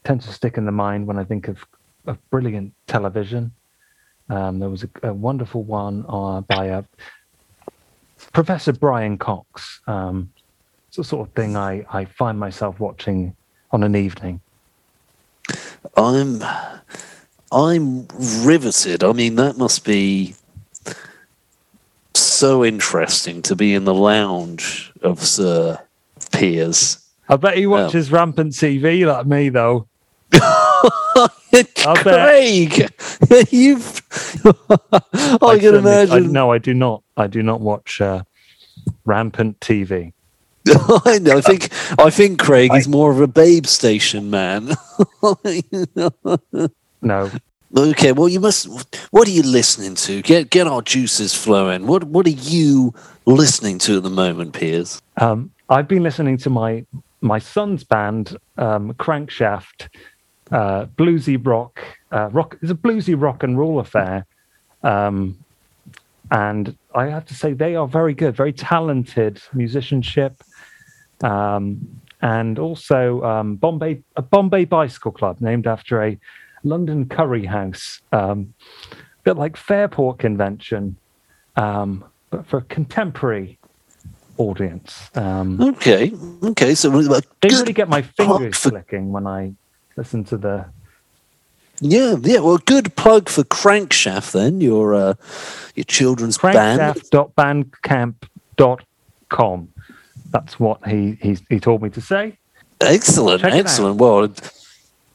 tend 0.03 0.21
to 0.21 0.33
stick 0.33 0.57
in 0.57 0.65
the 0.65 0.71
mind 0.71 1.07
when 1.07 1.17
I 1.17 1.23
think 1.23 1.47
of, 1.47 1.65
of 2.05 2.17
brilliant 2.29 2.73
television. 2.87 3.51
Um, 4.29 4.59
there 4.59 4.69
was 4.69 4.83
a, 4.83 4.89
a 5.03 5.13
wonderful 5.13 5.63
one 5.63 6.05
uh, 6.09 6.41
by 6.41 6.69
uh, 6.69 6.81
Professor 8.33 8.73
Brian 8.73 9.17
Cox. 9.17 9.81
Um, 9.87 10.31
it's 10.87 10.97
the 10.97 11.03
sort 11.03 11.27
of 11.27 11.33
thing 11.35 11.55
I, 11.55 11.85
I 11.91 12.05
find 12.05 12.39
myself 12.39 12.79
watching 12.79 13.35
on 13.71 13.83
an 13.83 13.95
evening. 13.95 14.41
I'm 15.97 16.43
I'm 17.51 18.07
riveted. 18.43 19.03
I 19.03 19.11
mean, 19.13 19.35
that 19.35 19.57
must 19.57 19.85
be 19.85 20.35
so 22.13 22.63
interesting 22.65 23.41
to 23.43 23.55
be 23.55 23.73
in 23.73 23.85
the 23.85 23.93
lounge 23.93 24.91
of 25.01 25.23
Sir 25.23 25.79
Piers. 26.31 26.99
I 27.29 27.37
bet 27.37 27.57
he 27.57 27.65
watches 27.65 28.11
rampant 28.11 28.53
TV 28.53 29.05
like 29.05 29.25
me, 29.25 29.49
though. 29.49 29.87
Craig, 31.95 32.89
you've. 33.49 34.01
I 34.45 35.57
can 35.57 35.61
certainly- 35.61 35.91
I, 35.91 36.03
imagine. 36.03 36.31
no, 36.31 36.51
I 36.51 36.57
do 36.57 36.73
not. 36.73 37.03
I 37.17 37.27
do 37.27 37.41
not 37.41 37.61
watch 37.61 38.01
uh, 38.01 38.23
rampant 39.05 39.59
TV. 39.59 40.11
I 41.05 41.19
know. 41.19 41.37
I 41.37 41.41
think. 41.41 41.69
I 41.99 42.09
think 42.09 42.39
Craig 42.39 42.73
is 42.73 42.87
more 42.87 43.11
of 43.11 43.19
a 43.21 43.27
babe 43.27 43.65
station 43.65 44.29
man. 44.29 44.71
No, 47.01 47.29
okay. 47.77 48.13
Well, 48.13 48.27
you 48.27 48.39
must. 48.39 48.67
What 49.11 49.27
are 49.27 49.31
you 49.31 49.43
listening 49.43 49.95
to? 49.95 50.21
Get 50.23 50.49
get 50.49 50.65
our 50.65 50.81
juices 50.81 51.35
flowing. 51.35 51.85
What 51.85 52.05
What 52.05 52.25
are 52.25 52.31
you 52.31 52.95
listening 53.25 53.77
to 53.79 53.97
at 53.97 54.03
the 54.03 54.09
moment, 54.09 54.53
Piers? 54.53 55.01
Um, 55.17 55.51
I've 55.69 55.87
been 55.87 56.01
listening 56.01 56.37
to 56.37 56.49
my 56.49 56.85
my 57.21 57.37
son's 57.37 57.83
band, 57.83 58.37
um, 58.57 58.93
Crankshaft, 58.93 59.89
uh, 60.51 60.85
bluesy 60.97 61.37
rock. 61.43 61.79
Uh, 62.11 62.29
rock 62.31 62.57
is 62.61 62.71
a 62.71 62.75
bluesy 62.75 63.19
rock 63.19 63.43
and 63.43 63.57
roll 63.57 63.79
affair, 63.79 64.25
um, 64.83 65.37
and 66.31 66.75
I 66.95 67.07
have 67.07 67.25
to 67.27 67.35
say 67.35 67.53
they 67.53 67.75
are 67.75 67.87
very 67.87 68.13
good, 68.13 68.35
very 68.35 68.53
talented 68.53 69.41
musicianship, 69.53 70.41
um, 71.23 72.01
and 72.21 72.59
also 72.59 73.23
um, 73.23 73.55
Bombay 73.55 74.01
a 74.15 74.21
Bombay 74.21 74.65
Bicycle 74.65 75.11
Club 75.11 75.41
named 75.41 75.65
after 75.67 76.03
a 76.03 76.17
London 76.63 77.07
curry 77.07 77.45
house, 77.45 78.01
um, 78.11 78.53
a 78.91 78.95
bit 79.23 79.37
like 79.37 79.55
Fairport 79.57 80.19
Convention, 80.19 80.97
um, 81.55 82.03
but 82.31 82.45
for 82.47 82.57
a 82.57 82.61
contemporary 82.63 83.57
audience. 84.37 85.09
Um, 85.15 85.61
Okay. 85.61 86.11
Okay. 86.43 86.75
So 86.75 86.91
uh, 86.91 87.21
they 87.41 87.49
really 87.49 87.73
get 87.73 87.87
my 87.89 88.01
fingers 88.01 88.57
for 88.57 88.71
clicking 88.71 89.11
when 89.11 89.27
I 89.27 89.53
listen 89.95 90.23
to 90.25 90.37
the. 90.37 90.65
Yeah, 91.81 92.15
yeah. 92.21 92.39
Well, 92.39 92.57
good 92.57 92.95
plug 92.95 93.27
for 93.29 93.43
Crankshaft 93.43 94.31
then. 94.31 94.61
Your 94.61 94.95
uh, 94.95 95.13
your 95.75 95.83
children's 95.83 96.37
Crankshaft. 96.37 96.53
band. 96.53 96.95
Crankshaft.bandcamp.com. 96.95 99.73
That's 100.35 100.59
what 100.59 100.85
he, 100.85 101.17
he 101.21 101.37
he 101.49 101.59
told 101.61 101.81
me 101.81 101.89
to 101.91 102.01
say. 102.01 102.37
Excellent, 102.81 103.41
Check 103.41 103.53
it 103.53 103.57
excellent. 103.59 103.97
Well, 104.01 104.25
it- 104.25 104.51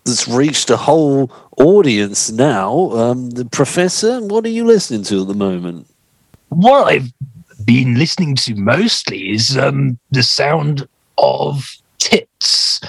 it's 0.06 0.26
reached 0.26 0.70
a 0.70 0.78
whole 0.78 1.30
audience 1.58 2.30
now. 2.32 2.90
Um, 2.92 3.28
the 3.30 3.44
professor, 3.44 4.18
what 4.22 4.46
are 4.46 4.54
you 4.58 4.64
listening 4.64 5.02
to 5.04 5.20
at 5.20 5.28
the 5.28 5.34
moment? 5.34 5.86
What 6.48 6.84
I've 6.90 7.12
been 7.66 7.98
listening 7.98 8.34
to 8.36 8.54
mostly 8.56 9.30
is 9.30 9.58
um, 9.58 9.98
the 10.10 10.22
sound 10.22 10.88
of 11.18 11.70
tits. 11.98 12.80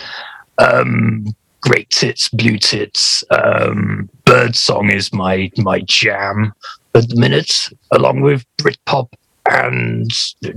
Um, 0.58 1.26
great 1.62 1.90
tits, 1.90 2.30
blue 2.30 2.58
tits. 2.58 3.26
Um, 3.30 4.10
bird 4.24 4.56
song 4.56 4.90
is 4.90 5.12
my 5.12 5.52
my 5.58 5.82
jam 5.82 6.54
at 6.96 7.10
the 7.10 7.18
minute, 7.20 7.68
along 7.92 8.22
with 8.22 8.46
Britpop 8.58 9.10
and 9.50 10.10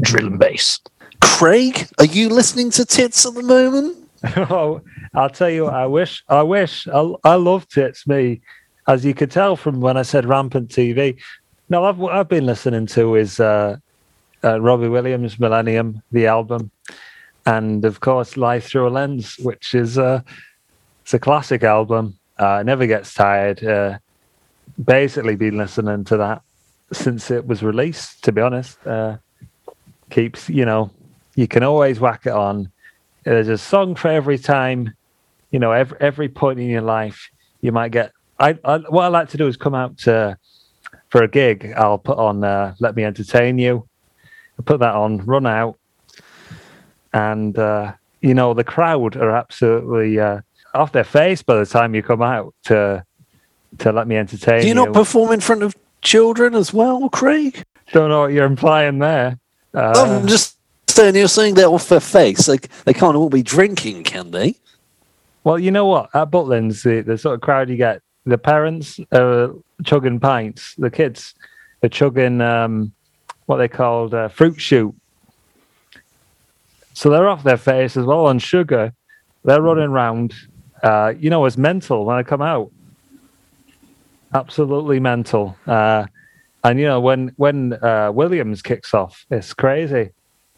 drill 0.03 0.29
and 0.29 0.39
bass. 0.39 0.79
Craig, 1.25 1.89
are 1.99 2.05
you 2.05 2.29
listening 2.29 2.71
to 2.71 2.85
Tits 2.85 3.27
at 3.27 3.35
the 3.35 3.43
moment? 3.43 3.97
oh, 4.37 4.81
I'll 5.15 5.31
tell 5.31 5.51
you 5.51 5.65
what. 5.65 5.75
I 5.75 5.87
wish. 5.87 6.25
I 6.29 6.43
wish. 6.43 6.89
I, 6.89 7.13
I 7.25 7.35
love 7.35 7.69
tits. 7.69 8.07
Me, 8.07 8.41
as 8.87 9.05
you 9.05 9.15
could 9.15 9.31
tell 9.31 9.57
from 9.57 9.81
when 9.81 9.97
I 9.97 10.03
said 10.03 10.27
rampant 10.27 10.71
TV. 10.71 11.21
No, 11.69 11.85
I've, 11.85 11.99
what 11.99 12.15
I've 12.15 12.29
been 12.29 12.47
listening 12.47 12.87
to 12.89 13.17
is 13.17 13.41
uh, 13.41 13.77
uh, 14.43 14.61
Robbie 14.61 14.89
Williams' 14.89 15.39
Millennium, 15.39 16.03
the 16.13 16.27
album, 16.27 16.71
and 17.47 17.85
of 17.85 18.01
course 18.01 18.37
Life 18.37 18.69
Through 18.69 18.89
a 18.89 18.91
Lens, 18.91 19.37
which 19.39 19.75
is 19.75 19.99
uh, 19.99 20.21
it's 21.03 21.15
a 21.15 21.19
classic 21.19 21.63
album. 21.63 22.19
Uh, 22.39 22.63
never 22.65 22.87
gets 22.87 23.15
tired. 23.15 23.65
Uh, 23.65 23.99
basically, 24.83 25.37
been 25.37 25.59
listening 25.59 26.05
to 26.05 26.17
that 26.17 26.43
since 26.93 27.31
it 27.31 27.47
was 27.47 27.63
released. 27.63 28.25
To 28.25 28.33
be 28.33 28.41
honest, 28.41 28.85
uh, 28.87 29.19
keeps 30.11 30.49
you 30.49 30.65
know 30.65 30.91
you 31.35 31.49
can 31.49 31.63
always 31.63 32.01
whack 32.01 32.27
it 32.27 32.33
on. 32.33 32.71
There's 33.25 33.49
a 33.49 33.59
song 33.59 33.95
for 33.95 34.09
every 34.09 34.39
time, 34.39 34.95
you 35.51 35.59
know, 35.59 35.73
every 35.73 35.97
every 36.01 36.29
point 36.29 36.61
in 36.61 36.69
your 36.69 36.83
life. 36.83 37.31
You 37.61 37.73
might 37.73 37.91
get. 37.91 38.13
I, 38.39 38.59
I 38.65 38.79
what 38.79 39.05
I 39.05 39.09
like 39.09 39.29
to 39.31 39.37
do 39.37 39.47
is 39.47 39.57
come 39.57 39.75
out 39.75 39.97
to 39.99 40.37
for 41.09 41.23
a 41.23 41.29
gig. 41.29 41.73
I'll 41.77 41.99
put 41.99 42.19
on 42.19 42.45
uh, 42.45 42.75
"Let 42.81 42.97
Me 42.97 43.05
Entertain 43.05 43.59
You." 43.59 43.89
I 44.59 44.63
put 44.63 44.81
that 44.81 44.95
on, 44.95 45.19
run 45.25 45.47
out, 45.47 45.79
and 47.13 47.59
uh, 47.59 47.95
you 48.21 48.35
know 48.35 48.55
the 48.55 48.65
crowd 48.65 49.17
are 49.17 49.31
absolutely 49.31 50.21
uh, 50.21 50.41
off 50.75 50.93
their 50.93 51.05
face 51.05 51.43
by 51.43 51.57
the 51.57 51.67
time 51.67 51.95
you 51.95 52.03
come 52.03 52.23
out 52.23 52.55
to 52.65 53.05
to 53.79 53.93
let 53.93 54.07
me 54.07 54.17
entertain 54.17 54.61
Do 54.61 54.69
you 54.69 54.75
you. 54.75 54.75
not 54.75 54.93
perform 54.93 55.33
in 55.33 55.41
front 55.41 55.63
of 55.63 55.75
children 56.03 56.55
as 56.55 56.73
well, 56.73 57.09
Craig? 57.09 57.65
Don't 57.93 58.09
know 58.09 58.21
what 58.21 58.33
you're 58.33 58.47
implying 58.47 58.99
there. 58.99 59.39
Uh, 59.73 59.93
I'm 59.97 60.27
just 60.29 60.57
saying, 60.95 61.17
you're 61.17 61.29
saying 61.29 61.55
they're 61.55 61.69
off 61.69 61.89
their 61.89 62.01
face. 62.01 62.49
Like 62.49 62.69
they 62.85 62.95
can't 62.95 63.17
all 63.17 63.29
be 63.29 63.43
drinking, 63.43 64.05
can 64.05 64.31
they? 64.31 64.57
Well, 65.43 65.59
you 65.59 65.71
know 65.71 65.87
what? 65.87 66.11
At 66.15 66.31
Butlins, 66.31 66.83
the, 66.83 67.03
the 67.03 67.19
sort 67.19 67.35
of 67.35 67.41
crowd 67.41 67.69
you 67.69 67.77
get, 67.77 68.01
the 68.25 68.39
parents 68.39 68.99
are 69.13 69.51
chugging 69.85 70.19
pints, 70.19 70.75
the 70.77 70.91
kids 70.91 71.35
are 71.83 71.89
chugging 71.89 72.41
um, 72.41 72.93
what 73.47 73.59
they 73.59 73.69
called 73.69 74.15
uh, 74.15 74.29
fruit 74.29 74.59
shoot. 74.61 74.95
So 76.95 77.11
they're 77.11 77.29
off 77.29 77.43
their 77.43 77.59
face 77.59 77.97
as 77.97 78.07
well 78.07 78.27
on 78.27 78.39
sugar. 78.39 78.95
They're 79.45 79.61
running 79.61 79.85
around, 79.91 80.33
uh, 80.83 81.13
you 81.19 81.29
know, 81.29 81.45
it's 81.45 81.59
mental 81.59 82.07
when 82.07 82.17
I 82.17 82.23
come 82.23 82.41
out. 82.41 82.71
Absolutely 84.33 85.01
mental. 85.01 85.57
Uh, 85.67 86.07
and 86.63 86.81
you 86.81 86.87
know, 86.87 87.01
when 87.01 87.33
when 87.37 87.75
uh, 87.75 88.11
Williams 88.13 88.63
kicks 88.63 88.95
off, 88.95 89.27
it's 89.31 89.53
crazy. 89.53 90.13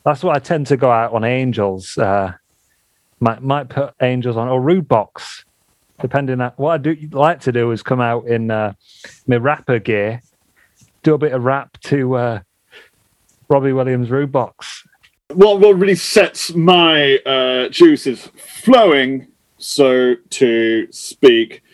That's 0.06 0.22
why 0.22 0.36
I 0.36 0.38
tend 0.38 0.68
to 0.68 0.76
go 0.76 0.88
out 0.88 1.12
on 1.12 1.24
Angels. 1.24 1.98
Uh, 1.98 2.34
might 3.18 3.42
might 3.42 3.68
put 3.68 3.92
Angels 4.00 4.36
on 4.36 4.46
or 4.46 4.60
Rude 4.60 4.86
Box, 4.86 5.44
depending 6.00 6.40
on 6.40 6.52
what 6.56 6.70
I 6.74 6.78
do 6.78 6.96
like 7.10 7.40
to 7.40 7.50
do 7.50 7.72
is 7.72 7.82
come 7.82 8.00
out 8.00 8.28
in 8.28 8.52
uh, 8.52 8.74
my 9.26 9.36
rapper 9.36 9.80
gear, 9.80 10.22
do 11.02 11.14
a 11.14 11.18
bit 11.18 11.32
of 11.32 11.42
rap 11.42 11.76
to 11.86 12.14
uh, 12.14 12.40
Robbie 13.48 13.72
Williams 13.72 14.08
Rude 14.08 14.30
Box. 14.30 14.86
what 15.34 15.58
what 15.58 15.76
really 15.76 15.96
sets 15.96 16.54
my 16.54 17.16
uh, 17.26 17.68
juices 17.70 18.30
flowing, 18.36 19.26
so 19.58 20.14
to 20.30 20.86
speak, 20.92 21.64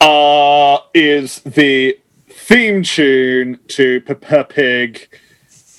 uh, 0.00 0.78
is 0.94 1.40
the 1.40 1.98
theme 2.30 2.84
tune 2.84 3.58
to 3.66 4.00
Peppa 4.02 4.44
Pig. 4.44 5.08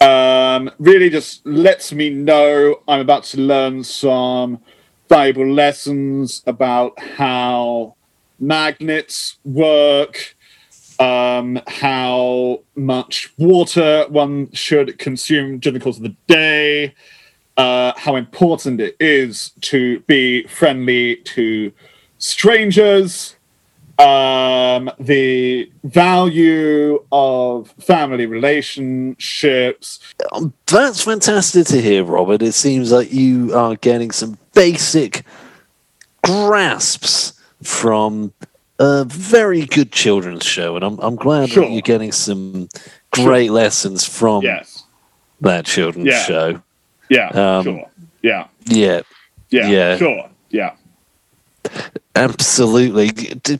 Um, 0.03 0.69
really 0.79 1.09
just 1.09 1.45
lets 1.45 1.93
me 1.93 2.09
know 2.09 2.81
I'm 2.89 2.99
about 2.99 3.23
to 3.25 3.39
learn 3.39 3.85
some 3.85 4.59
valuable 5.07 5.49
lessons 5.49 6.43
about 6.45 6.99
how 6.99 7.95
magnets 8.37 9.37
work, 9.45 10.35
um, 10.99 11.57
how 11.67 12.59
much 12.75 13.33
water 13.37 14.05
one 14.09 14.51
should 14.51 14.99
consume 14.99 15.59
during 15.59 15.75
the 15.75 15.83
course 15.83 15.95
of 15.95 16.03
the 16.03 16.15
day, 16.27 16.93
uh, 17.55 17.93
how 17.95 18.17
important 18.17 18.81
it 18.81 18.97
is 18.99 19.53
to 19.61 20.01
be 20.01 20.45
friendly 20.47 21.15
to 21.17 21.71
strangers, 22.17 23.37
um, 23.99 24.89
the 24.99 25.71
value 25.83 27.03
of 27.11 27.69
family 27.79 28.25
relationships. 28.25 29.99
Um, 30.31 30.53
That's 30.67 31.03
fantastic 31.03 31.67
to 31.67 31.81
hear, 31.81 32.03
Robert. 32.03 32.41
It 32.41 32.53
seems 32.53 32.91
like 32.91 33.11
you 33.13 33.53
are 33.55 33.75
getting 33.75 34.11
some 34.11 34.37
basic 34.53 35.23
grasps 36.23 37.33
from 37.61 38.33
a 38.79 39.05
very 39.05 39.65
good 39.65 39.91
children's 39.91 40.45
show, 40.45 40.75
and 40.75 40.83
I'm 40.83 40.99
I'm 40.99 41.15
glad 41.15 41.49
Sure. 41.49 41.63
that 41.63 41.71
you're 41.71 41.81
getting 41.81 42.11
some 42.11 42.67
great 43.11 43.51
lessons 43.51 44.05
from 44.05 44.43
Yes. 44.43 44.83
that 45.41 45.65
children's 45.65 46.07
Yeah. 46.07 46.23
show. 46.23 46.61
Yeah. 47.09 47.27
Um, 47.29 47.63
sure. 47.63 47.89
Yeah. 48.21 48.47
Yeah, 48.65 49.01
Yeah. 49.49 49.67
yeah. 49.67 49.97
Sure. 49.97 50.29
Yeah. 50.49 50.71
Absolutely. 52.15 53.09
D- 53.11 53.59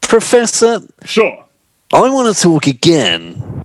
Professor, 0.00 0.80
Sure. 1.04 1.44
I 1.92 2.00
want 2.10 2.34
to 2.34 2.42
talk 2.42 2.66
again 2.66 3.64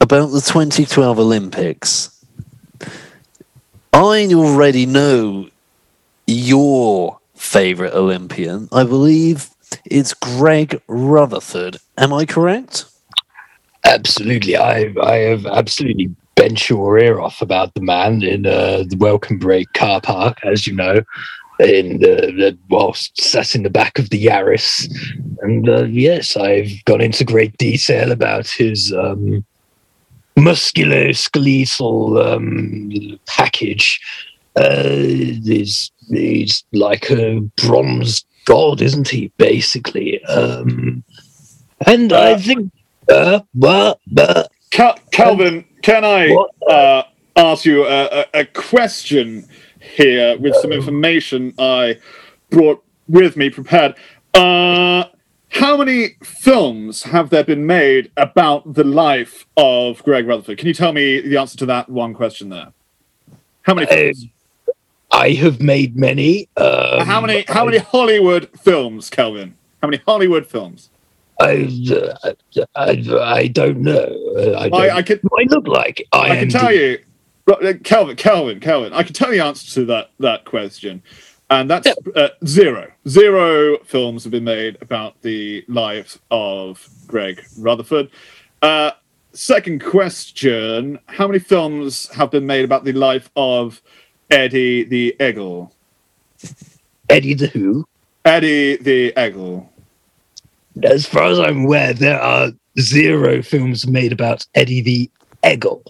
about 0.00 0.26
the 0.28 0.40
2012 0.40 1.18
Olympics. 1.18 2.10
I 3.92 4.26
already 4.32 4.86
know 4.86 5.48
your 6.26 7.18
favorite 7.34 7.94
Olympian. 7.94 8.68
I 8.72 8.84
believe 8.84 9.50
it's 9.84 10.12
Greg 10.14 10.80
Rutherford. 10.86 11.78
Am 11.96 12.12
I 12.12 12.24
correct? 12.24 12.84
Absolutely, 13.84 14.56
I 14.56 14.92
I 15.02 15.16
have 15.16 15.46
absolutely 15.46 16.14
bent 16.34 16.68
your 16.68 16.98
ear 16.98 17.20
off 17.20 17.40
about 17.40 17.72
the 17.74 17.80
man 17.80 18.22
in 18.22 18.46
uh, 18.46 18.84
the 18.88 18.96
Welcome 18.98 19.38
Break 19.38 19.72
car 19.72 20.00
park, 20.00 20.38
as 20.44 20.66
you 20.66 20.74
know, 20.74 21.00
in 21.58 22.00
the, 22.00 22.56
whilst 22.68 23.20
sat 23.20 23.54
in 23.54 23.62
the 23.62 23.70
back 23.70 23.98
of 23.98 24.10
the 24.10 24.24
Yaris, 24.26 24.88
and 25.40 25.68
uh, 25.68 25.84
yes, 25.84 26.36
I've 26.36 26.84
gone 26.84 27.00
into 27.00 27.24
great 27.24 27.56
detail 27.58 28.12
about 28.12 28.46
his 28.48 28.92
um, 28.92 29.44
musculoskeletal 30.38 32.34
um, 32.34 33.18
package. 33.26 34.00
Uh, 34.56 34.88
he's 34.88 35.90
he's 36.08 36.64
like 36.72 37.10
a 37.10 37.40
bronze 37.62 38.24
god, 38.44 38.80
isn't 38.80 39.08
he? 39.08 39.30
Basically, 39.38 40.22
um, 40.24 41.02
and 41.86 42.12
I 42.12 42.32
Uh, 42.32 42.38
think. 42.38 42.72
Uh, 43.08 43.40
but, 43.54 44.00
but, 44.08 44.50
Cal- 44.72 44.98
Calvin, 45.12 45.64
can 45.82 46.04
I 46.04 46.34
uh, 46.68 47.04
ask 47.36 47.64
you 47.64 47.86
a, 47.86 48.06
a, 48.06 48.40
a 48.40 48.44
question 48.46 49.46
here 49.96 50.38
with 50.38 50.54
some 50.56 50.72
information 50.72 51.54
I 51.58 51.98
brought 52.50 52.84
with 53.08 53.36
me 53.36 53.50
prepared? 53.50 53.94
Uh, 54.34 55.04
how 55.48 55.76
many 55.76 56.16
films 56.22 57.02
have 57.04 57.30
there 57.30 57.44
been 57.44 57.66
made 57.66 58.10
about 58.16 58.74
the 58.74 58.84
life 58.84 59.46
of 59.56 60.02
Greg 60.02 60.26
Rutherford? 60.26 60.58
Can 60.58 60.68
you 60.68 60.74
tell 60.74 60.92
me 60.92 61.20
the 61.20 61.38
answer 61.38 61.56
to 61.58 61.66
that 61.66 61.88
one 61.88 62.14
question 62.14 62.50
there? 62.50 62.72
How 63.62 63.74
many 63.74 63.86
films? 63.86 64.26
I 65.10 65.30
have 65.30 65.62
made 65.62 65.96
many. 65.96 66.48
Um, 66.56 67.06
how 67.06 67.20
many? 67.20 67.44
How 67.48 67.64
many 67.64 67.78
Hollywood 67.78 68.50
films, 68.60 69.08
Kelvin? 69.08 69.56
How 69.80 69.88
many 69.88 70.02
Hollywood 70.06 70.46
films? 70.46 70.90
I, 71.40 71.68
uh, 71.92 72.32
I, 72.74 73.04
I 73.20 73.46
don't 73.48 73.78
know. 73.78 74.06
I, 74.58 74.68
don't, 74.68 74.74
I, 74.74 74.96
I 74.96 75.02
can 75.02 75.20
I 75.38 75.46
look 75.50 75.68
like 75.68 76.06
I, 76.12 76.30
I 76.30 76.36
can 76.36 76.48
tell 76.48 76.72
you, 76.72 76.98
Calvin, 77.46 78.16
Calvin, 78.16 78.60
Calvin. 78.60 78.92
I 78.92 79.02
can 79.02 79.12
tell 79.12 79.28
you 79.32 79.38
the 79.38 79.44
answer 79.44 79.72
to 79.74 79.86
that 79.86 80.10
that 80.18 80.44
question, 80.44 81.02
and 81.50 81.70
that's 81.70 81.88
uh, 82.14 82.28
zero. 82.44 82.90
Zero 83.08 83.78
films 83.84 84.24
have 84.24 84.32
been 84.32 84.44
made 84.44 84.78
about 84.80 85.20
the 85.22 85.64
life 85.68 86.18
of 86.30 86.88
Greg 87.06 87.44
Rutherford. 87.58 88.10
Uh, 88.62 88.90
second 89.32 89.84
question: 89.84 90.98
How 91.06 91.26
many 91.28 91.38
films 91.38 92.08
have 92.12 92.30
been 92.30 92.46
made 92.46 92.64
about 92.64 92.84
the 92.84 92.92
life 92.92 93.30
of 93.36 93.80
Eddie 94.30 94.82
the 94.84 95.14
Eagle? 95.20 95.72
Eddie 97.08 97.34
the 97.34 97.46
Who. 97.46 97.86
Eddie 98.24 98.76
the 98.76 99.12
Eagle. 99.16 99.70
As 100.82 101.06
far 101.06 101.24
as 101.24 101.38
I'm 101.38 101.64
aware, 101.64 101.94
there 101.94 102.20
are 102.20 102.50
zero 102.78 103.40
films 103.40 103.86
made 103.86 104.12
about 104.12 104.46
Eddie 104.54 104.82
the 104.82 105.10
Eggle. 105.42 105.82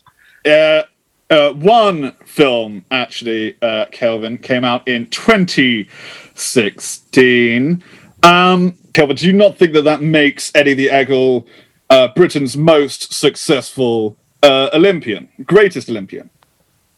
Uh, 0.44 0.82
uh, 1.30 1.52
one 1.52 2.12
film, 2.24 2.84
actually, 2.90 3.56
uh, 3.62 3.86
Kelvin, 3.86 4.36
came 4.38 4.64
out 4.64 4.86
in 4.86 5.06
2016. 5.08 7.82
Um, 8.22 8.78
Kelvin, 8.92 9.16
do 9.16 9.26
you 9.26 9.32
not 9.32 9.56
think 9.56 9.72
that 9.72 9.82
that 9.82 10.02
makes 10.02 10.52
Eddie 10.54 10.74
the 10.74 10.90
Eagle 10.92 11.48
uh, 11.90 12.08
Britain's 12.14 12.56
most 12.56 13.12
successful 13.12 14.16
uh, 14.42 14.70
Olympian, 14.72 15.28
greatest 15.44 15.90
Olympian? 15.90 16.30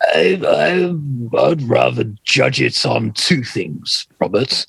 I, 0.00 0.94
I'd 1.38 1.62
rather 1.62 2.04
judge 2.22 2.60
it 2.60 2.86
on 2.86 3.10
two 3.12 3.42
things, 3.42 4.06
Robert. 4.20 4.64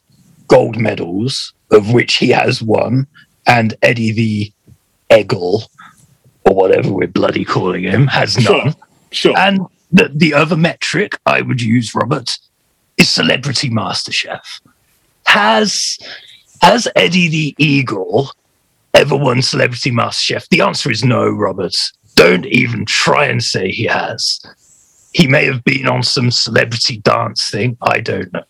Gold 0.47 0.79
medals, 0.79 1.53
of 1.71 1.93
which 1.93 2.15
he 2.15 2.29
has 2.29 2.63
one, 2.63 3.05
and 3.45 3.75
Eddie 3.83 4.11
the 4.11 4.51
Eggle, 5.11 5.69
or 6.45 6.55
whatever 6.55 6.91
we're 6.91 7.07
bloody 7.07 7.45
calling 7.45 7.83
him, 7.83 8.07
has 8.07 8.35
none. 8.37 8.71
Sure. 8.71 8.73
And 9.35 9.65
the, 9.91 10.11
the 10.13 10.33
other 10.33 10.55
metric 10.55 11.13
I 11.25 11.41
would 11.41 11.61
use, 11.61 11.95
Robert, 11.95 12.37
is 12.97 13.09
Celebrity 13.09 13.69
MasterChef. 13.69 14.61
Has 15.25 15.97
has 16.61 16.87
Eddie 16.95 17.29
the 17.29 17.55
Eagle 17.57 18.31
ever 18.93 19.15
won 19.15 19.41
Celebrity 19.41 19.91
MasterChef? 19.91 20.47
The 20.49 20.61
answer 20.61 20.91
is 20.91 21.03
no, 21.03 21.29
Robert. 21.29 21.75
Don't 22.15 22.45
even 22.47 22.85
try 22.85 23.25
and 23.25 23.41
say 23.41 23.71
he 23.71 23.85
has. 23.85 24.39
He 25.13 25.27
may 25.27 25.45
have 25.45 25.63
been 25.63 25.87
on 25.87 26.03
some 26.03 26.29
celebrity 26.31 26.97
dance 26.97 27.49
thing, 27.49 27.77
I 27.81 27.99
don't 27.99 28.31
know. 28.33 28.43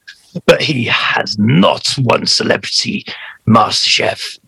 But 0.45 0.61
he 0.61 0.85
has 0.85 1.37
not 1.37 1.95
won 1.99 2.25
Celebrity 2.25 3.05
MasterChef. 3.47 4.39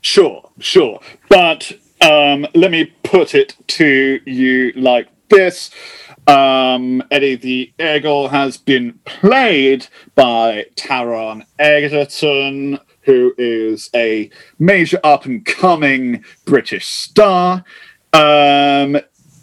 Sure, 0.00 0.50
sure. 0.58 1.00
But 1.28 1.72
um, 2.02 2.46
let 2.54 2.70
me 2.70 2.86
put 3.04 3.34
it 3.34 3.56
to 3.68 4.20
you 4.26 4.72
like 4.72 5.08
this. 5.28 5.70
Um, 6.26 7.02
Eddie 7.10 7.36
the 7.36 7.72
Eagle 7.80 8.28
has 8.28 8.56
been 8.56 8.98
played 9.04 9.86
by 10.14 10.66
Taron 10.76 11.44
Egerton, 11.58 12.78
who 13.02 13.34
is 13.38 13.90
a 13.94 14.30
major 14.58 15.00
up 15.02 15.24
and 15.24 15.44
coming 15.44 16.24
British 16.44 16.86
star. 16.86 17.64
Um, 18.12 18.98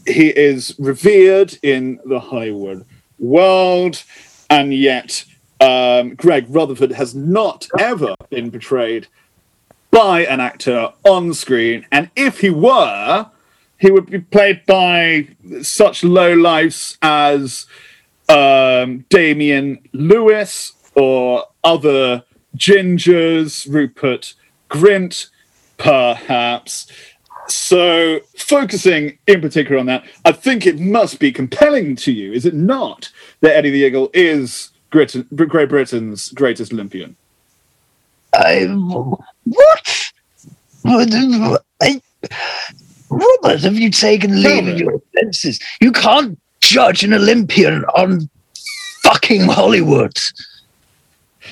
he 0.06 0.30
is 0.30 0.76
revered 0.80 1.58
in 1.64 2.00
the 2.06 2.20
Hollywood 2.20 2.86
world, 3.18 4.04
and 4.50 4.74
yet 4.74 5.24
um, 5.60 6.16
Greg 6.16 6.46
Rutherford 6.50 6.92
has 6.92 7.14
not 7.16 7.68
ever 7.78 8.16
been 8.30 8.52
portrayed 8.52 9.08
by 9.92 10.26
an 10.26 10.40
actor 10.40 10.94
on 11.04 11.34
screen, 11.34 11.86
and 11.92 12.10
if 12.16 12.42
he 12.42 12.50
were, 12.50 13.30
he 13.80 13.92
would 13.92 14.08
be 14.08 14.20
played 14.20 14.66
by 14.66 15.30
such 15.62 16.04
low 16.04 16.34
lives 16.34 16.98
as 17.02 17.66
um, 18.28 19.06
Damian 19.10 19.80
Lewis 19.94 20.74
or 20.96 21.46
other 21.64 22.24
gingers, 22.56 23.72
Rupert 23.72 24.36
Grint, 24.70 25.28
perhaps. 25.78 26.88
So, 27.48 28.20
focusing 28.38 29.18
in 29.26 29.42
particular 29.42 29.80
on 29.80 29.88
that, 29.88 30.06
I 30.24 30.34
think 30.34 30.68
it 30.68 30.80
must 30.80 31.20
be 31.20 31.32
compelling 31.32 31.96
to 31.98 32.12
you, 32.12 32.32
is 32.32 32.46
it 32.46 32.54
not, 32.54 33.12
that 33.42 33.56
Eddie 33.56 33.72
the 33.72 33.80
Eagle 33.80 34.12
is 34.14 34.70
Great 34.92 35.16
Britain's 35.32 36.30
greatest 36.30 36.74
Olympian? 36.74 37.16
I 38.34 38.66
what? 38.66 40.12
I, 40.86 42.02
Robert, 43.10 43.62
have 43.62 43.78
you 43.78 43.90
taken 43.90 44.42
leave 44.42 44.68
of 44.68 44.80
your 44.80 45.02
senses? 45.18 45.60
You 45.82 45.92
can't 45.92 46.40
judge 46.62 47.04
an 47.04 47.14
Olympian 47.14 47.84
on 47.96 48.30
fucking 49.04 49.42
Hollywood. 49.42 50.18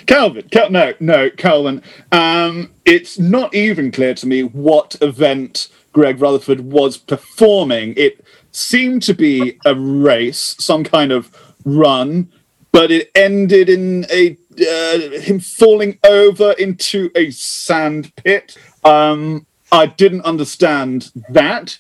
Calvin, 0.06 0.48
Cal- 0.52 0.70
no, 0.70 0.94
no, 1.00 1.30
Calvin. 1.32 1.82
Um, 2.12 2.72
it's 2.86 3.18
not 3.18 3.54
even 3.54 3.92
clear 3.92 4.14
to 4.16 4.28
me 4.28 4.44
what 4.44 4.96
event 5.02 5.68
Greg 5.92 6.22
Rutherford 6.22 6.62
was 6.62 6.98
performing. 6.98 7.94
It 7.98 8.24
seemed 8.52 9.04
to 9.04 9.14
be 9.14 9.60
a 9.66 9.74
race, 9.76 10.56
some 10.60 10.84
kind 10.84 11.12
of 11.12 11.32
run, 11.66 12.32
but 12.72 12.92
it 12.92 13.10
ended 13.16 13.70
in 13.70 14.06
a 14.12 14.38
uh, 14.60 15.20
him 15.20 15.40
falling 15.40 15.98
over 16.06 16.52
into 16.54 17.12
a 17.16 17.32
sand 17.32 18.14
pit. 18.16 18.58
Um, 18.84 19.46
I 19.72 19.88
didn't 19.88 20.22
understand 20.22 21.12
that. 21.30 21.78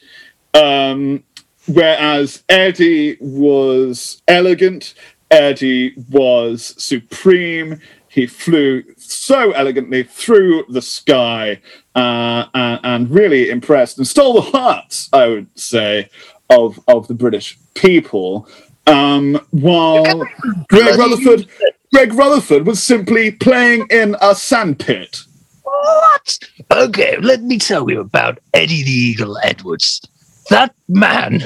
Um, 0.53 1.23
whereas 1.67 2.43
Eddie 2.49 3.17
was 3.19 4.21
elegant, 4.27 4.93
Eddie 5.31 5.93
was 6.09 6.73
supreme. 6.77 7.79
He 8.09 8.25
flew 8.25 8.83
so 8.97 9.51
elegantly 9.51 10.03
through 10.03 10.65
the 10.69 10.81
sky 10.81 11.61
uh, 11.95 12.45
and, 12.53 12.79
and 12.83 13.09
really 13.11 13.49
impressed 13.49 13.97
and 13.97 14.07
stole 14.07 14.33
the 14.33 14.41
hearts, 14.41 15.09
I 15.13 15.27
would 15.27 15.47
say, 15.59 16.09
of 16.49 16.79
of 16.87 17.07
the 17.07 17.13
British 17.13 17.59
people. 17.75 18.47
Um, 18.87 19.39
while 19.51 20.25
Greg 20.69 20.97
Rutherford, 20.97 21.47
Greg 21.93 22.13
Rutherford 22.13 22.65
was 22.65 22.81
simply 22.83 23.31
playing 23.31 23.87
in 23.89 24.15
a 24.21 24.35
sandpit. 24.35 25.19
What? 25.63 26.37
Okay, 26.71 27.17
let 27.21 27.41
me 27.43 27.57
tell 27.57 27.89
you 27.89 28.01
about 28.01 28.39
Eddie 28.53 28.83
the 28.83 28.91
Eagle 28.91 29.37
Edwards. 29.43 30.01
That 30.49 30.73
man, 30.87 31.43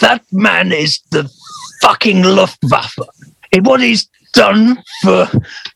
that 0.00 0.22
man 0.32 0.72
is 0.72 1.00
the 1.10 1.30
fucking 1.82 2.22
Luftwaffe. 2.22 2.98
And 3.52 3.66
what 3.66 3.80
he's 3.80 4.08
done 4.32 4.82
for 5.02 5.28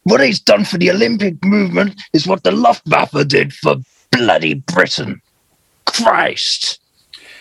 what 0.05 0.21
he's 0.21 0.39
done 0.41 0.65
for 0.65 0.79
the 0.79 0.91
Olympic 0.91 1.43
movement 1.45 2.01
is 2.13 2.27
what 2.27 2.43
the 2.45 2.53
Luftwaffe 2.53 3.27
did 3.27 3.53
for 3.55 3.77
bloody 4.13 4.55
Britain. 4.55 5.21
Christ. 5.87 6.79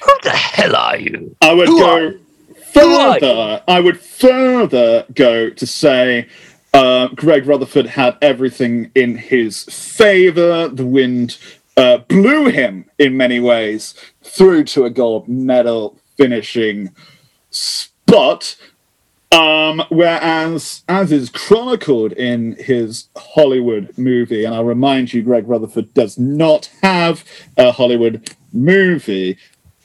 Who 0.02 0.12
the 0.24 0.32
hell 0.32 0.76
are 0.76 0.98
you? 0.98 1.36
I 1.42 1.54
would 1.54 1.68
Who 1.68 1.80
go 1.80 2.08
are- 2.08 2.14
further. 2.74 3.64
I 3.68 3.80
would 3.80 4.00
further 4.00 5.06
go 5.14 5.50
to 5.50 5.68
say 5.68 6.28
uh, 6.74 7.10
Greg 7.10 7.46
Rutherford 7.46 7.86
had 7.86 8.18
everything 8.22 8.92
in 8.96 9.18
his 9.18 9.64
favor. 9.64 10.68
The 10.68 10.86
wind 10.86 11.38
uh, 11.78 12.00
blew 12.00 12.46
him 12.50 12.86
in 12.98 13.18
many 13.18 13.40
ways 13.40 13.94
through 14.24 14.66
to 14.66 14.86
a 14.86 14.90
gold 14.90 15.28
medal 15.28 15.98
finishing 16.18 16.92
spot. 17.50 18.56
Um, 19.32 19.82
whereas, 19.90 20.84
as 20.88 21.12
is 21.12 21.30
chronicled 21.32 22.12
in 22.12 22.56
his 22.60 23.08
Hollywood 23.18 23.92
movie, 23.98 24.44
and 24.46 24.54
I'll 24.54 24.64
remind 24.64 25.12
you, 25.12 25.24
Greg 25.24 25.48
Rutherford 25.48 25.92
does 25.96 26.20
not 26.20 26.70
have 26.84 27.26
a 27.58 27.72
Hollywood 27.72 28.30
movie. 28.52 29.38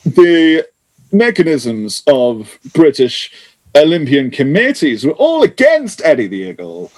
The 0.04 0.66
mechanisms 1.12 2.02
of 2.06 2.58
British 2.74 3.32
Olympian 3.78 4.30
committees 4.30 5.04
were 5.04 5.12
all 5.12 5.42
against 5.42 6.02
Eddie 6.04 6.26
the 6.26 6.36
Eagle. 6.36 6.92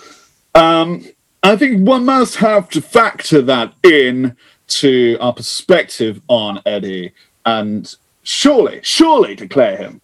Um, 0.55 1.07
I 1.43 1.57
think 1.57 1.87
one 1.87 2.05
must 2.05 2.37
have 2.37 2.69
to 2.71 2.83
factor 2.83 3.41
that 3.43 3.75
in 3.83 4.37
to 4.69 5.17
our 5.21 5.33
perspective 5.33 6.21
on 6.29 6.61
Eddie 6.67 7.13
and 7.45 7.95
surely, 8.23 8.81
surely 8.83 9.35
declare 9.35 9.77
him 9.77 10.01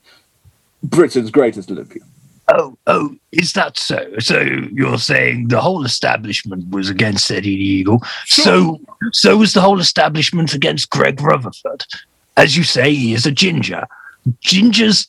Britain's 0.83 1.31
greatest 1.31 1.71
Olympian. 1.71 2.07
Oh, 2.53 2.79
oh, 2.87 3.17
is 3.33 3.55
that 3.55 3.77
so? 3.77 4.09
So 4.21 4.41
you're 4.41 4.99
saying 4.99 5.49
the 5.49 5.61
whole 5.61 5.85
establishment 5.85 6.69
was 6.71 6.89
against 6.89 7.31
Eddie 7.31 7.57
the 7.57 7.65
Eagle. 7.65 8.03
So, 8.27 8.81
so 9.13 9.37
was 9.37 9.53
the 9.53 9.61
whole 9.61 9.81
establishment 9.81 10.55
against 10.55 10.91
Greg 10.91 11.21
Rutherford. 11.21 11.85
As 12.37 12.57
you 12.57 12.63
say, 12.63 12.95
he 12.95 13.15
is 13.15 13.27
a 13.27 13.33
ginger. 13.33 13.87
Gingers 14.45 15.09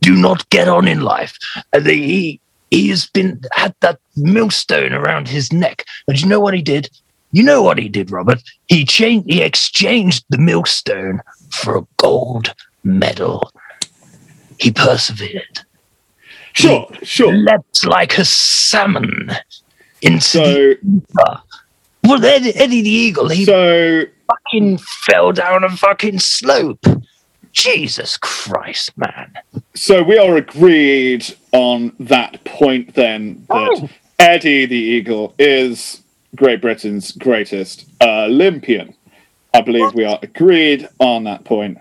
do 0.00 0.16
not 0.16 0.48
get 0.50 0.68
on 0.68 0.88
in 0.88 1.00
life. 1.00 1.36
And 1.72 1.86
he 1.86 2.40
he 2.70 2.88
has 2.88 3.06
been 3.06 3.40
had 3.52 3.74
that 3.80 3.98
millstone 4.16 4.92
around 4.92 5.28
his 5.28 5.52
neck. 5.52 5.84
And 6.08 6.20
you 6.20 6.28
know 6.28 6.40
what 6.40 6.54
he 6.54 6.62
did? 6.62 6.90
You 7.32 7.42
know 7.42 7.62
what 7.62 7.78
he 7.78 7.88
did, 7.88 8.10
Robert? 8.10 8.42
He 8.66 8.84
changed. 8.84 9.28
He 9.28 9.42
exchanged 9.42 10.24
the 10.30 10.38
millstone 10.38 11.20
for 11.50 11.76
a 11.76 11.86
gold 11.96 12.54
medal. 12.84 13.50
He 14.58 14.70
persevered 14.72 15.60
Sure, 16.56 16.88
sure. 17.02 17.34
leapt 17.34 17.84
like 17.84 18.16
a 18.16 18.24
salmon 18.24 19.30
into 20.00 20.20
So, 20.22 20.42
the 20.42 21.40
well 22.04 22.24
Eddie, 22.24 22.54
Eddie 22.56 22.80
the 22.80 22.88
Eagle 22.88 23.28
he 23.28 23.44
so 23.44 24.04
fucking 24.26 24.78
fell 24.78 25.32
down 25.32 25.64
a 25.64 25.68
fucking 25.68 26.18
slope 26.18 26.82
Jesus 27.56 28.16
Christ 28.18 28.96
man 28.98 29.32
So 29.74 30.02
we 30.02 30.18
are 30.18 30.36
agreed 30.36 31.26
on 31.52 31.92
that 31.98 32.44
point 32.44 32.94
then 32.94 33.44
that 33.48 33.68
Oh. 33.82 33.88
Eddie 34.18 34.66
the 34.66 34.76
Eagle 34.76 35.34
is 35.38 36.02
Great 36.34 36.60
Britain's 36.60 37.12
greatest 37.12 37.86
Olympian. 38.02 38.94
I 39.54 39.62
believe 39.62 39.94
we 39.94 40.04
are 40.04 40.18
agreed 40.22 40.86
on 40.98 41.24
that 41.24 41.44
point. 41.44 41.78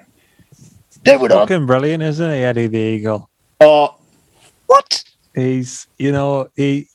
they 1.03 1.17
would 1.17 1.31
have 1.31 1.41
Fucking 1.41 1.65
brilliant, 1.65 2.01
isn't 2.03 2.31
he, 2.31 2.37
Eddie 2.37 2.67
the 2.67 2.77
Eagle? 2.77 3.29
Uh, 3.59 3.89
what 4.67 5.03
He's, 5.35 5.87
you 5.97 6.13
know, 6.13 6.49
he. 6.55 6.87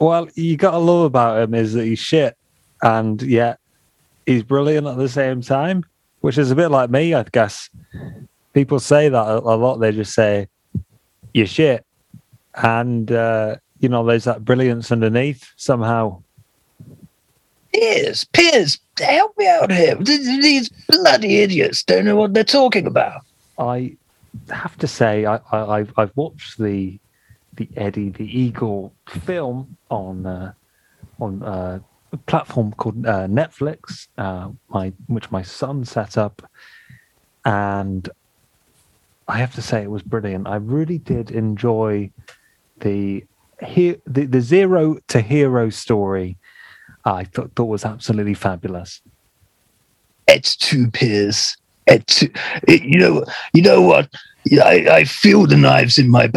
Well, 0.00 0.28
you 0.34 0.56
got 0.56 0.70
to 0.72 0.78
love 0.78 1.04
about 1.04 1.42
him 1.42 1.54
is 1.54 1.74
that 1.74 1.84
he's 1.84 1.98
shit, 1.98 2.36
and 2.82 3.20
yet 3.20 3.58
he's 4.24 4.42
brilliant 4.42 4.86
at 4.86 4.96
the 4.96 5.08
same 5.08 5.42
time, 5.42 5.84
which 6.22 6.38
is 6.38 6.50
a 6.50 6.56
bit 6.56 6.70
like 6.70 6.90
me, 6.90 7.14
I 7.14 7.24
guess. 7.24 7.68
People 8.54 8.80
say 8.80 9.08
that 9.08 9.26
a, 9.26 9.38
a 9.38 9.56
lot. 9.56 9.76
They 9.76 9.92
just 9.92 10.14
say 10.14 10.48
you're 11.34 11.46
shit, 11.46 11.84
and 12.54 13.12
uh, 13.12 13.56
you 13.78 13.88
know, 13.88 14.04
there's 14.04 14.24
that 14.24 14.44
brilliance 14.44 14.90
underneath 14.90 15.52
somehow. 15.56 16.22
Piers 17.72 18.24
Piers 18.24 18.78
help 18.98 19.36
me 19.38 19.48
out 19.48 19.72
here 19.72 19.94
these 19.94 20.68
bloody 20.88 21.38
idiots 21.38 21.82
don't 21.82 22.04
know 22.04 22.14
what 22.14 22.34
they're 22.34 22.44
talking 22.44 22.86
about 22.86 23.22
I 23.58 23.96
have 24.50 24.76
to 24.78 24.88
say, 24.88 25.26
I, 25.26 25.36
I, 25.50 25.78
I've, 25.78 25.92
I've 25.96 26.16
watched 26.16 26.58
the 26.58 26.98
the 27.54 27.68
Eddie 27.76 28.08
the 28.08 28.24
Eagle 28.24 28.94
film 29.06 29.76
on 29.90 30.24
uh, 30.24 30.52
on 31.20 31.42
uh, 31.42 31.80
platform 32.18 32.72
called 32.72 33.06
uh, 33.06 33.26
Netflix, 33.26 34.08
uh, 34.18 34.50
my 34.68 34.92
which 35.06 35.30
my 35.30 35.42
son 35.42 35.84
set 35.84 36.18
up, 36.18 36.42
and 37.44 38.08
I 39.28 39.38
have 39.38 39.54
to 39.54 39.62
say 39.62 39.82
it 39.82 39.90
was 39.90 40.02
brilliant. 40.02 40.46
I 40.46 40.56
really 40.56 40.98
did 40.98 41.30
enjoy 41.30 42.10
the 42.80 43.24
he, 43.64 43.96
the, 44.06 44.26
the 44.26 44.40
zero 44.40 44.98
to 45.08 45.20
hero 45.20 45.70
story. 45.70 46.36
I 47.04 47.24
thought, 47.24 47.52
thought 47.56 47.64
was 47.64 47.84
absolutely 47.84 48.34
fabulous. 48.34 49.00
it's 50.28 50.56
two 50.56 50.90
Piers 50.90 51.56
it's 51.86 52.22
it, 52.22 52.82
you 52.82 52.98
know 52.98 53.24
you 53.52 53.62
know 53.62 53.82
what 53.82 54.08
I, 54.52 54.86
I 54.90 55.04
feel 55.04 55.46
the 55.46 55.56
knives 55.56 55.98
in 55.98 56.10
my 56.10 56.30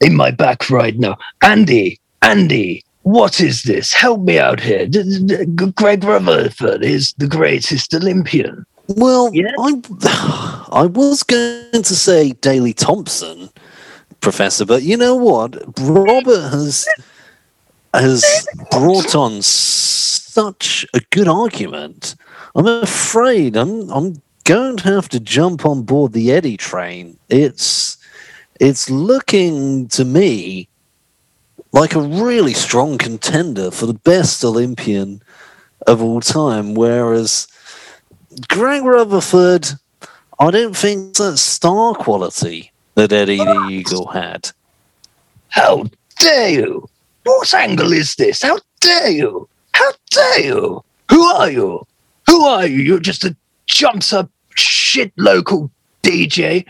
in 0.00 0.14
my 0.14 0.30
back 0.30 0.70
right 0.70 0.98
now 0.98 1.16
Andy 1.42 2.00
Andy 2.22 2.84
what 3.04 3.40
is 3.40 3.62
this 3.62 3.92
help 3.92 4.20
me 4.22 4.38
out 4.38 4.60
here 4.60 4.86
Greg 5.76 6.02
Rutherford 6.04 6.82
is 6.82 7.12
the 7.18 7.28
greatest 7.28 7.94
Olympian 7.94 8.66
Well, 8.88 9.30
Yeah. 9.32 9.52
I 9.58 9.80
I 10.72 10.86
was 10.86 11.22
going 11.22 11.82
to 11.82 11.94
say 11.94 12.32
Daley 12.32 12.72
Thompson, 12.72 13.48
Professor. 14.20 14.66
But 14.66 14.82
you 14.82 14.96
know 14.96 15.14
what? 15.14 15.54
Robert 15.78 16.50
has 16.50 16.86
has 17.94 18.46
brought 18.72 19.14
on 19.14 19.40
such 19.40 20.84
a 20.94 21.00
good 21.10 21.28
argument. 21.28 22.16
I'm 22.56 22.66
afraid 22.66 23.56
I'm 23.56 23.88
I'm 23.90 24.20
going 24.44 24.76
to 24.78 24.88
have 24.94 25.08
to 25.10 25.20
jump 25.20 25.64
on 25.64 25.82
board 25.82 26.12
the 26.12 26.32
Eddie 26.32 26.56
train. 26.56 27.18
It's 27.28 27.96
it's 28.60 28.90
looking 28.90 29.88
to 29.88 30.04
me 30.04 30.68
like 31.74 31.96
a 31.96 32.00
really 32.00 32.54
strong 32.54 32.96
contender 32.96 33.68
for 33.68 33.86
the 33.86 33.94
best 33.94 34.44
Olympian 34.44 35.20
of 35.88 36.00
all 36.00 36.20
time, 36.20 36.74
whereas 36.74 37.48
Greg 38.48 38.84
Rutherford, 38.84 39.66
I 40.38 40.52
don't 40.52 40.76
think 40.76 41.16
that 41.16 41.36
star 41.36 41.94
quality 41.94 42.70
that 42.94 43.12
Eddie 43.12 43.38
the 43.38 43.66
Eagle 43.68 44.06
had. 44.06 44.50
How 45.48 45.86
dare 46.20 46.50
you? 46.50 46.88
What 47.24 47.52
angle 47.52 47.92
is 47.92 48.14
this? 48.14 48.42
How 48.42 48.60
dare 48.80 49.10
you? 49.10 49.48
How 49.72 49.90
dare 50.10 50.44
you? 50.44 50.84
Who 51.10 51.22
are 51.22 51.50
you? 51.50 51.84
Who 52.28 52.44
are 52.44 52.66
you? 52.68 52.82
You're 52.82 53.00
just 53.00 53.24
a 53.24 53.36
jumped 53.66 54.12
up 54.12 54.30
shit 54.54 55.12
local 55.16 55.72
DJ. 56.04 56.66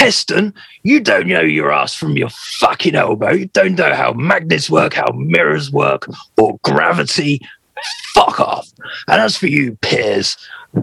And 0.00 0.08
Peston, 0.08 0.54
you 0.82 1.00
don't 1.00 1.26
know 1.26 1.40
your 1.40 1.72
ass 1.72 1.94
from 1.94 2.16
your 2.16 2.30
fucking 2.30 2.94
elbow. 2.94 3.32
You 3.32 3.46
don't 3.46 3.76
know 3.76 3.94
how 3.94 4.12
magnets 4.12 4.70
work, 4.70 4.94
how 4.94 5.12
mirrors 5.12 5.70
work, 5.70 6.06
or 6.38 6.58
gravity. 6.62 7.40
Fuck 8.14 8.40
off. 8.40 8.68
And 9.08 9.20
as 9.20 9.36
for 9.36 9.46
you, 9.46 9.76
Piers, 9.82 10.36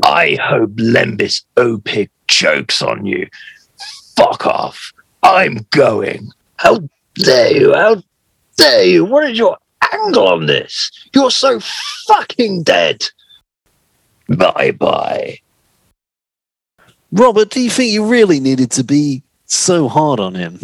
I 0.04 0.38
hope 0.42 0.72
Lembit 0.76 1.42
Opik 1.56 2.10
chokes 2.28 2.82
on 2.82 3.06
you. 3.06 3.28
Fuck 4.16 4.46
off. 4.46 4.94
I'm 5.24 5.66
going. 5.72 6.32
How 6.58 6.80
dare 7.16 7.58
you? 7.58 7.74
How 7.74 8.02
dare 8.58 8.84
you? 8.84 9.06
What 9.06 9.30
is 9.30 9.38
your 9.38 9.58
angle 9.94 10.28
on 10.28 10.46
this? 10.46 10.92
You're 11.14 11.32
so 11.32 11.60
fucking 12.08 12.64
dead. 12.64 13.06
Bye 14.28 14.72
bye. 14.72 15.40
Robert, 17.12 17.50
do 17.50 17.62
you 17.62 17.70
think 17.70 17.92
you 17.92 18.06
really 18.06 18.40
needed 18.40 18.72
to 18.72 18.84
be 18.84 19.24
so 19.46 19.88
hard 19.88 20.20
on 20.20 20.36
him? 20.36 20.60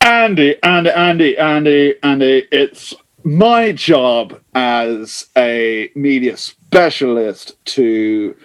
Andy, 0.00 0.56
Andy, 0.62 0.90
Andy, 0.90 1.38
Andy, 1.38 1.94
Andy, 2.02 2.46
it's 2.52 2.92
my 3.24 3.72
job 3.72 4.38
as 4.54 5.26
a 5.36 5.90
media 5.94 6.36
specialist 6.36 7.56
to 7.64 8.36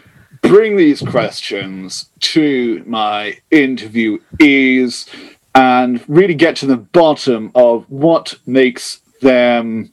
bring 0.42 0.78
these 0.78 1.02
questions 1.02 2.10
to 2.20 2.84
my 2.86 3.38
interviewees 3.52 5.08
and 5.56 6.04
really 6.08 6.36
get 6.36 6.56
to 6.58 6.68
the 6.68 6.78
bottom 6.78 7.52
of 7.56 7.90
what 7.90 8.36
makes 8.46 9.00
them 9.22 9.92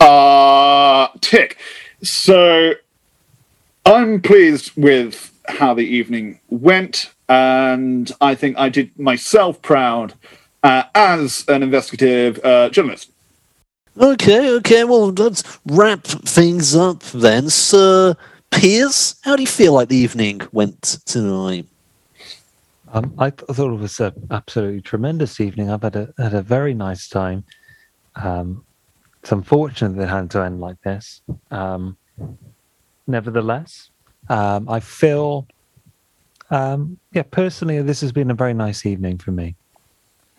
uh, 0.00 1.08
tick. 1.20 1.58
So 2.02 2.72
I'm 3.86 4.20
pleased 4.20 4.72
with 4.76 5.27
how 5.48 5.74
the 5.74 5.82
evening 5.82 6.40
went, 6.48 7.12
and 7.28 8.10
I 8.20 8.34
think 8.34 8.58
I 8.58 8.68
did 8.68 8.96
myself 8.98 9.60
proud 9.62 10.14
uh, 10.62 10.84
as 10.94 11.44
an 11.48 11.62
investigative 11.62 12.38
uh, 12.44 12.68
journalist. 12.70 13.10
Okay, 14.00 14.50
okay, 14.50 14.84
well, 14.84 15.08
let's 15.08 15.42
wrap 15.66 16.04
things 16.04 16.76
up 16.76 17.02
then. 17.02 17.50
Sir 17.50 18.14
Piers, 18.50 19.16
how 19.22 19.34
do 19.34 19.42
you 19.42 19.48
feel 19.48 19.72
like 19.72 19.88
the 19.88 19.96
evening 19.96 20.40
went 20.52 20.98
tonight? 21.04 21.66
Um, 22.92 23.12
I, 23.18 23.30
thought 23.30 23.72
it 23.72 23.80
was 23.80 24.00
an 24.00 24.12
absolutely 24.30 24.80
tremendous 24.80 25.40
evening. 25.40 25.70
I've 25.70 25.82
had 25.82 25.96
a 25.96 26.14
had 26.16 26.32
a 26.32 26.42
very 26.42 26.74
nice 26.74 27.08
time. 27.08 27.44
Um, 28.14 28.64
it's 29.22 29.32
unfortunate 29.32 29.96
that 29.96 30.04
it 30.04 30.08
had 30.08 30.30
to 30.30 30.42
end 30.42 30.60
like 30.60 30.80
this. 30.82 31.20
Um, 31.50 31.96
nevertheless, 33.06 33.90
um, 34.28 34.68
I 34.68 34.80
feel, 34.80 35.46
um, 36.50 36.98
yeah, 37.12 37.22
personally, 37.30 37.80
this 37.82 38.00
has 38.00 38.12
been 38.12 38.30
a 38.30 38.34
very 38.34 38.54
nice 38.54 38.84
evening 38.86 39.18
for 39.18 39.30
me. 39.32 39.54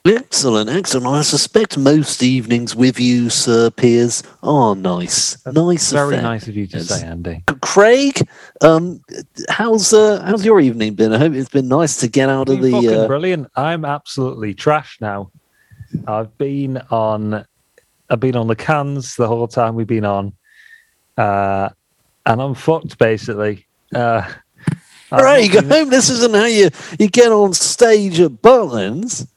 Excellent, 0.06 0.70
excellent. 0.70 1.08
I 1.08 1.22
suspect 1.24 1.78
most 1.78 2.24
evenings 2.24 2.74
with 2.76 3.00
you, 3.00 3.30
Sir 3.30 3.70
Piers, 3.70 4.24
are 4.42 4.74
nice. 4.74 5.38
Nice, 5.46 5.92
Very 5.92 6.16
affair. 6.16 6.22
nice 6.22 6.48
of 6.48 6.56
you 6.56 6.66
to 6.68 6.78
Yes. 6.78 6.88
say, 6.88 7.06
Andy. 7.06 7.44
Craig, 7.62 8.28
um, 8.62 9.02
how's 9.50 9.92
uh, 9.94 10.24
how's 10.26 10.46
your 10.46 10.62
evening 10.62 10.94
been? 10.96 11.12
I 11.14 11.18
hope 11.18 11.34
it's 11.34 11.50
been 11.50 11.68
nice 11.68 11.98
to 11.98 12.08
get 12.08 12.30
out 12.30 12.48
of 12.50 12.62
the. 12.62 12.88
Uh, 13.04 13.08
brilliant. 13.08 13.48
I'm 13.58 13.84
absolutely 13.84 14.54
trash 14.54 14.98
now. 15.02 15.32
I've 16.08 16.36
been 16.38 16.78
on, 16.90 17.46
I've 18.10 18.20
been 18.22 18.38
on 18.38 18.48
the 18.48 18.56
cans 18.56 19.16
the 19.16 19.28
whole 19.28 19.48
time 19.50 19.76
we've 19.76 19.86
been 19.86 20.06
on, 20.06 20.34
uh, 21.18 21.70
and 22.26 22.42
I'm 22.42 22.56
fucked 22.56 22.98
basically. 22.98 23.66
Uh, 23.94 24.22
Craig, 25.10 25.12
not 25.12 25.24
I 25.26 25.40
even- 25.42 25.70
hope 25.70 25.90
this 25.90 26.10
isn't 26.10 26.36
how 26.36 26.46
you 26.46 26.70
you 27.00 27.08
get 27.08 27.32
on 27.32 27.54
stage 27.54 28.20
at 28.20 28.32
Butlins. 28.42 29.28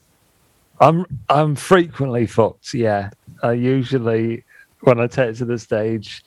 I'm 0.81 1.07
I'm 1.29 1.55
frequently 1.55 2.27
fucked. 2.27 2.75
Yeah, 2.75 3.11
I 3.43 3.53
usually 3.53 4.45
when 4.81 5.01
I 5.01 5.07
take 5.07 5.31
it 5.31 5.37
to 5.37 5.45
the 5.45 5.59
stage, 5.59 6.25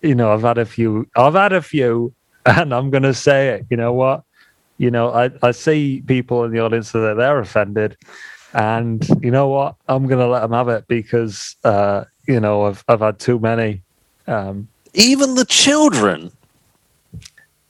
you 0.00 0.14
know, 0.14 0.32
I've 0.32 0.42
had 0.42 0.58
a 0.58 0.64
few. 0.64 1.06
I've 1.14 1.34
had 1.34 1.52
a 1.52 1.62
few, 1.62 2.12
and 2.46 2.74
I'm 2.74 2.90
gonna 2.90 3.14
say 3.14 3.50
it. 3.50 3.66
You 3.70 3.76
know 3.76 3.92
what? 3.92 4.24
You 4.78 4.90
know, 4.90 5.12
I 5.12 5.30
I 5.42 5.50
see 5.52 6.02
people 6.06 6.44
in 6.44 6.50
the 6.52 6.60
audience 6.60 6.90
that 6.92 7.14
they're 7.16 7.38
offended, 7.38 7.96
and 8.54 9.06
you 9.22 9.30
know 9.30 9.46
what? 9.48 9.76
I'm 9.86 10.06
gonna 10.08 10.26
let 10.26 10.40
them 10.40 10.52
have 10.52 10.68
it 10.68 10.88
because 10.88 11.54
uh, 11.62 12.04
you 12.26 12.40
know 12.40 12.64
I've 12.64 12.82
I've 12.88 13.00
had 13.00 13.18
too 13.20 13.38
many. 13.38 13.82
Um, 14.26 14.68
Even 14.94 15.34
the 15.36 15.44
children. 15.44 16.32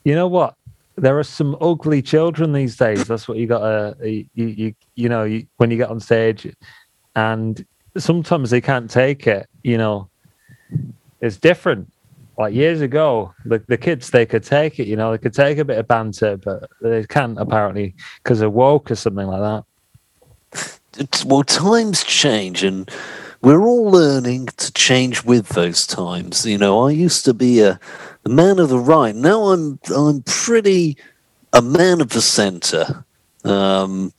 You 0.04 0.14
know 0.14 0.28
what? 0.28 0.54
There 0.96 1.18
are 1.18 1.24
some 1.24 1.56
ugly 1.60 2.02
children 2.02 2.52
these 2.52 2.76
days. 2.76 3.04
That's 3.04 3.26
what 3.26 3.38
you 3.38 3.46
got 3.46 3.60
to 3.60 3.96
uh, 4.00 4.04
you 4.04 4.26
you 4.34 4.74
you 4.94 5.08
know 5.08 5.24
you, 5.24 5.46
when 5.56 5.70
you 5.70 5.76
get 5.76 5.90
on 5.90 6.00
stage, 6.00 6.46
and 7.16 7.64
sometimes 7.96 8.50
they 8.50 8.60
can't 8.60 8.90
take 8.90 9.26
it. 9.26 9.48
You 9.62 9.78
know, 9.78 10.08
it's 11.20 11.36
different. 11.36 11.90
Like 12.38 12.54
years 12.54 12.80
ago, 12.80 13.34
the 13.44 13.62
the 13.68 13.78
kids 13.78 14.10
they 14.10 14.26
could 14.26 14.44
take 14.44 14.78
it. 14.80 14.86
You 14.86 14.96
know, 14.96 15.12
they 15.12 15.18
could 15.18 15.34
take 15.34 15.58
a 15.58 15.64
bit 15.64 15.78
of 15.78 15.88
banter, 15.88 16.36
but 16.36 16.68
they 16.80 17.04
can't 17.04 17.38
apparently 17.38 17.94
because 18.22 18.40
they're 18.40 18.50
woke 18.50 18.90
or 18.90 18.94
something 18.94 19.26
like 19.26 19.40
that. 19.40 19.64
It's, 20.98 21.24
well, 21.24 21.42
times 21.42 22.04
change, 22.04 22.64
and 22.64 22.90
we're 23.42 23.66
all 23.66 23.90
learning 23.90 24.46
to 24.56 24.72
change 24.72 25.24
with 25.24 25.48
those 25.50 25.86
times. 25.86 26.46
You 26.46 26.58
know, 26.58 26.86
I 26.86 26.92
used 26.92 27.24
to 27.24 27.34
be 27.34 27.60
a, 27.60 27.78
a 28.24 28.28
man 28.28 28.58
of 28.58 28.68
the 28.68 28.78
right. 28.78 29.14
Now 29.14 29.48
I'm 29.48 29.78
I'm 29.94 30.22
pretty 30.22 30.96
a 31.52 31.60
man 31.60 32.00
of 32.00 32.10
the 32.10 32.22
centre, 32.22 33.04
um, 33.44 34.12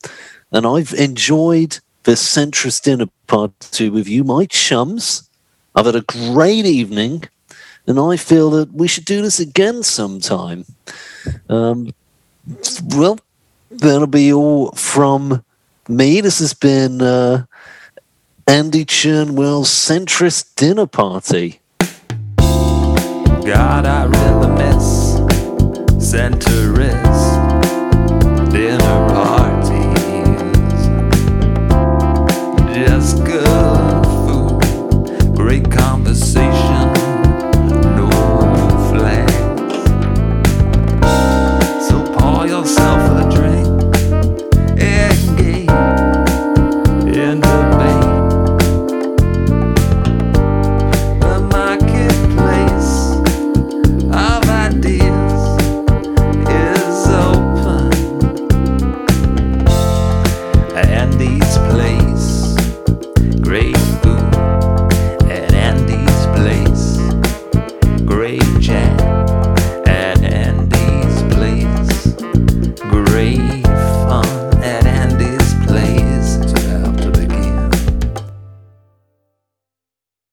and 0.52 0.66
I've 0.66 0.92
enjoyed 0.92 1.80
this 2.04 2.22
centrist 2.22 2.82
dinner 2.82 3.06
party 3.26 3.88
with 3.88 4.06
you, 4.06 4.24
my 4.24 4.44
chums. 4.46 5.28
I've 5.74 5.86
had 5.86 5.96
a 5.96 6.02
great 6.02 6.66
evening, 6.66 7.24
and 7.86 7.98
I 7.98 8.16
feel 8.16 8.50
that 8.50 8.72
we 8.72 8.86
should 8.86 9.06
do 9.06 9.22
this 9.22 9.40
again 9.40 9.82
sometime. 9.82 10.66
Um, 11.48 11.94
well, 12.94 13.18
that'll 13.70 14.06
be 14.06 14.32
all 14.32 14.72
from 14.72 15.42
me. 15.88 16.20
This 16.20 16.38
has 16.38 16.54
been 16.54 17.00
uh, 17.00 17.46
Andy 18.46 18.84
Churnwell's 18.84 19.70
centrist 19.70 20.54
dinner 20.56 20.86
party. 20.86 21.60
God, 21.78 23.86
I 23.86 24.04
really 24.04 24.48
miss 24.54 25.14
centrist 25.96 27.32
dinner 28.52 29.08
party. 29.08 29.33